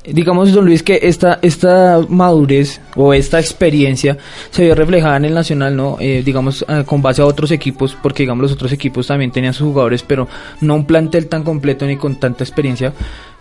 Digamos, 0.04 0.52
don 0.52 0.64
Luis, 0.64 0.82
que 0.82 0.98
esta, 1.02 1.38
esta 1.42 2.00
madurez 2.08 2.80
o 2.96 3.12
esta 3.12 3.38
experiencia 3.38 4.16
se 4.50 4.64
vio 4.64 4.74
reflejada 4.74 5.16
en 5.18 5.26
el 5.26 5.34
Nacional, 5.34 5.76
¿no? 5.76 5.96
Eh, 6.00 6.22
digamos, 6.24 6.64
eh, 6.68 6.84
con 6.86 7.02
base 7.02 7.20
a 7.22 7.26
otros 7.26 7.50
equipos, 7.50 7.96
porque, 8.02 8.22
digamos, 8.22 8.42
los 8.42 8.52
otros 8.52 8.72
equipos 8.72 9.06
también 9.06 9.30
tenían 9.30 9.52
sus 9.54 9.66
jugadores, 9.66 10.02
pero 10.02 10.26
no 10.62 10.74
un 10.74 10.86
plantel 10.86 11.26
tan 11.28 11.42
completo 11.42 11.86
ni 11.86 11.96
con 11.96 12.18
tanta 12.18 12.44
experiencia, 12.44 12.92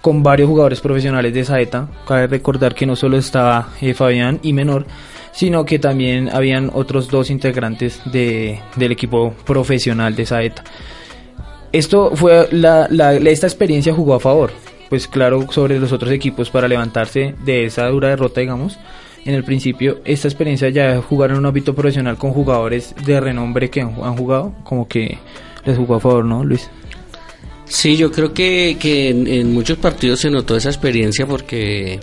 con 0.02 0.22
varios 0.22 0.48
jugadores 0.50 0.82
profesionales 0.82 1.34
de 1.34 1.44
Saeta. 1.46 1.88
Cabe 2.08 2.28
recordar 2.28 2.76
que 2.76 2.86
no 2.86 2.96
solo 2.96 3.18
estaba 3.18 3.70
eh, 3.82 3.94
Fabián 3.94 4.40
y 4.44 4.54
Menor, 4.54 4.86
sino 5.32 5.64
que 5.64 5.80
también 5.80 6.30
habían 6.34 6.72
otros 6.74 7.10
dos 7.10 7.30
integrantes 7.30 8.02
de, 8.12 8.60
del 8.76 8.92
equipo 8.92 9.34
profesional 9.46 10.16
de 10.16 10.26
Saeta. 10.26 10.64
Esto 11.72 12.12
fue 12.16 12.48
la, 12.52 12.88
la- 12.90 13.14
esta 13.14 13.48
experiencia 13.48 13.94
jugó 13.94 14.16
a 14.16 14.20
favor, 14.20 14.52
pues 14.90 15.08
claro, 15.08 15.46
sobre 15.52 15.80
los 15.80 15.92
otros 15.92 16.12
equipos 16.12 16.50
para 16.50 16.68
levantarse 16.68 17.36
de 17.44 17.66
esa 17.66 17.88
dura 17.88 18.10
derrota, 18.10 18.42
digamos. 18.42 18.78
En 19.26 19.36
el 19.36 19.44
principio, 19.44 20.00
esta 20.06 20.28
experiencia 20.28 20.70
ya 20.70 21.02
jugar 21.02 21.32
en 21.32 21.38
un 21.38 21.46
ámbito 21.46 21.76
profesional 21.76 22.18
con 22.18 22.32
jugadores 22.32 22.96
de 23.06 23.20
renombre 23.20 23.70
que 23.70 23.82
han, 23.82 23.94
han 24.02 24.16
jugado, 24.16 24.56
como 24.64 24.88
que 24.88 25.18
les 25.66 25.78
jugó 25.78 25.96
a 25.96 26.00
favor, 26.00 26.26
¿no, 26.26 26.44
Luis? 26.44 26.70
Sí, 27.66 27.98
yo 27.98 28.12
creo 28.12 28.34
que, 28.34 28.78
que 28.80 29.10
en, 29.10 29.28
en 29.28 29.54
muchos 29.54 29.78
partidos 29.78 30.22
se 30.22 30.32
notó 30.32 30.56
esa 30.56 30.70
experiencia 30.70 31.28
porque 31.28 32.00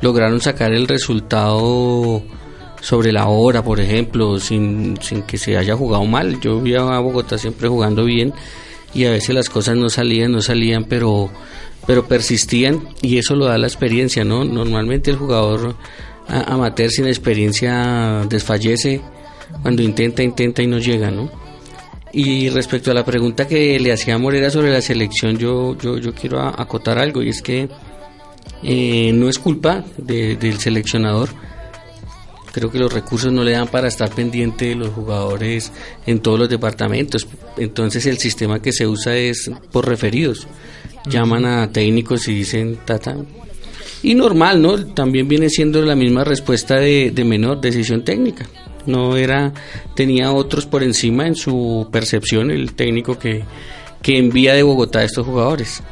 lograron 0.00 0.40
sacar 0.40 0.72
el 0.72 0.86
resultado 0.86 2.22
sobre 2.80 3.12
la 3.12 3.26
hora, 3.26 3.64
por 3.64 3.80
ejemplo, 3.80 4.38
sin, 4.38 4.96
sin 5.00 5.22
que 5.22 5.38
se 5.38 5.56
haya 5.56 5.74
jugado 5.74 6.04
mal. 6.04 6.40
Yo 6.40 6.60
vi 6.60 6.74
a 6.74 7.00
Bogotá 7.00 7.38
siempre 7.38 7.68
jugando 7.68 8.04
bien 8.04 8.32
y 8.94 9.06
a 9.06 9.10
veces 9.10 9.34
las 9.34 9.48
cosas 9.48 9.76
no 9.76 9.88
salían, 9.88 10.32
no 10.32 10.40
salían, 10.40 10.84
pero, 10.84 11.30
pero 11.86 12.06
persistían 12.06 12.88
y 13.02 13.18
eso 13.18 13.34
lo 13.36 13.46
da 13.46 13.58
la 13.58 13.66
experiencia, 13.66 14.24
¿no? 14.24 14.44
Normalmente 14.44 15.10
el 15.10 15.16
jugador 15.16 15.76
amateur 16.28 16.90
sin 16.90 17.06
experiencia 17.06 18.24
desfallece 18.28 19.00
cuando 19.62 19.82
intenta, 19.82 20.22
intenta 20.22 20.62
y 20.62 20.66
no 20.66 20.78
llega, 20.78 21.10
¿no? 21.10 21.30
Y 22.12 22.48
respecto 22.48 22.90
a 22.90 22.94
la 22.94 23.04
pregunta 23.04 23.46
que 23.46 23.78
le 23.78 23.92
hacía 23.92 24.16
Morera 24.18 24.50
sobre 24.50 24.72
la 24.72 24.80
selección, 24.80 25.36
yo, 25.38 25.76
yo, 25.78 25.98
yo 25.98 26.14
quiero 26.14 26.40
acotar 26.40 26.98
algo 26.98 27.22
y 27.22 27.28
es 27.28 27.42
que 27.42 27.68
eh, 28.62 29.12
no 29.12 29.28
es 29.28 29.38
culpa 29.38 29.84
de- 29.98 30.36
del 30.36 30.58
seleccionador. 30.58 31.28
creo 32.52 32.70
que 32.72 32.78
los 32.78 32.90
recursos 32.90 33.30
no 33.30 33.44
le 33.44 33.52
dan 33.52 33.68
para 33.68 33.86
estar 33.86 34.08
pendiente 34.10 34.64
de 34.70 34.74
los 34.76 34.88
jugadores 34.88 35.72
en 36.06 36.20
todos 36.20 36.38
los 36.38 36.48
departamentos. 36.48 37.26
Entonces 37.58 38.06
el 38.06 38.16
sistema 38.16 38.62
que 38.62 38.72
se 38.72 38.86
usa 38.86 39.14
es 39.14 39.50
por 39.70 39.86
referidos. 39.86 40.46
Llaman 41.08 41.44
a 41.44 41.70
técnicos 41.72 42.26
y 42.28 42.34
dicen, 42.34 42.78
tata. 42.84 43.16
Y 44.02 44.14
normal, 44.14 44.60
¿no? 44.62 44.76
También 44.86 45.26
viene 45.28 45.48
siendo 45.48 45.80
la 45.82 45.94
misma 45.94 46.24
respuesta 46.24 46.76
de, 46.76 47.10
de 47.12 47.24
menor 47.24 47.60
decisión 47.60 48.04
técnica. 48.04 48.46
No 48.86 49.16
era, 49.16 49.52
tenía 49.94 50.32
otros 50.32 50.66
por 50.66 50.82
encima 50.82 51.26
en 51.26 51.34
su 51.34 51.88
percepción 51.90 52.50
el 52.50 52.74
técnico 52.74 53.18
que, 53.18 53.42
que 54.02 54.18
envía 54.18 54.54
de 54.54 54.62
Bogotá 54.62 55.00
a 55.00 55.04
estos 55.04 55.26
jugadores. 55.26 55.82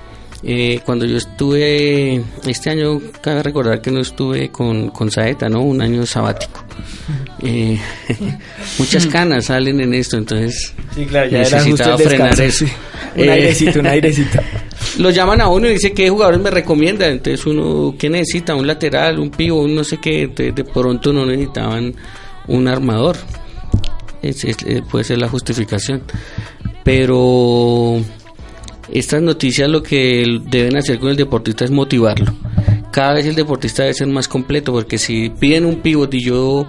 Eh, 0.46 0.80
cuando 0.84 1.06
yo 1.06 1.16
estuve, 1.16 2.22
este 2.46 2.68
año 2.70 3.00
cabe 3.22 3.42
recordar 3.42 3.80
que 3.80 3.90
no 3.90 4.00
estuve 4.00 4.50
con, 4.50 4.90
con 4.90 5.10
Saeta, 5.10 5.48
¿no? 5.48 5.62
Un 5.62 5.80
año 5.80 6.04
sabático. 6.04 6.62
Eh, 7.42 7.78
muchas 8.78 9.06
canas 9.06 9.46
salen 9.46 9.80
en 9.80 9.94
esto, 9.94 10.16
entonces 10.18 10.72
Sí, 10.94 11.04
claro, 11.06 11.30
ya 11.30 11.38
necesitaba 11.38 11.96
frenar 11.98 12.36
descanso, 12.36 12.64
eso. 12.64 12.66
sí. 12.66 12.72
Un 13.16 13.24
Eh, 13.24 13.30
airecito, 13.30 13.80
un 13.80 13.86
airecito. 13.94 14.38
Lo 14.98 15.10
llaman 15.10 15.40
a 15.40 15.48
uno 15.48 15.68
y 15.68 15.72
dice 15.72 15.92
qué 15.92 16.08
jugadores 16.08 16.40
me 16.40 16.50
recomiendan, 16.50 17.10
entonces 17.12 17.44
uno, 17.46 17.94
¿qué 17.98 18.08
necesita? 18.08 18.54
Un 18.54 18.66
lateral, 18.66 19.18
un 19.18 19.30
pivo, 19.30 19.60
un 19.62 19.74
no 19.74 19.82
sé 19.84 19.98
qué, 19.98 20.28
de 20.28 20.64
pronto 20.64 21.12
no 21.12 21.26
necesitaban 21.26 21.94
un 22.48 22.68
armador. 22.68 23.16
Es- 24.22 24.44
eh, 24.44 24.82
puede 24.90 25.04
ser 25.04 25.18
la 25.18 25.28
justificación. 25.28 26.02
Pero 26.84 28.00
estas 28.92 29.22
noticias 29.22 29.68
lo 29.68 29.82
que 29.82 30.40
deben 30.50 30.76
hacer 30.76 30.98
con 30.98 31.10
el 31.10 31.16
deportista 31.16 31.64
es 31.64 31.70
motivarlo. 31.70 32.32
Cada 32.92 33.14
vez 33.14 33.26
el 33.26 33.34
deportista 33.34 33.82
debe 33.82 33.94
ser 33.94 34.06
más 34.08 34.28
completo, 34.28 34.72
porque 34.72 34.98
si 34.98 35.30
piden 35.30 35.64
un 35.64 35.76
pivot 35.76 36.12
y 36.14 36.22
yo 36.24 36.66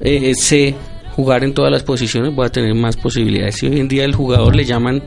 eh, 0.00 0.32
sé 0.34 0.74
jugar 1.16 1.42
en 1.44 1.54
todas 1.54 1.72
las 1.72 1.82
posiciones, 1.82 2.34
voy 2.34 2.46
a 2.46 2.50
tener 2.50 2.74
más 2.74 2.96
posibilidades. 2.96 3.62
Y 3.62 3.68
hoy 3.68 3.80
en 3.80 3.88
día 3.88 4.04
el 4.04 4.14
jugador 4.14 4.54
le 4.54 4.66
llaman, 4.66 5.02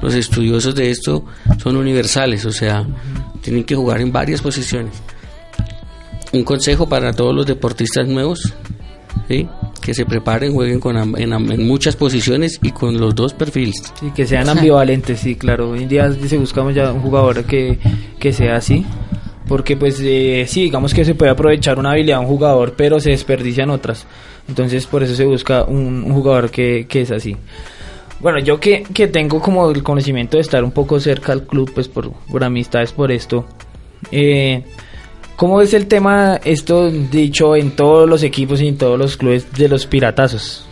los 0.00 0.14
estudiosos 0.14 0.74
de 0.76 0.90
esto, 0.90 1.24
son 1.60 1.76
universales, 1.76 2.46
o 2.46 2.52
sea, 2.52 2.86
tienen 3.42 3.64
que 3.64 3.74
jugar 3.74 4.00
en 4.00 4.12
varias 4.12 4.40
posiciones. 4.40 4.94
Un 6.32 6.44
consejo 6.44 6.88
para 6.88 7.12
todos 7.12 7.34
los 7.34 7.44
deportistas 7.44 8.06
nuevos, 8.06 8.54
¿sí? 9.28 9.48
que 9.82 9.94
se 9.94 10.04
preparen, 10.04 10.52
jueguen 10.52 10.78
con, 10.78 10.96
en, 11.18 11.32
en 11.32 11.66
muchas 11.66 11.96
posiciones 11.96 12.60
y 12.62 12.70
con 12.70 13.00
los 13.00 13.14
dos 13.14 13.34
perfiles. 13.34 13.82
Sí, 13.98 14.12
que 14.14 14.26
sean 14.26 14.48
ambivalentes, 14.48 15.18
sí, 15.18 15.34
claro. 15.34 15.70
Hoy 15.70 15.82
en 15.82 15.88
día 15.88 16.12
se 16.12 16.38
buscamos 16.38 16.74
ya 16.74 16.92
un 16.92 17.00
jugador 17.00 17.44
que, 17.44 17.78
que 18.20 18.32
sea 18.32 18.56
así. 18.56 18.84
Porque 19.48 19.78
pues 19.78 19.98
eh, 20.02 20.44
sí, 20.46 20.64
digamos 20.64 20.92
que 20.92 21.06
se 21.06 21.14
puede 21.14 21.30
aprovechar 21.30 21.78
una 21.78 21.92
habilidad 21.92 22.18
de 22.18 22.26
un 22.26 22.28
jugador, 22.28 22.74
pero 22.76 23.00
se 23.00 23.10
desperdician 23.10 23.70
otras. 23.70 24.06
Entonces 24.48 24.86
por 24.86 25.02
eso 25.02 25.14
se 25.14 25.24
busca 25.24 25.64
un, 25.64 26.10
jugador 26.12 26.50
que, 26.50 26.86
que 26.88 27.02
es 27.02 27.10
así. 27.10 27.36
Bueno, 28.20 28.40
yo 28.40 28.58
que, 28.58 28.82
que 28.82 29.06
tengo 29.06 29.40
como 29.40 29.70
el 29.70 29.82
conocimiento 29.82 30.38
de 30.38 30.40
estar 30.40 30.64
un 30.64 30.72
poco 30.72 30.98
cerca 30.98 31.32
al 31.32 31.46
club, 31.46 31.70
pues 31.72 31.86
por, 31.86 32.12
por 32.12 32.42
amistades 32.42 32.92
por 32.92 33.12
esto. 33.12 33.44
Eh, 34.10 34.64
¿Cómo 35.36 35.60
es 35.62 35.72
el 35.72 35.86
tema, 35.86 36.40
esto 36.44 36.90
dicho 36.90 37.54
en 37.54 37.76
todos 37.76 38.08
los 38.08 38.24
equipos 38.24 38.60
y 38.60 38.66
en 38.66 38.76
todos 38.76 38.98
los 38.98 39.16
clubes 39.16 39.46
de 39.52 39.68
los 39.68 39.86
piratazos? 39.86 40.66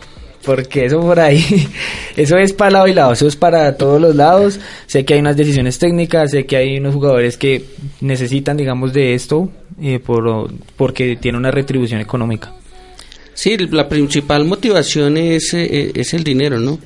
Porque 0.45 0.85
eso 0.85 0.99
por 0.99 1.21
ahí, 1.21 1.41
eso 2.17 2.37
es 2.37 2.51
para 2.51 2.71
lado 2.71 2.87
y 2.89 2.93
lado, 2.93 3.13
eso 3.13 3.27
es 3.27 3.37
para 3.37 3.77
todos 3.77 4.01
los 4.01 4.13
lados. 4.13 4.59
Sé 4.85 5.05
que 5.05 5.13
hay 5.13 5.21
unas 5.21 5.37
decisiones 5.37 5.79
técnicas, 5.79 6.31
sé 6.31 6.45
que 6.45 6.57
hay 6.57 6.77
unos 6.79 6.95
jugadores 6.95 7.37
que 7.37 7.63
necesitan, 8.01 8.57
digamos, 8.57 8.91
de 8.91 9.13
esto 9.13 9.49
eh, 9.81 9.99
por, 9.99 10.51
porque 10.75 11.15
tiene 11.15 11.37
una 11.37 11.51
retribución 11.51 12.01
económica. 12.01 12.53
Sí, 13.37 13.55
la 13.55 13.87
principal 13.87 14.45
motivación 14.45 15.15
es, 15.15 15.53
eh, 15.53 15.91
es 15.93 16.15
el 16.15 16.23
dinero, 16.23 16.59
¿no? 16.59 16.79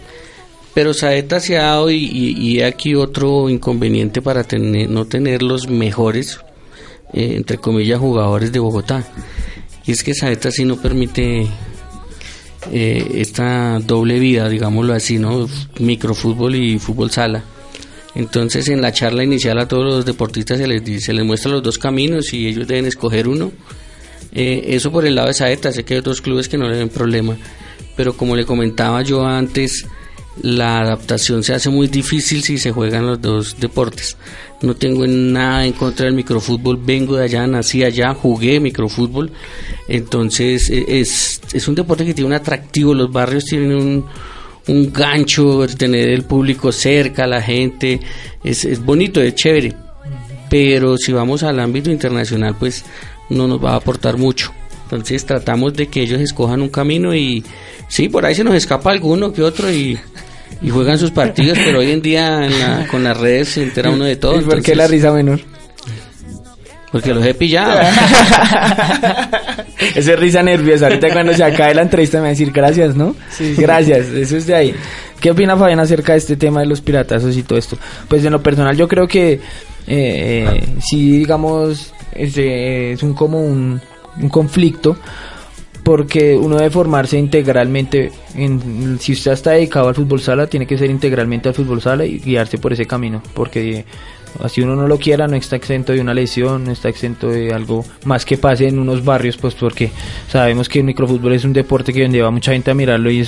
Pero 0.73 0.93
Saeta 0.93 1.39
se 1.39 1.57
ha 1.57 1.63
dado 1.63 1.89
y, 1.89 2.61
aquí 2.61 2.93
otro 2.93 3.49
inconveniente 3.49 4.21
para 4.21 4.43
tener, 4.43 4.89
no 4.89 5.05
tener 5.05 5.43
los 5.43 5.69
mejores, 5.69 6.41
eh, 7.13 7.35
entre 7.37 7.57
comillas, 7.57 8.01
jugadores 8.01 8.51
de 8.51 8.59
Bogotá. 8.59 9.07
Y 9.85 9.93
es 9.93 10.03
que 10.03 10.13
Saeta 10.13 10.51
sí 10.51 10.65
no 10.65 10.75
permite 10.75 11.47
eh, 12.69 13.11
esta 13.13 13.79
doble 13.79 14.19
vida, 14.19 14.49
digámoslo 14.49 14.93
así, 14.93 15.19
¿no? 15.19 15.47
Microfútbol 15.79 16.55
y 16.55 16.79
fútbol 16.79 17.11
sala. 17.11 17.45
Entonces 18.13 18.67
en 18.67 18.81
la 18.81 18.91
charla 18.91 19.23
inicial 19.23 19.57
a 19.57 19.69
todos 19.69 19.85
los 19.85 20.05
deportistas 20.05 20.57
se 20.57 20.67
les, 20.67 21.01
se 21.01 21.13
les 21.13 21.25
muestra 21.25 21.49
los 21.49 21.63
dos 21.63 21.77
caminos 21.77 22.33
y 22.33 22.49
ellos 22.49 22.67
deben 22.67 22.87
escoger 22.87 23.29
uno. 23.29 23.53
Eh, 24.33 24.65
eso 24.69 24.91
por 24.91 25.05
el 25.05 25.15
lado 25.15 25.27
de 25.27 25.33
Saeta, 25.33 25.71
sé 25.71 25.83
que 25.83 25.95
hay 25.95 25.99
otros 25.99 26.21
clubes 26.21 26.47
que 26.47 26.57
no 26.57 26.67
le 26.69 26.77
ven 26.77 26.89
problema, 26.89 27.37
pero 27.95 28.13
como 28.13 28.35
le 28.35 28.45
comentaba 28.45 29.01
yo 29.01 29.25
antes, 29.25 29.85
la 30.41 30.79
adaptación 30.79 31.43
se 31.43 31.53
hace 31.53 31.69
muy 31.69 31.87
difícil 31.87 32.41
si 32.41 32.57
se 32.57 32.71
juegan 32.71 33.05
los 33.05 33.21
dos 33.21 33.59
deportes. 33.59 34.17
No 34.61 34.75
tengo 34.75 35.05
nada 35.05 35.65
en 35.65 35.73
contra 35.73 36.05
del 36.05 36.15
microfútbol, 36.15 36.77
vengo 36.77 37.17
de 37.17 37.25
allá, 37.25 37.45
nací 37.47 37.83
allá, 37.83 38.13
jugué 38.13 38.59
microfútbol, 38.59 39.31
entonces 39.87 40.69
eh, 40.69 40.85
es, 40.87 41.41
es 41.53 41.67
un 41.67 41.75
deporte 41.75 42.05
que 42.05 42.13
tiene 42.13 42.27
un 42.27 42.33
atractivo, 42.33 42.93
los 42.93 43.11
barrios 43.11 43.45
tienen 43.45 43.73
un, 43.73 44.05
un 44.67 44.93
gancho, 44.93 45.65
tener 45.67 46.09
el 46.09 46.23
público 46.23 46.71
cerca, 46.71 47.27
la 47.27 47.41
gente, 47.41 47.99
es, 48.43 48.65
es 48.65 48.83
bonito, 48.83 49.21
es 49.21 49.35
chévere, 49.35 49.73
pero 50.49 50.97
si 50.97 51.11
vamos 51.11 51.43
al 51.43 51.59
ámbito 51.59 51.89
internacional, 51.89 52.55
pues 52.59 52.85
no 53.31 53.47
nos 53.47 53.63
va 53.63 53.71
a 53.71 53.75
aportar 53.77 54.17
mucho. 54.17 54.51
Entonces 54.83 55.25
tratamos 55.25 55.73
de 55.73 55.87
que 55.87 56.01
ellos 56.01 56.19
escojan 56.21 56.61
un 56.61 56.69
camino 56.69 57.15
y 57.15 57.43
sí, 57.87 58.09
por 58.09 58.25
ahí 58.25 58.35
se 58.35 58.43
nos 58.43 58.55
escapa 58.55 58.91
alguno 58.91 59.31
que 59.31 59.41
otro 59.41 59.71
y, 59.71 59.97
y 60.61 60.69
juegan 60.69 60.97
sus 60.99 61.11
partidos, 61.11 61.57
pero 61.63 61.79
hoy 61.79 61.91
en 61.91 62.01
día 62.01 62.45
en 62.45 62.59
la- 62.59 62.87
con 62.87 63.03
las 63.03 63.17
redes 63.17 63.49
se 63.49 63.63
entera 63.63 63.89
uno 63.89 64.03
de 64.05 64.17
todo. 64.17 64.39
¿Y 64.39 64.43
por 64.43 64.61
qué 64.61 64.75
la 64.75 64.87
risa 64.87 65.11
menor? 65.13 65.39
Porque 66.91 67.13
los 67.13 67.25
he 67.25 67.33
pillado. 67.33 67.79
Esa 69.95 70.13
es 70.13 70.19
risa 70.19 70.43
nerviosa. 70.43 70.87
Ahorita 70.87 71.09
cuando 71.11 71.33
se 71.33 71.43
acabe 71.43 71.73
la 71.73 71.81
entrevista 71.83 72.17
me 72.17 72.23
va 72.23 72.27
a 72.27 72.31
decir 72.31 72.51
gracias, 72.51 72.95
¿no? 72.95 73.15
Gracias, 73.57 74.07
eso 74.07 74.37
es 74.37 74.45
de 74.47 74.55
ahí. 74.55 74.75
¿Qué 75.19 75.31
opina 75.31 75.55
Fabián 75.55 75.79
acerca 75.79 76.13
de 76.13 76.17
este 76.17 76.35
tema 76.35 76.61
de 76.61 76.65
los 76.65 76.81
piratazos 76.81 77.37
y 77.37 77.43
todo 77.43 77.57
esto? 77.59 77.77
Pues 78.07 78.25
en 78.25 78.31
lo 78.33 78.41
personal 78.43 78.75
yo 78.75 78.87
creo 78.87 79.07
que 79.07 79.39
eh, 79.87 80.47
eh, 80.47 80.67
si 80.79 81.19
digamos 81.19 81.93
es, 82.13 82.37
eh, 82.37 82.93
es 82.93 83.03
un 83.03 83.13
como 83.13 83.43
un, 83.43 83.81
conflicto 84.29 84.97
porque 85.83 86.35
uno 86.35 86.57
debe 86.57 86.69
formarse 86.69 87.17
integralmente 87.17 88.11
en, 88.35 88.99
si 88.99 89.13
usted 89.13 89.31
está 89.31 89.51
dedicado 89.51 89.87
al 89.87 89.95
fútbol 89.95 90.21
sala 90.21 90.45
tiene 90.47 90.67
que 90.67 90.77
ser 90.77 90.91
integralmente 90.91 91.49
al 91.49 91.55
fútbol 91.55 91.81
sala 91.81 92.05
y 92.05 92.19
guiarse 92.19 92.57
por 92.57 92.73
ese 92.73 92.85
camino 92.85 93.23
porque 93.33 93.85
así 94.43 94.61
uno 94.61 94.75
no 94.75 94.87
lo 94.87 94.99
quiera 94.99 95.27
no 95.27 95.35
está 95.35 95.55
exento 95.55 95.93
de 95.93 96.01
una 96.01 96.13
lesión 96.13 96.65
no 96.65 96.71
está 96.71 96.89
exento 96.89 97.29
de 97.29 97.53
algo 97.53 97.85
más 98.03 98.25
que 98.25 98.37
pase 98.37 98.67
en 98.67 98.77
unos 98.77 99.03
barrios 99.03 99.37
pues 99.37 99.55
porque 99.55 99.91
sabemos 100.27 100.69
que 100.69 100.79
el 100.79 100.85
microfútbol 100.85 101.33
es 101.33 101.45
un 101.45 101.53
deporte 101.53 101.93
que 101.93 102.07
lleva 102.07 102.29
mucha 102.29 102.51
gente 102.51 102.69
a 102.69 102.75
mirarlo 102.75 103.09
y 103.09 103.25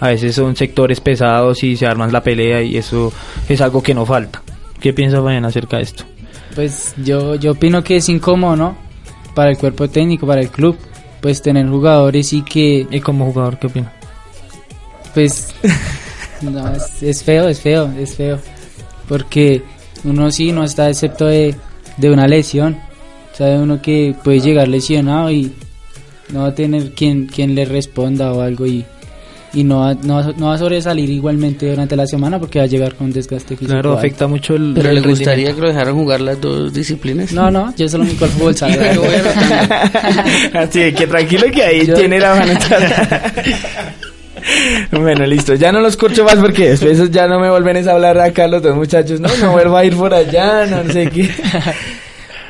a 0.00 0.08
veces 0.08 0.34
son 0.34 0.56
sectores 0.56 1.00
pesados 1.00 1.62
y 1.62 1.76
se 1.76 1.86
arman 1.86 2.12
la 2.12 2.22
pelea 2.22 2.60
y 2.60 2.76
eso 2.76 3.12
es 3.48 3.60
algo 3.60 3.82
que 3.82 3.94
no 3.94 4.04
falta 4.04 4.42
¿qué 4.84 4.92
piensa 4.92 5.22
Fabián 5.22 5.46
acerca 5.46 5.78
de 5.78 5.84
esto? 5.84 6.04
Pues 6.54 6.94
yo, 7.02 7.36
yo 7.36 7.52
opino 7.52 7.82
que 7.82 7.96
es 7.96 8.08
incómodo, 8.10 8.54
¿no? 8.54 8.76
Para 9.34 9.50
el 9.50 9.56
cuerpo 9.56 9.88
técnico, 9.88 10.26
para 10.26 10.42
el 10.42 10.50
club, 10.50 10.76
pues 11.22 11.40
tener 11.40 11.66
jugadores 11.66 12.34
y 12.34 12.42
que... 12.42 12.86
¿Y 12.90 13.00
como 13.00 13.24
jugador 13.24 13.58
qué 13.58 13.68
opina? 13.68 13.90
Pues 15.14 15.54
no, 16.42 16.68
es, 16.68 17.02
es 17.02 17.24
feo, 17.24 17.48
es 17.48 17.62
feo, 17.62 17.90
es 17.98 18.14
feo. 18.14 18.38
Porque 19.08 19.62
uno 20.04 20.30
sí 20.30 20.52
no 20.52 20.64
está 20.64 20.90
excepto 20.90 21.24
de, 21.24 21.54
de 21.96 22.10
una 22.10 22.28
lesión. 22.28 22.76
Sabe 23.32 23.58
uno 23.58 23.80
que 23.80 24.14
puede 24.22 24.40
llegar 24.40 24.68
lesionado 24.68 25.30
y 25.30 25.50
no 26.28 26.42
va 26.42 26.48
a 26.48 26.54
tener 26.54 26.92
quien, 26.92 27.24
quien 27.24 27.54
le 27.54 27.64
responda 27.64 28.34
o 28.34 28.42
algo 28.42 28.66
y, 28.66 28.84
y 29.54 29.64
no, 29.64 29.80
va, 29.80 29.94
no, 29.94 30.14
va- 30.16 30.32
no 30.36 30.46
va 30.48 30.54
a 30.54 30.58
sobresalir 30.58 31.08
igualmente 31.10 31.68
durante 31.70 31.96
la 31.96 32.06
semana 32.06 32.38
porque 32.38 32.58
va 32.58 32.64
a 32.64 32.68
llegar 32.68 32.94
con 32.94 33.12
desgaste 33.12 33.56
físico. 33.56 33.72
Claro, 33.72 33.90
alto. 33.90 33.98
afecta 34.00 34.26
mucho 34.26 34.54
el 34.56 34.72
Pero 34.74 34.90
el 34.90 34.96
le 34.96 35.00
gustaría 35.02 35.54
que 35.54 35.60
lo 35.60 35.68
dejaran 35.68 35.94
jugar 35.94 36.20
las 36.20 36.40
dos 36.40 36.72
disciplinas. 36.74 37.32
No, 37.32 37.50
no, 37.50 37.74
yo 37.76 37.88
solo 37.88 38.04
me 38.04 38.10
al 38.10 38.16
fútbol 38.16 38.54
sala. 38.56 38.76
Así 40.54 40.92
que 40.96 41.06
tranquilo 41.06 41.46
que 41.52 41.62
ahí 41.62 41.86
Yo- 41.86 41.94
tiene 41.94 42.18
la 42.20 42.34
mano. 42.34 42.52
bueno, 44.92 45.26
listo. 45.26 45.54
Ya 45.54 45.72
no 45.72 45.80
los 45.80 45.96
corcho 45.96 46.24
más 46.24 46.36
porque 46.36 46.70
después 46.70 47.10
ya 47.10 47.26
no 47.26 47.38
me 47.40 47.50
vuelven 47.50 47.86
a 47.88 47.92
hablar 47.92 48.18
acá 48.20 48.46
los 48.48 48.62
dos 48.62 48.76
muchachos. 48.76 49.20
No, 49.20 49.28
no 49.40 49.52
vuelvo 49.52 49.76
a 49.76 49.84
ir 49.84 49.96
por 49.96 50.12
allá, 50.14 50.66
no 50.66 50.92
sé 50.92 51.08
qué. 51.10 51.30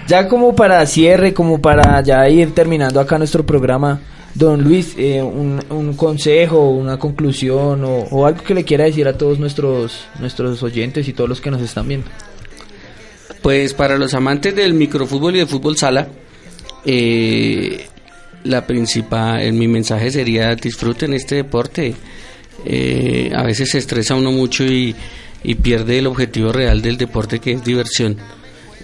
Ya 0.06 0.28
como 0.28 0.54
para 0.54 0.84
cierre, 0.86 1.32
como 1.32 1.60
para 1.60 2.00
ya 2.02 2.28
ir 2.28 2.52
terminando 2.54 3.00
acá 3.00 3.16
nuestro 3.18 3.44
programa, 3.46 4.00
don 4.34 4.62
Luis, 4.62 4.94
eh, 4.98 5.22
un, 5.22 5.94
consejo, 5.96 6.70
una 6.70 6.98
conclusión 6.98 7.82
o, 7.84 8.26
algo 8.26 8.42
que 8.42 8.54
le 8.54 8.64
quiera 8.64 8.84
decir 8.84 9.06
a 9.06 9.16
todos 9.16 9.38
nuestros 9.38 10.06
nuestros 10.20 10.62
oyentes 10.62 11.08
y 11.08 11.12
todos 11.12 11.28
los 11.30 11.40
que 11.40 11.50
nos 11.50 11.62
están 11.62 11.88
viendo. 11.88 12.08
Pues 13.42 13.74
para 13.74 13.98
los 13.98 14.14
amantes 14.14 14.54
del 14.54 14.74
microfútbol 14.74 15.36
y 15.36 15.38
del 15.38 15.48
fútbol 15.48 15.76
sala, 15.76 16.08
eh, 16.84 17.86
la 18.44 18.66
principal, 18.66 19.52
mi 19.52 19.68
mensaje 19.68 20.10
sería 20.10 20.54
disfruten 20.54 21.14
este 21.14 21.36
deporte. 21.36 21.94
Eh, 22.64 23.30
a 23.34 23.42
veces 23.42 23.70
se 23.70 23.78
estresa 23.78 24.14
uno 24.14 24.32
mucho 24.32 24.64
y, 24.64 24.94
y, 25.42 25.54
pierde 25.56 25.98
el 25.98 26.06
objetivo 26.06 26.52
real 26.52 26.80
del 26.82 26.96
deporte 26.96 27.38
que 27.38 27.52
es 27.52 27.64
diversión. 27.64 28.16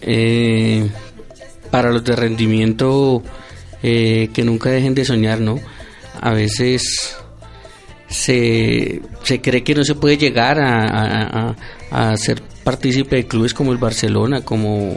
Eh, 0.03 0.89
para 1.71 1.91
los 1.91 2.05
de 2.05 2.17
rendimiento, 2.17 3.23
eh, 3.83 4.29
que 4.33 4.45
nunca 4.45 4.71
dejen 4.71 4.95
de 4.95 5.05
soñar, 5.05 5.41
¿no? 5.41 5.59
A 6.21 6.33
veces 6.33 7.17
se, 8.09 9.01
se 9.23 9.41
cree 9.41 9.63
que 9.63 9.75
no 9.75 9.85
se 9.85 9.95
puede 9.95 10.19
llegar 10.19 10.59
a, 10.61 11.51
a, 11.51 11.57
a 11.91 12.17
ser 12.17 12.43
partícipe 12.65 13.17
de 13.17 13.27
clubes 13.27 13.55
como 13.55 13.73
el 13.73 13.79
Barcelona, 13.79 14.43
como 14.43 14.95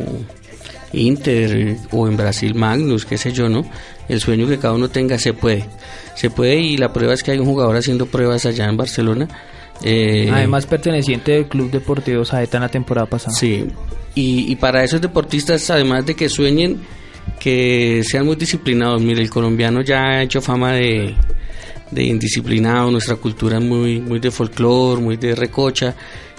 Inter 0.94 1.78
o 1.92 2.08
en 2.08 2.18
Brasil 2.18 2.56
Magnus, 2.56 3.06
qué 3.06 3.18
sé 3.18 3.32
yo, 3.32 3.50
¿no? 3.50 3.66
El 4.10 4.20
sueño 4.20 4.48
que 4.48 4.60
cada 4.60 4.74
uno 4.74 4.90
tenga 4.90 5.18
se 5.18 5.34
puede. 5.34 5.66
Se 6.16 6.30
puede 6.30 6.60
y 6.60 6.78
la 6.78 6.94
prueba 6.94 7.14
es 7.14 7.24
que 7.24 7.32
hay 7.32 7.40
un 7.40 7.46
jugador 7.46 7.76
haciendo 7.76 8.06
pruebas 8.06 8.46
allá 8.46 8.66
en 8.66 8.78
Barcelona. 8.78 9.28
Eh, 9.84 10.30
Además 10.32 10.66
perteneciente 10.66 11.32
del 11.32 11.48
Club 11.48 11.72
Deportivo 11.72 12.24
Saeta 12.26 12.58
en 12.58 12.64
la 12.64 12.70
temporada 12.70 13.08
pasada. 13.08 13.36
Sí, 13.36 13.66
y, 14.14 14.52
y 14.52 14.56
para 14.56 14.84
esos 14.84 15.02
deportistas, 15.02 15.70
además 15.72 16.06
de 16.06 16.16
que 16.16 16.30
sueñen, 16.30 16.82
que 17.40 18.02
sean 18.04 18.26
muy 18.26 18.36
disciplinados. 18.36 19.02
Mire, 19.02 19.22
el 19.22 19.30
colombiano 19.30 19.82
ya 19.82 20.04
ha 20.04 20.24
hecho 20.24 20.42
fama 20.42 20.74
de, 20.74 21.16
de 21.92 22.04
indisciplinado, 22.04 22.92
nuestra 22.92 23.16
cultura 23.16 23.58
es 23.58 23.64
muy, 23.64 24.00
muy 24.00 24.20
de 24.20 24.32
folclore, 24.32 25.02
muy 25.02 25.18
de 25.18 25.36
recocha, 25.36 25.96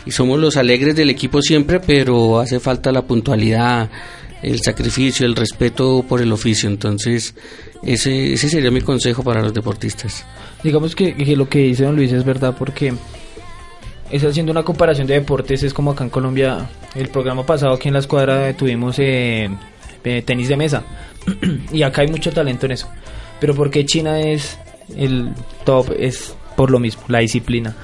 y 0.07 0.11
somos 0.11 0.39
los 0.39 0.57
alegres 0.57 0.97
del 0.97 1.11
equipo 1.11 1.41
siempre, 1.41 1.80
pero 1.80 2.39
hace 2.39 2.61
falta 2.61 2.93
la 2.93 3.03
puntualidad, 3.03 3.91
el 4.43 4.61
sacrificio, 4.61 5.26
el 5.26 5.35
respeto 5.35 6.05
por 6.07 6.20
el 6.20 6.32
oficio. 6.32 6.68
Entonces, 6.68 7.35
ese, 7.82 8.35
ese 8.35 8.49
sería 8.49 8.70
mi 8.70 8.82
consejo 8.82 9.22
para 9.22 9.41
los 9.41 9.55
deportistas. 9.55 10.24
Digamos 10.62 10.95
que, 10.95 11.14
que 11.14 11.37
lo 11.37 11.49
que 11.49 11.61
dice 11.61 11.85
don 11.85 11.97
Luis 11.97 12.12
es 12.12 12.24
verdad 12.24 12.55
porque 12.59 12.95
es 14.11 14.24
haciendo 14.24 14.53
una 14.53 14.62
comparación 14.62 15.07
de 15.07 15.14
deportes, 15.14 15.62
es 15.62 15.72
como 15.72 15.93
acá 15.93 16.05
en 16.05 16.11
Colombia, 16.11 16.68
el 16.95 17.09
programa 17.09 17.45
pasado 17.45 17.74
aquí 17.74 17.89
en 17.89 17.95
la 17.95 18.01
escuadra 18.01 18.55
tuvimos 18.55 18.97
eh, 18.99 19.49
eh, 20.05 20.23
tenis 20.23 20.49
de 20.49 20.57
mesa 20.57 20.85
y 21.73 21.83
acá 21.83 22.03
hay 22.03 22.09
mucho 22.09 22.33
talento 22.33 22.67
en 22.67 22.73
eso. 22.73 22.89
Pero 23.41 23.55
porque 23.55 23.85
China 23.85 24.21
es 24.21 24.59
el 24.97 25.31
top 25.65 25.93
es 25.99 26.37
por 26.57 26.71
lo 26.71 26.79
mismo, 26.79 27.03
la 27.09 27.19
disciplina. 27.19 27.75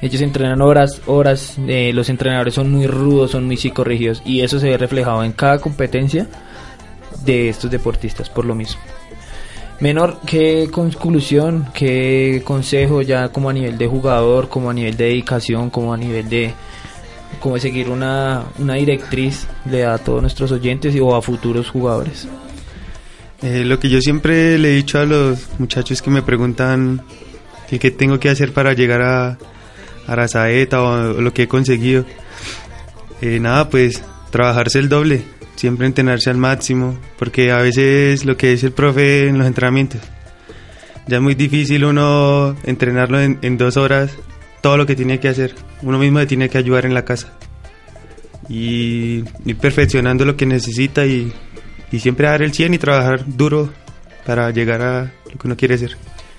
Ellos 0.00 0.20
entrenan 0.20 0.60
horas, 0.60 1.00
horas, 1.06 1.56
eh, 1.66 1.92
los 1.92 2.08
entrenadores 2.08 2.54
son 2.54 2.70
muy 2.70 2.86
rudos, 2.86 3.32
son 3.32 3.46
muy 3.46 3.56
psicorrígidos 3.56 4.22
y 4.24 4.42
eso 4.42 4.60
se 4.60 4.68
ve 4.68 4.76
reflejado 4.76 5.24
en 5.24 5.32
cada 5.32 5.58
competencia 5.58 6.28
de 7.24 7.48
estos 7.48 7.70
deportistas 7.70 8.28
por 8.30 8.44
lo 8.44 8.54
mismo. 8.54 8.80
Menor, 9.80 10.18
¿qué 10.26 10.68
conclusión, 10.72 11.66
qué 11.72 12.42
consejo 12.44 13.00
ya 13.02 13.28
como 13.28 13.48
a 13.48 13.52
nivel 13.52 13.78
de 13.78 13.86
jugador, 13.86 14.48
como 14.48 14.70
a 14.70 14.74
nivel 14.74 14.96
de 14.96 15.04
dedicación, 15.04 15.70
como 15.70 15.94
a 15.94 15.96
nivel 15.96 16.28
de 16.28 16.52
como 17.40 17.58
seguir 17.58 17.88
una, 17.88 18.44
una 18.58 18.74
directriz 18.74 19.46
le 19.70 19.84
a 19.84 19.98
todos 19.98 20.22
nuestros 20.22 20.52
oyentes 20.52 20.94
o 21.00 21.14
a 21.14 21.22
futuros 21.22 21.70
jugadores? 21.70 22.28
Eh, 23.42 23.64
lo 23.64 23.78
que 23.78 23.88
yo 23.88 24.00
siempre 24.00 24.58
le 24.58 24.72
he 24.72 24.76
dicho 24.76 24.98
a 24.98 25.04
los 25.04 25.48
muchachos 25.58 26.02
que 26.02 26.10
me 26.10 26.22
preguntan 26.22 27.02
qué, 27.68 27.78
qué 27.78 27.90
tengo 27.90 28.18
que 28.18 28.28
hacer 28.28 28.52
para 28.52 28.72
llegar 28.72 29.02
a, 29.02 29.38
a 30.08 30.16
la 30.16 30.26
saeta 30.26 30.82
o, 30.82 31.18
o 31.18 31.20
lo 31.20 31.32
que 31.32 31.44
he 31.44 31.48
conseguido, 31.48 32.04
eh, 33.20 33.38
nada, 33.38 33.68
pues 33.68 34.02
trabajarse 34.30 34.80
el 34.80 34.88
doble, 34.88 35.22
siempre 35.54 35.86
entrenarse 35.86 36.30
al 36.30 36.36
máximo, 36.36 36.98
porque 37.18 37.52
a 37.52 37.58
veces 37.58 38.24
lo 38.24 38.36
que 38.36 38.50
dice 38.50 38.66
el 38.66 38.72
profe 38.72 39.28
en 39.28 39.38
los 39.38 39.46
entrenamientos, 39.46 40.00
ya 41.06 41.16
es 41.16 41.22
muy 41.22 41.34
difícil 41.34 41.84
uno 41.84 42.56
entrenarlo 42.64 43.20
en, 43.20 43.38
en 43.42 43.56
dos 43.56 43.76
horas, 43.76 44.12
todo 44.62 44.76
lo 44.76 44.86
que 44.86 44.96
tiene 44.96 45.20
que 45.20 45.28
hacer, 45.28 45.54
uno 45.82 45.98
mismo 45.98 46.26
tiene 46.26 46.48
que 46.48 46.58
ayudar 46.58 46.86
en 46.86 46.94
la 46.94 47.04
casa 47.04 47.32
y 48.48 49.24
ir 49.44 49.58
perfeccionando 49.58 50.24
lo 50.24 50.36
que 50.36 50.46
necesita 50.46 51.04
y, 51.04 51.32
y 51.92 51.98
siempre 51.98 52.28
dar 52.28 52.42
el 52.42 52.52
100 52.52 52.74
y 52.74 52.78
trabajar 52.78 53.24
duro 53.26 53.70
para 54.24 54.50
llegar 54.50 54.82
a 54.82 55.12
lo 55.32 55.38
que 55.38 55.46
uno 55.46 55.56
quiere 55.56 55.78
ser. 55.78 55.96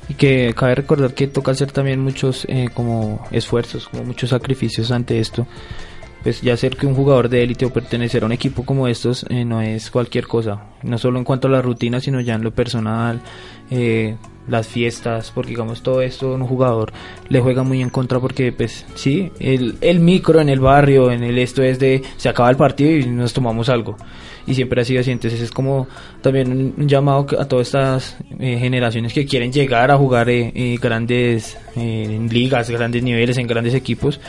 Y 0.08 0.16
que 0.16 0.54
cabe 0.56 0.76
recordar 0.76 1.14
que 1.14 1.28
toca 1.28 1.52
hacer 1.52 1.72
también 1.72 2.00
muchos 2.00 2.46
eh, 2.50 2.70
como 2.74 3.28
esfuerzos, 3.32 3.88
como 3.88 4.04
muchos 4.04 4.32
sacrificios 4.32 4.92
ante 4.92 5.20
esto. 5.20 5.48
Pues 6.24 6.42
ya 6.42 6.58
ser 6.58 6.76
que 6.76 6.86
un 6.86 6.96
jugador 6.96 7.30
de 7.30 7.44
élite 7.44 7.66
o 7.66 7.70
pertenecer 7.72 8.24
a 8.24 8.26
un 8.26 8.34
equipo 8.34 8.66
como 8.66 8.88
estos 8.88 9.26
eh, 9.30 9.46
no 9.46 9.62
es 9.62 9.90
cualquier 9.90 10.28
cosa, 10.28 10.64
no 10.84 10.98
solo 10.98 11.18
en 11.18 11.24
cuanto 11.24 11.48
a 11.48 11.52
la 11.52 11.62
rutina, 11.62 12.02
sino 12.02 12.20
ya 12.20 12.36
en 12.36 12.44
lo 12.44 12.52
personal, 12.52 13.22
eh, 13.72 14.18
las 14.48 14.68
fiestas, 14.68 15.32
porque 15.34 15.52
digamos 15.52 15.82
todo 15.82 16.02
esto 16.02 16.34
un 16.34 16.46
jugador 16.46 16.92
le 17.30 17.40
juega 17.40 17.64
muy 17.64 17.82
en 17.82 17.90
contra 17.90 18.20
porque 18.20 18.52
pues 18.52 18.86
sí, 18.96 19.32
el, 19.40 19.78
el 19.80 20.00
micro 20.00 20.42
en 20.42 20.50
el 20.50 20.60
barrio, 20.60 21.12
en 21.12 21.24
el 21.24 21.38
esto 21.38 21.64
es 21.64 21.80
de 21.80 22.02
se 22.18 22.28
acaba 22.28 22.50
el 22.50 22.58
partido 22.58 22.92
y 22.92 23.06
nos 23.06 23.32
tomamos 23.32 23.70
algo 23.70 23.96
y 24.50 24.56
siempre 24.56 24.82
ha 24.82 24.86
sido 24.86 25.02
así. 25.02 25.12
Entonces 25.12 25.40
es 25.40 25.52
como 25.52 25.88
también 26.22 26.74
un, 26.78 26.88
llamado 26.88 27.28
a 27.40 27.46
todas 27.46 27.68
estas 27.68 28.18
eh, 28.40 28.58
generaciones 28.60 29.14
que 29.14 29.26
quieren 29.26 29.52
llegar 29.52 29.92
a 29.92 29.98
jugar 29.98 30.30
eh, 30.30 30.52
eh, 30.56 30.78
grandes 30.82 31.58
en 31.76 32.28
ligas, 32.30 32.70
grandes 32.70 33.04
niveles, 33.04 33.38
en 33.38 33.48
grandes 33.48 33.76
equipos, 33.76 34.20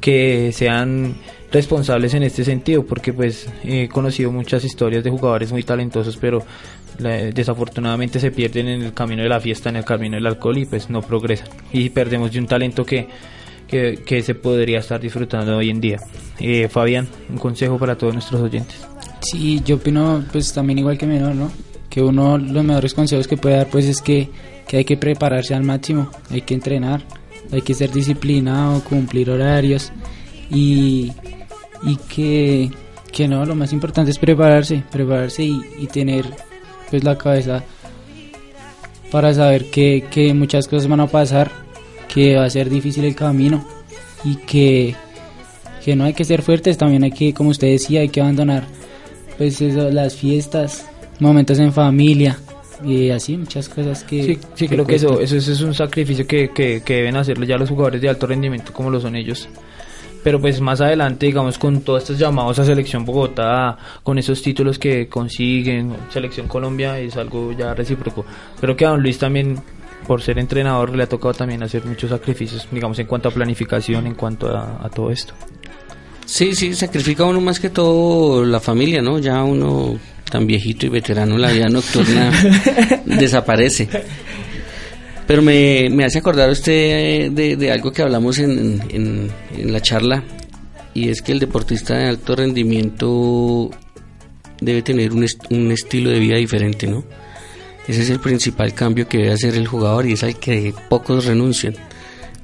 que 0.00 0.52
sean 0.52 1.14
responsables 1.50 2.14
en 2.14 2.22
este 2.22 2.44
sentido, 2.44 2.84
porque 2.84 3.12
pues 3.12 3.48
he 3.64 3.88
conocido 3.88 4.30
muchas 4.30 4.64
historias 4.64 5.04
de 5.04 5.10
jugadores 5.10 5.52
muy 5.52 5.62
talentosos, 5.62 6.16
pero 6.16 6.44
desafortunadamente 6.98 8.20
se 8.20 8.30
pierden 8.30 8.68
en 8.68 8.82
el 8.82 8.92
camino 8.92 9.22
de 9.22 9.28
la 9.28 9.40
fiesta, 9.40 9.68
en 9.68 9.76
el 9.76 9.84
camino 9.84 10.16
del 10.16 10.26
alcohol 10.26 10.58
y 10.58 10.66
pues 10.66 10.90
no 10.90 11.02
progresan. 11.02 11.48
Y 11.72 11.90
perdemos 11.90 12.32
de 12.32 12.38
un 12.38 12.46
talento 12.46 12.84
que, 12.84 13.08
que, 13.68 14.22
se 14.22 14.34
podría 14.34 14.78
estar 14.78 15.00
disfrutando 15.00 15.56
hoy 15.56 15.70
en 15.70 15.80
día. 15.80 15.98
Eh, 16.38 16.68
Fabián, 16.68 17.08
un 17.28 17.38
consejo 17.38 17.78
para 17.78 17.96
todos 17.96 18.14
nuestros 18.14 18.40
oyentes. 18.40 18.76
Sí, 19.20 19.60
yo 19.64 19.76
opino 19.76 20.24
pues 20.32 20.52
también 20.52 20.78
igual 20.78 20.98
que 20.98 21.06
menor, 21.06 21.34
¿no? 21.34 21.50
Que 21.90 22.02
uno 22.02 22.38
los 22.38 22.64
mejores 22.64 22.94
consejos 22.94 23.26
que 23.26 23.36
puede 23.36 23.56
dar 23.56 23.66
pues 23.68 23.86
es 23.86 24.00
que, 24.00 24.28
que 24.66 24.78
hay 24.78 24.84
que 24.84 24.96
prepararse 24.96 25.54
al 25.54 25.62
máximo, 25.62 26.10
hay 26.30 26.42
que 26.42 26.54
entrenar, 26.54 27.02
hay 27.52 27.62
que 27.62 27.74
ser 27.74 27.92
disciplinado, 27.92 28.82
cumplir 28.84 29.30
horarios 29.30 29.92
y, 30.50 31.12
y 31.82 31.96
que, 32.08 32.70
que 33.12 33.28
no, 33.28 33.44
lo 33.44 33.54
más 33.54 33.72
importante 33.72 34.10
es 34.10 34.18
prepararse, 34.18 34.82
prepararse 34.90 35.44
y, 35.44 35.60
y 35.78 35.86
tener 35.86 36.26
pues 36.90 37.04
la 37.04 37.16
cabeza 37.18 37.62
para 39.10 39.32
saber 39.32 39.70
que, 39.70 40.04
que 40.10 40.34
muchas 40.34 40.68
cosas 40.68 40.88
van 40.88 41.00
a 41.00 41.06
pasar, 41.06 41.50
que 42.12 42.36
va 42.36 42.44
a 42.44 42.50
ser 42.50 42.68
difícil 42.70 43.04
el 43.04 43.14
camino 43.14 43.64
y 44.24 44.36
que, 44.36 44.94
que 45.84 45.96
no 45.96 46.04
hay 46.04 46.14
que 46.14 46.24
ser 46.24 46.42
fuertes, 46.42 46.76
también 46.76 47.04
hay 47.04 47.12
que, 47.12 47.32
como 47.32 47.50
usted 47.50 47.68
decía, 47.68 48.00
hay 48.00 48.08
que 48.08 48.20
abandonar 48.20 48.64
pues 49.38 49.60
eso, 49.60 49.90
las 49.90 50.16
fiestas, 50.16 50.86
momentos 51.20 51.58
en 51.58 51.72
familia 51.72 52.38
y 52.84 53.10
así 53.10 53.36
muchas 53.36 53.68
cosas 53.68 54.04
que 54.04 54.22
sí, 54.22 54.38
sí 54.54 54.68
que 54.68 54.74
creo 54.74 54.86
que 54.86 54.96
eso, 54.96 55.20
eso 55.20 55.36
eso 55.36 55.52
es 55.52 55.60
un 55.60 55.74
sacrificio 55.74 56.26
que, 56.26 56.50
que, 56.50 56.82
que 56.82 56.96
deben 56.96 57.16
hacerlo 57.16 57.44
ya 57.44 57.56
los 57.56 57.68
jugadores 57.68 58.00
de 58.00 58.08
alto 58.08 58.26
rendimiento 58.26 58.72
como 58.72 58.90
lo 58.90 59.00
son 59.00 59.16
ellos. 59.16 59.48
Pero 60.22 60.40
pues 60.40 60.60
más 60.60 60.80
adelante 60.80 61.26
digamos 61.26 61.56
con 61.56 61.82
todos 61.82 62.02
estos 62.02 62.18
llamados 62.18 62.58
a 62.58 62.64
selección 62.64 63.04
Bogotá 63.04 63.78
con 64.02 64.18
esos 64.18 64.42
títulos 64.42 64.78
que 64.78 65.08
consiguen 65.08 65.94
selección 66.10 66.48
Colombia 66.48 66.98
es 66.98 67.16
algo 67.16 67.52
ya 67.52 67.74
recíproco. 67.74 68.24
Creo 68.60 68.76
que 68.76 68.84
a 68.84 68.90
don 68.90 69.02
Luis 69.02 69.18
también 69.18 69.60
por 70.06 70.22
ser 70.22 70.38
entrenador 70.38 70.94
le 70.94 71.04
ha 71.04 71.08
tocado 71.08 71.34
también 71.34 71.62
hacer 71.62 71.84
muchos 71.84 72.10
sacrificios 72.10 72.68
digamos 72.70 72.98
en 72.98 73.06
cuanto 73.06 73.28
a 73.28 73.32
planificación 73.32 74.06
en 74.06 74.14
cuanto 74.14 74.48
a, 74.48 74.84
a 74.84 74.88
todo 74.88 75.10
esto 75.10 75.34
Sí, 76.26 76.54
sí, 76.54 76.74
sacrifica 76.74 77.24
uno 77.24 77.40
más 77.40 77.60
que 77.60 77.70
todo 77.70 78.44
la 78.44 78.60
familia, 78.60 79.00
¿no? 79.00 79.18
Ya 79.18 79.42
uno 79.44 79.96
tan 80.30 80.46
viejito 80.46 80.86
y 80.86 80.88
veterano, 80.88 81.38
la 81.38 81.52
vida 81.52 81.68
nocturna 81.68 82.32
desaparece. 83.06 83.88
Pero 85.26 85.42
me, 85.42 85.88
me 85.90 86.04
hace 86.04 86.18
acordar 86.18 86.50
usted 86.50 87.30
de, 87.30 87.56
de 87.56 87.72
algo 87.72 87.92
que 87.92 88.02
hablamos 88.02 88.38
en, 88.38 88.82
en, 88.90 89.30
en 89.56 89.72
la 89.72 89.80
charla, 89.80 90.22
y 90.94 91.08
es 91.08 91.22
que 91.22 91.32
el 91.32 91.38
deportista 91.38 91.96
de 91.96 92.06
alto 92.08 92.34
rendimiento 92.36 93.70
debe 94.60 94.82
tener 94.82 95.12
un, 95.12 95.24
est- 95.24 95.50
un 95.50 95.70
estilo 95.70 96.10
de 96.10 96.18
vida 96.18 96.36
diferente, 96.36 96.86
¿no? 96.86 97.04
Ese 97.86 98.02
es 98.02 98.10
el 98.10 98.18
principal 98.18 98.74
cambio 98.74 99.08
que 99.08 99.18
debe 99.18 99.32
hacer 99.32 99.54
el 99.54 99.68
jugador 99.68 100.06
y 100.06 100.12
es 100.14 100.24
al 100.24 100.38
que 100.40 100.74
pocos 100.88 101.24
renuncian. 101.24 101.74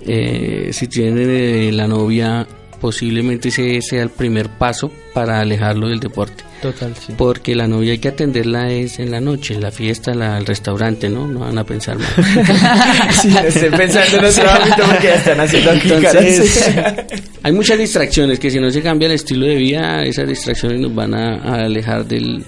Eh, 0.06 0.70
si 0.72 0.86
tienen 0.86 1.28
eh, 1.30 1.70
la 1.72 1.88
novia, 1.88 2.46
posiblemente 2.82 3.50
ese 3.50 3.80
sea 3.80 4.02
el 4.02 4.10
primer 4.10 4.48
paso 4.48 4.90
para 5.14 5.38
alejarlo 5.38 5.88
del 5.88 6.00
deporte. 6.00 6.42
total 6.60 6.96
sí 6.96 7.14
Porque 7.16 7.54
la 7.54 7.68
novia 7.68 7.92
hay 7.92 7.98
que 7.98 8.08
atenderla 8.08 8.72
es 8.72 8.98
en 8.98 9.12
la 9.12 9.20
noche, 9.20 9.54
en 9.54 9.60
la 9.60 9.70
fiesta, 9.70 10.12
la, 10.14 10.36
el 10.36 10.44
restaurante, 10.44 11.08
¿no? 11.08 11.28
No 11.28 11.40
van 11.40 11.56
a 11.56 11.64
pensar 11.64 11.96
mal. 11.96 12.08
sí, 13.12 13.32
estoy 13.46 13.70
pensando 13.70 14.18
en 14.18 14.24
otro 14.24 14.50
ámbito 14.50 14.82
porque 14.84 15.06
ya 15.06 15.14
están 15.14 15.40
haciendo 15.40 15.70
aquí 15.70 15.92
Entonces, 15.92 16.74
hay 17.44 17.52
muchas 17.52 17.78
distracciones 17.78 18.40
que 18.40 18.50
si 18.50 18.58
no 18.58 18.68
se 18.68 18.82
cambia 18.82 19.06
el 19.06 19.12
estilo 19.12 19.46
de 19.46 19.54
vida, 19.54 20.02
esas 20.02 20.26
distracciones 20.26 20.80
nos 20.80 20.92
van 20.92 21.14
a, 21.14 21.36
a 21.36 21.64
alejar 21.64 22.04
del, 22.04 22.44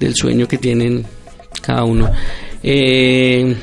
del 0.00 0.14
sueño 0.14 0.48
que 0.48 0.56
tienen 0.56 1.04
cada 1.60 1.84
uno. 1.84 2.10
Eh, 2.62 3.54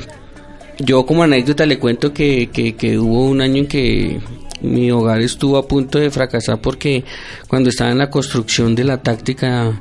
yo 0.78 1.04
como 1.04 1.24
anécdota 1.24 1.66
le 1.66 1.80
cuento 1.80 2.12
que, 2.12 2.48
que, 2.52 2.76
que 2.76 2.96
hubo 2.96 3.26
un 3.26 3.40
año 3.40 3.56
en 3.56 3.66
que 3.66 4.20
mi 4.66 4.90
hogar 4.90 5.20
estuvo 5.20 5.56
a 5.56 5.66
punto 5.66 5.98
de 5.98 6.10
fracasar 6.10 6.60
porque 6.60 7.04
cuando 7.48 7.70
estaba 7.70 7.90
en 7.90 7.98
la 7.98 8.10
construcción 8.10 8.74
de 8.74 8.84
la 8.84 9.02
táctica 9.02 9.80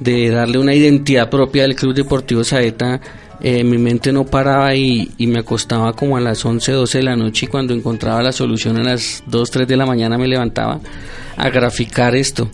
de 0.00 0.30
darle 0.30 0.58
una 0.58 0.74
identidad 0.74 1.28
propia 1.30 1.64
al 1.64 1.74
Club 1.74 1.94
Deportivo 1.94 2.44
Saeta, 2.44 3.00
eh, 3.40 3.62
mi 3.64 3.78
mente 3.78 4.12
no 4.12 4.24
paraba 4.26 4.74
y, 4.74 5.10
y 5.16 5.26
me 5.28 5.40
acostaba 5.40 5.92
como 5.92 6.16
a 6.16 6.20
las 6.20 6.44
11, 6.44 6.72
12 6.72 6.98
de 6.98 7.04
la 7.04 7.16
noche 7.16 7.46
y 7.46 7.48
cuando 7.48 7.72
encontraba 7.72 8.22
la 8.22 8.32
solución 8.32 8.76
a 8.78 8.82
las 8.84 9.22
2, 9.26 9.50
3 9.50 9.68
de 9.68 9.76
la 9.76 9.86
mañana 9.86 10.18
me 10.18 10.26
levantaba 10.28 10.80
a 11.36 11.48
graficar 11.50 12.14
esto. 12.16 12.50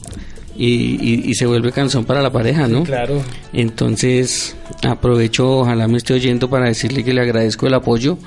Y, 0.57 0.67
y- 1.01 1.23
y 1.31 1.35
se 1.35 1.47
vuelve 1.47 1.73
canción 1.73 2.05
para 2.05 2.23
la 2.23 2.31
pareja, 2.31 2.69
¿no? 2.69 2.85
Claro. 2.85 3.21
Entonces 3.53 4.55
aprovecho, 4.87 5.61
ojalá 5.61 5.89
me 5.89 5.97
esté 5.99 6.15
oyendo 6.15 6.49
para 6.49 6.67
decirle 6.67 7.03
que 7.03 7.13
le 7.15 7.23
agradezco 7.23 7.67
el 7.67 7.75
apoyo 7.75 8.19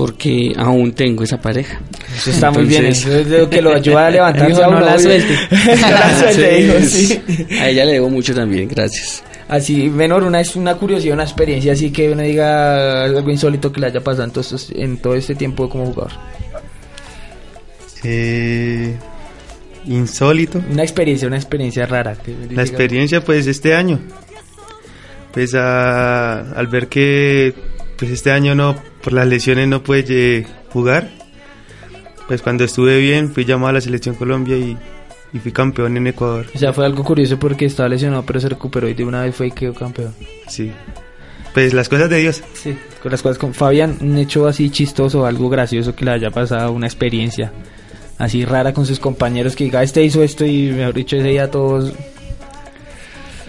porque 0.00 0.52
aún 0.56 0.92
tengo 0.92 1.24
esa 1.24 1.40
pareja. 1.40 1.80
Eso 2.16 2.30
está 2.30 2.52
muy 2.52 2.64
bien, 2.66 2.86
eso 2.86 3.12
es 3.12 3.26
lo 3.26 3.50
que 3.50 3.60
lo 3.60 3.74
ayuda 3.74 4.06
a 4.06 4.10
levantarse 4.16 4.48
Dijo, 4.54 4.62
a 4.64 4.70
no 4.70 4.80
la 4.80 4.96
suelte. 4.96 5.34
no 5.50 5.90
la 5.90 6.18
suelte, 6.20 6.54
dijo, 6.54 6.74
sí. 6.84 7.20
A 7.60 7.68
ella 7.68 7.84
le 7.84 7.92
debo 7.94 8.08
mucho 8.08 8.32
también, 8.32 8.68
gracias. 8.68 9.24
Así, 9.48 9.88
menor, 9.90 10.22
una, 10.22 10.40
una 10.54 10.74
curiosidad, 10.76 11.14
una 11.14 11.24
experiencia 11.24 11.72
así 11.72 11.90
que 11.90 12.10
uno 12.12 12.22
diga 12.22 13.02
algo 13.04 13.28
insólito 13.28 13.72
que 13.72 13.80
le 13.80 13.86
haya 13.88 14.00
pasado 14.00 14.22
en 14.24 14.30
todo, 14.30 14.42
estos- 14.42 14.70
en 14.70 14.98
todo 14.98 15.14
este 15.16 15.34
tiempo 15.34 15.68
como 15.68 15.86
jugador. 15.86 16.12
Eh, 18.04 18.94
insólito. 19.86 20.62
Una 20.70 20.82
experiencia, 20.84 21.26
una 21.26 21.38
experiencia 21.38 21.86
rara. 21.86 22.14
que 22.14 22.30
La 22.32 22.46
diga- 22.46 22.60
experiencia 22.62 23.20
pues 23.24 23.46
este 23.48 23.74
año. 23.74 23.98
Pues 25.32 25.54
a- 25.54 26.52
al 26.52 26.66
ver 26.68 26.86
que 26.88 27.52
pues 27.96 28.12
este 28.12 28.30
año 28.30 28.54
no 28.54 28.76
por 29.02 29.12
las 29.12 29.26
lesiones 29.26 29.68
no 29.68 29.82
pude 29.82 30.38
eh, 30.38 30.46
jugar. 30.72 31.10
Pues 32.26 32.42
cuando 32.42 32.64
estuve 32.64 32.98
bien 32.98 33.32
fui 33.32 33.44
llamado 33.44 33.68
a 33.68 33.72
la 33.74 33.80
selección 33.80 34.14
Colombia 34.14 34.56
y, 34.56 34.76
y 35.32 35.38
fui 35.38 35.52
campeón 35.52 35.96
en 35.96 36.08
Ecuador. 36.08 36.46
O 36.54 36.58
sea, 36.58 36.72
fue 36.72 36.84
algo 36.84 37.02
curioso 37.02 37.38
porque 37.38 37.64
estaba 37.64 37.88
lesionado, 37.88 38.24
pero 38.26 38.40
se 38.40 38.48
recuperó 38.48 38.88
y 38.88 38.94
de 38.94 39.04
una 39.04 39.22
vez 39.22 39.34
fue 39.34 39.48
y 39.48 39.50
quedó 39.50 39.72
campeón. 39.72 40.14
Sí. 40.46 40.70
Pues 41.54 41.72
las 41.72 41.88
cosas 41.88 42.10
de 42.10 42.18
Dios. 42.18 42.42
Sí, 42.52 42.76
con 43.02 43.10
las 43.10 43.22
cosas 43.22 43.38
con 43.38 43.54
Fabián, 43.54 43.96
un 44.00 44.18
hecho 44.18 44.46
así 44.46 44.68
chistoso, 44.70 45.24
algo 45.24 45.48
gracioso 45.48 45.94
que 45.94 46.04
le 46.04 46.10
haya 46.10 46.30
pasado, 46.30 46.72
una 46.72 46.86
experiencia 46.86 47.52
así 48.18 48.44
rara 48.44 48.72
con 48.72 48.84
sus 48.84 48.98
compañeros 48.98 49.56
que 49.56 49.64
diga, 49.64 49.82
este 49.82 50.02
hizo 50.02 50.22
esto 50.22 50.44
y 50.44 50.72
mejor 50.72 50.94
dicho 50.94 51.16
ese 51.16 51.28
día 51.28 51.50
todos... 51.50 51.94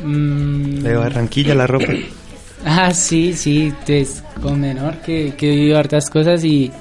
Mm, 0.04 0.80
De 0.84 0.96
Barranquilla 0.96 1.56
la 1.56 1.68
ropa. 1.68 1.88
Ah, 2.66 2.94
sí, 2.94 3.34
sí, 3.34 3.72
pues 3.86 4.24
con 4.42 4.60
menor 4.60 4.98
que, 4.98 5.34
que 5.38 5.52
he 5.52 5.56
vivido 5.56 5.78
hartas 5.78 6.10
cosas 6.10 6.44
y, 6.44 6.72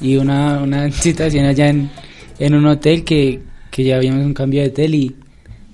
y 0.00 0.16
una, 0.16 0.60
una 0.60 0.90
situación 0.92 1.46
allá 1.46 1.68
en, 1.68 1.90
en 2.38 2.54
un 2.54 2.66
hotel 2.66 3.04
que, 3.04 3.40
que 3.70 3.84
ya 3.84 3.96
habíamos 3.96 4.24
un 4.24 4.34
cambio 4.34 4.62
de 4.62 4.68
hotel 4.68 4.94
y, 4.94 5.14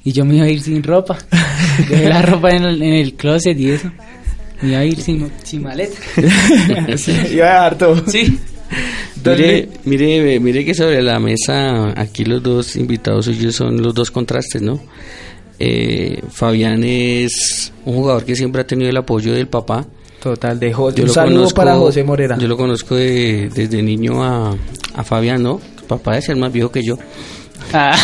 y 0.05 0.13
yo 0.13 0.25
me 0.25 0.37
iba 0.37 0.45
a 0.47 0.51
ir 0.51 0.61
sin 0.61 0.83
ropa. 0.83 1.19
Dejé 1.89 2.09
la 2.09 2.23
ropa 2.23 2.51
en 2.51 2.65
el, 2.65 2.83
en 2.83 2.95
el 2.95 3.15
closet 3.15 3.59
y 3.59 3.71
eso. 3.71 3.91
Me 4.63 4.71
iba 4.71 4.79
a 4.79 4.85
ir 4.85 5.01
sin, 5.01 5.31
sin 5.43 5.63
maleta. 5.63 5.97
Iba 7.31 7.47
a 7.47 7.61
dar 7.63 7.79
todo. 7.79 8.03
Sí. 8.07 8.39
Mire, 9.25 9.69
mire, 9.85 10.41
mire 10.41 10.65
que 10.65 10.75
sobre 10.75 11.03
la 11.03 11.19
mesa 11.19 11.99
aquí 11.99 12.25
los 12.25 12.43
dos 12.43 12.77
invitados 12.77 13.25
suyos 13.25 13.55
son 13.55 13.81
los 13.83 13.95
dos 13.95 14.11
contrastes, 14.11 14.61
¿no? 14.61 14.81
Eh, 15.59 16.21
Fabián 16.31 16.83
es 16.85 17.73
un 17.85 17.95
jugador 17.97 18.25
que 18.25 18.37
siempre 18.37 18.63
ha 18.63 18.67
tenido 18.67 18.89
el 18.91 18.97
apoyo 18.97 19.33
del 19.33 19.49
papá. 19.49 19.85
Total, 20.23 20.59
de 20.59 20.73
José. 20.73 20.97
Yo 20.99 21.05
Un 21.05 21.11
saludo 21.11 21.41
conozco- 21.43 21.55
para 21.57 21.77
José 21.77 22.03
Morera. 22.03 22.39
Yo 22.39 22.49
lo 22.49 22.57
conozco 22.57 22.95
de- 22.97 23.51
desde 23.55 23.83
niño 23.83 24.25
a, 24.25 24.57
a 24.95 25.05
Fabián, 25.05 25.43
¿no? 25.43 25.61
Papá 25.87 26.13
debe 26.13 26.23
ser 26.23 26.37
más 26.37 26.51
viejo 26.53 26.71
que 26.73 26.83
yo. 26.83 26.97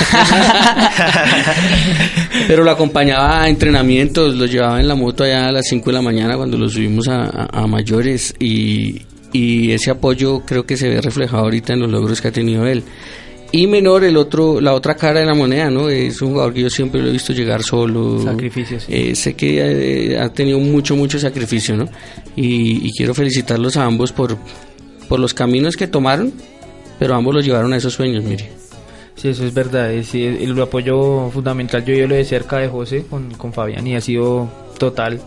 Pero 2.47 2.65
lo 2.65 2.71
acompañaba 2.71 3.43
a 3.43 3.49
entrenamientos, 3.49 4.37
lo 4.37 4.47
llevaba 4.47 4.81
en 4.81 4.89
la 4.89 4.95
moto 4.95 5.25
allá 5.25 5.49
a 5.49 5.53
las 5.53 5.67
5 5.69 5.91
de 5.91 5.95
la 5.95 6.03
mañana 6.03 6.37
cuando 6.37 6.57
lo 6.59 6.69
subimos 6.69 7.09
a, 7.09 7.25
a- 7.25 7.63
a 7.63 7.67
mayores 7.67 8.35
y, 8.39 9.03
y 9.33 9.73
ese 9.73 9.91
apoyo 9.91 10.41
creo 10.41 10.65
que 10.65 10.77
se 10.77 10.89
ve 10.89 11.01
reflejado 11.01 11.45
ahorita 11.45 11.73
en 11.75 11.81
los 11.81 11.91
logros 11.91 12.21
que 12.21 12.29
ha 12.29 12.33
tenido 12.33 12.67
él. 12.67 12.83
Y 13.53 13.67
menor, 13.67 14.05
el 14.05 14.17
otro, 14.17 14.61
la 14.61 14.75
otra 14.75 14.95
cara 14.95 15.21
de 15.21 15.27
la 15.27 15.35
moneda, 15.35 15.71
¿no? 15.71 15.89
Es 15.89 16.23
un 16.23 16.31
jugador 16.33 16.55
que 16.55 16.61
yo 16.63 16.71
siempre 16.71 17.01
lo 17.03 17.09
he 17.09 17.13
visto 17.13 17.33
llegar 17.33 17.63
solo. 17.65 18.23
Sacrificios. 18.23 18.85
Eh, 18.89 19.15
sé 19.17 19.35
que 19.35 20.13
eh, 20.13 20.19
ha 20.21 20.29
tenido 20.33 20.61
mucho, 20.61 20.95
mucho 20.95 21.19
sacrificio, 21.19 21.77
¿no? 21.77 21.89
Y, 22.37 22.87
y 22.87 22.93
quiero 22.93 23.13
felicitarlos 23.13 23.77
a 23.77 23.85
ambos 23.85 24.13
por, 24.13 24.37
por 25.09 25.19
los 25.19 25.35
caminos 25.35 25.77
que 25.77 25.89
tomaron, 25.89 26.33
pero 27.01 27.15
ambos 27.17 27.35
los 27.35 27.45
llevaron 27.45 27.73
a 27.73 27.77
esos 27.77 27.93
sueños, 27.95 28.23
mire. 28.23 28.49
Sí, 29.17 29.29
eso 29.29 29.45
es 29.45 29.53
verdad. 29.53 29.93
es- 29.93 30.07
sí, 30.09 30.25
el, 30.25 30.59
apoyo 30.63 31.29
fundamental 31.31 31.85
yo, 31.85 31.93
yo 31.95 32.07
lo 32.07 32.15
de 32.15 32.25
cerca 32.25 32.59
de 32.59 32.69
José 32.69 33.05
con, 33.11 33.33
con 33.35 33.53
Fabián 33.53 33.85
y 33.87 33.97
ha 33.97 34.01
sido 34.01 34.49
total 34.79 35.21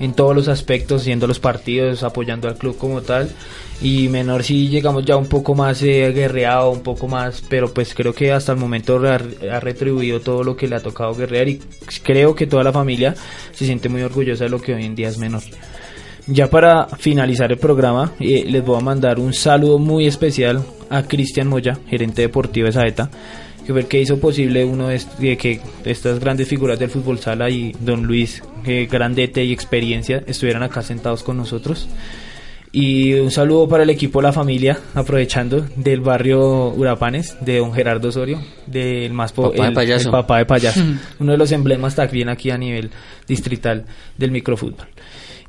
en 0.00 0.12
todos 0.12 0.34
los 0.34 0.48
aspectos, 0.48 1.02
siendo 1.02 1.26
los 1.26 1.40
partidos, 1.40 2.02
apoyando 2.02 2.48
al 2.48 2.56
club 2.56 2.76
como 2.76 3.02
tal. 3.02 3.30
Y 3.80 4.08
menor 4.08 4.42
si 4.42 4.68
llegamos 4.68 5.04
ya 5.04 5.16
un 5.16 5.26
poco 5.26 5.54
más 5.54 5.82
eh, 5.82 6.10
guerreado, 6.12 6.70
un 6.70 6.82
poco 6.82 7.06
más, 7.06 7.42
pero 7.48 7.72
pues 7.72 7.94
creo 7.94 8.12
que 8.12 8.32
hasta 8.32 8.52
el 8.52 8.58
momento 8.58 9.00
ha, 9.06 9.14
ha 9.14 9.60
retribuido 9.60 10.20
todo 10.20 10.42
lo 10.42 10.56
que 10.56 10.66
le 10.66 10.76
ha 10.76 10.80
tocado 10.80 11.14
guerrear 11.14 11.48
y 11.48 11.60
creo 12.02 12.34
que 12.34 12.46
toda 12.46 12.64
la 12.64 12.72
familia 12.72 13.14
se 13.52 13.66
siente 13.66 13.88
muy 13.88 14.02
orgullosa 14.02 14.44
de 14.44 14.50
lo 14.50 14.60
que 14.60 14.74
hoy 14.74 14.84
en 14.84 14.96
día 14.96 15.08
es 15.08 15.18
menor. 15.18 15.42
Ya 16.26 16.50
para 16.50 16.88
finalizar 16.88 17.50
el 17.50 17.58
programa, 17.58 18.12
eh, 18.20 18.44
les 18.46 18.62
voy 18.62 18.76
a 18.76 18.82
mandar 18.82 19.18
un 19.18 19.32
saludo 19.32 19.78
muy 19.78 20.06
especial 20.06 20.62
a 20.90 21.04
Cristian 21.04 21.48
Moya, 21.48 21.78
gerente 21.88 22.20
deportivo 22.20 22.66
de 22.66 22.72
Saeta, 22.72 23.10
que 23.68 23.74
fue 23.74 23.82
el 23.82 23.86
que 23.86 24.00
hizo 24.00 24.18
posible 24.18 24.64
uno 24.64 24.88
de, 24.88 24.96
est- 24.96 25.18
de 25.18 25.36
que 25.36 25.60
estas 25.84 26.18
grandes 26.20 26.48
figuras 26.48 26.78
del 26.78 26.88
fútbol 26.88 27.18
sala 27.18 27.50
y 27.50 27.72
don 27.80 28.04
Luis, 28.06 28.42
que 28.64 28.86
grandete 28.86 29.44
y 29.44 29.52
experiencia, 29.52 30.24
estuvieran 30.26 30.62
acá 30.62 30.80
sentados 30.80 31.22
con 31.22 31.36
nosotros. 31.36 31.86
Y 32.72 33.12
un 33.12 33.30
saludo 33.30 33.68
para 33.68 33.82
el 33.82 33.90
equipo 33.90 34.22
La 34.22 34.32
Familia, 34.32 34.78
aprovechando 34.94 35.66
del 35.76 36.00
barrio 36.00 36.68
Urapanes, 36.70 37.36
de 37.42 37.58
don 37.58 37.74
Gerardo 37.74 38.08
Osorio, 38.08 38.40
del 38.66 39.12
más 39.12 39.32
po- 39.32 39.50
Papá 39.50 39.62
de 39.64 39.68
el- 39.68 39.74
payaso. 39.74 40.08
el 40.08 40.12
papá 40.12 40.38
de 40.38 40.46
payaso, 40.46 40.80
uno 41.20 41.32
de 41.32 41.38
los 41.38 41.52
emblemas 41.52 41.94
también 41.94 42.30
aquí 42.30 42.50
a 42.50 42.56
nivel 42.56 42.90
distrital 43.26 43.84
del 44.16 44.30
microfútbol. 44.30 44.86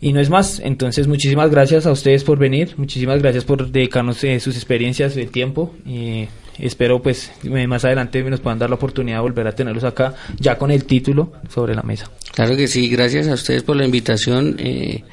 Y 0.02 0.12
no 0.12 0.20
es 0.20 0.30
más, 0.30 0.60
entonces 0.60 1.08
muchísimas 1.08 1.52
gracias 1.52 1.86
a 1.86 1.92
ustedes 1.94 2.26
por 2.26 2.38
venir, 2.38 2.74
muchísimas 2.76 3.22
gracias 3.22 3.46
por 3.46 3.70
dedicarnos 3.70 4.22
eh, 4.26 4.42
sus 4.42 4.56
experiencias, 4.56 5.16
el 5.16 5.30
tiempo 5.30 5.74
y 5.86 6.28
espero 6.60 7.02
pues 7.02 7.32
eh, 7.44 7.68
más 7.68 7.86
adelante 7.86 8.22
nos 8.24 8.40
puedan 8.40 8.60
dar 8.60 8.70
la 8.70 8.76
oportunidad 8.76 9.18
de 9.18 9.22
volver 9.22 9.48
a 9.48 9.52
tenerlos 9.54 9.84
acá 9.84 10.16
ya 10.40 10.58
con 10.58 10.72
el 10.72 10.84
título 10.86 11.32
sobre 11.54 11.76
la 11.76 11.84
mesa. 11.84 12.10
Claro 12.34 12.56
que 12.56 12.68
sí, 12.68 12.90
gracias 12.90 13.28
a 13.28 13.34
ustedes 13.34 13.64
por 13.64 13.76
la 13.76 13.86
invitación. 13.86 14.56
eh, 14.60 15.04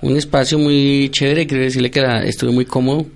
un 0.00 0.16
espacio 0.16 0.58
muy 0.58 1.10
chévere, 1.12 1.46
quiero 1.46 1.62
decirle 1.62 1.90
que 1.90 2.00
la- 2.00 2.24
estuve 2.24 2.50
muy 2.50 2.64
cómodo, 2.64 3.06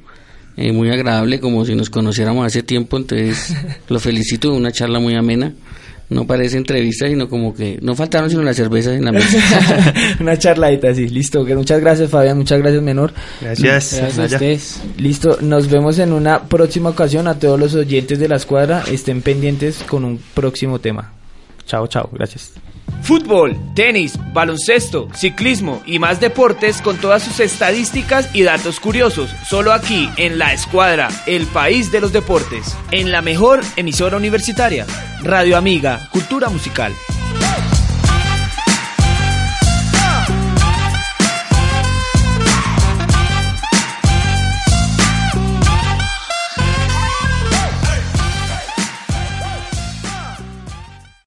eh, 0.57 0.71
muy 0.73 0.89
agradable, 0.91 1.41
como 1.41 1.65
si 1.65 1.75
nos 1.75 1.91
conociéramos 1.91 2.47
hace 2.47 2.63
tiempo, 2.63 2.97
entonces 2.97 3.55
lo 3.89 3.99
felicito, 3.99 4.55
una 4.55 4.71
charla 4.71 5.01
muy 5.01 5.15
amena. 5.17 5.53
No 6.09 6.27
parece 6.27 6.57
entrevista, 6.57 7.09
sino 7.09 7.29
como 7.29 7.53
que 7.53 7.79
no 7.83 7.97
faltaron 7.97 8.31
sino 8.31 8.43
las 8.43 8.57
cervezas 8.57 8.95
en 8.95 9.05
la 9.05 9.13
mesa. 9.13 9.93
Una 10.21 10.39
charladita 10.39 10.89
así, 10.91 11.09
listo. 11.09 11.45
Muchas 11.45 11.81
gracias 11.81 12.11
Fabián, 12.11 12.39
muchas 12.39 12.61
gracias 12.61 12.83
Menor. 12.83 13.13
Gracias. 13.41 13.95
Gracias 13.99 14.19
a 14.19 14.25
ustedes. 14.35 14.81
Listo, 14.99 15.39
nos 15.41 15.69
vemos 15.69 15.99
en 15.99 16.13
una 16.13 16.45
próxima 16.45 16.91
ocasión. 16.91 17.27
A 17.27 17.39
todos 17.39 17.59
los 17.59 17.75
oyentes 17.75 18.19
de 18.19 18.29
la 18.29 18.37
escuadra, 18.37 18.85
estén 18.91 19.21
pendientes 19.21 19.83
con 19.83 20.05
un 20.05 20.21
próximo 20.35 20.79
tema. 20.79 21.13
Chao, 21.67 21.87
chao, 21.89 22.09
gracias. 22.13 22.53
Fútbol, 23.03 23.57
tenis, 23.75 24.19
baloncesto, 24.33 25.09
ciclismo 25.15 25.81
y 25.87 25.99
más 25.99 26.19
deportes 26.19 26.83
con 26.83 26.97
todas 26.97 27.23
sus 27.23 27.39
estadísticas 27.41 28.35
y 28.35 28.43
datos 28.43 28.81
curiosos, 28.81 29.31
solo 29.45 29.73
aquí 29.73 30.11
en 30.17 30.39
La 30.39 30.53
Escuadra, 30.53 31.09
el 31.27 31.47
país 31.47 31.93
de 31.93 32.01
los 32.01 32.13
deportes, 32.13 32.77
en 32.91 33.13
la 33.13 33.23
mejor 33.23 33.61
emisora 33.77 34.17
universitaria, 34.17 34.87
Radio 35.23 35.57
Amiga, 35.57 36.09
Cultura 36.13 36.49
Musical. 36.49 36.93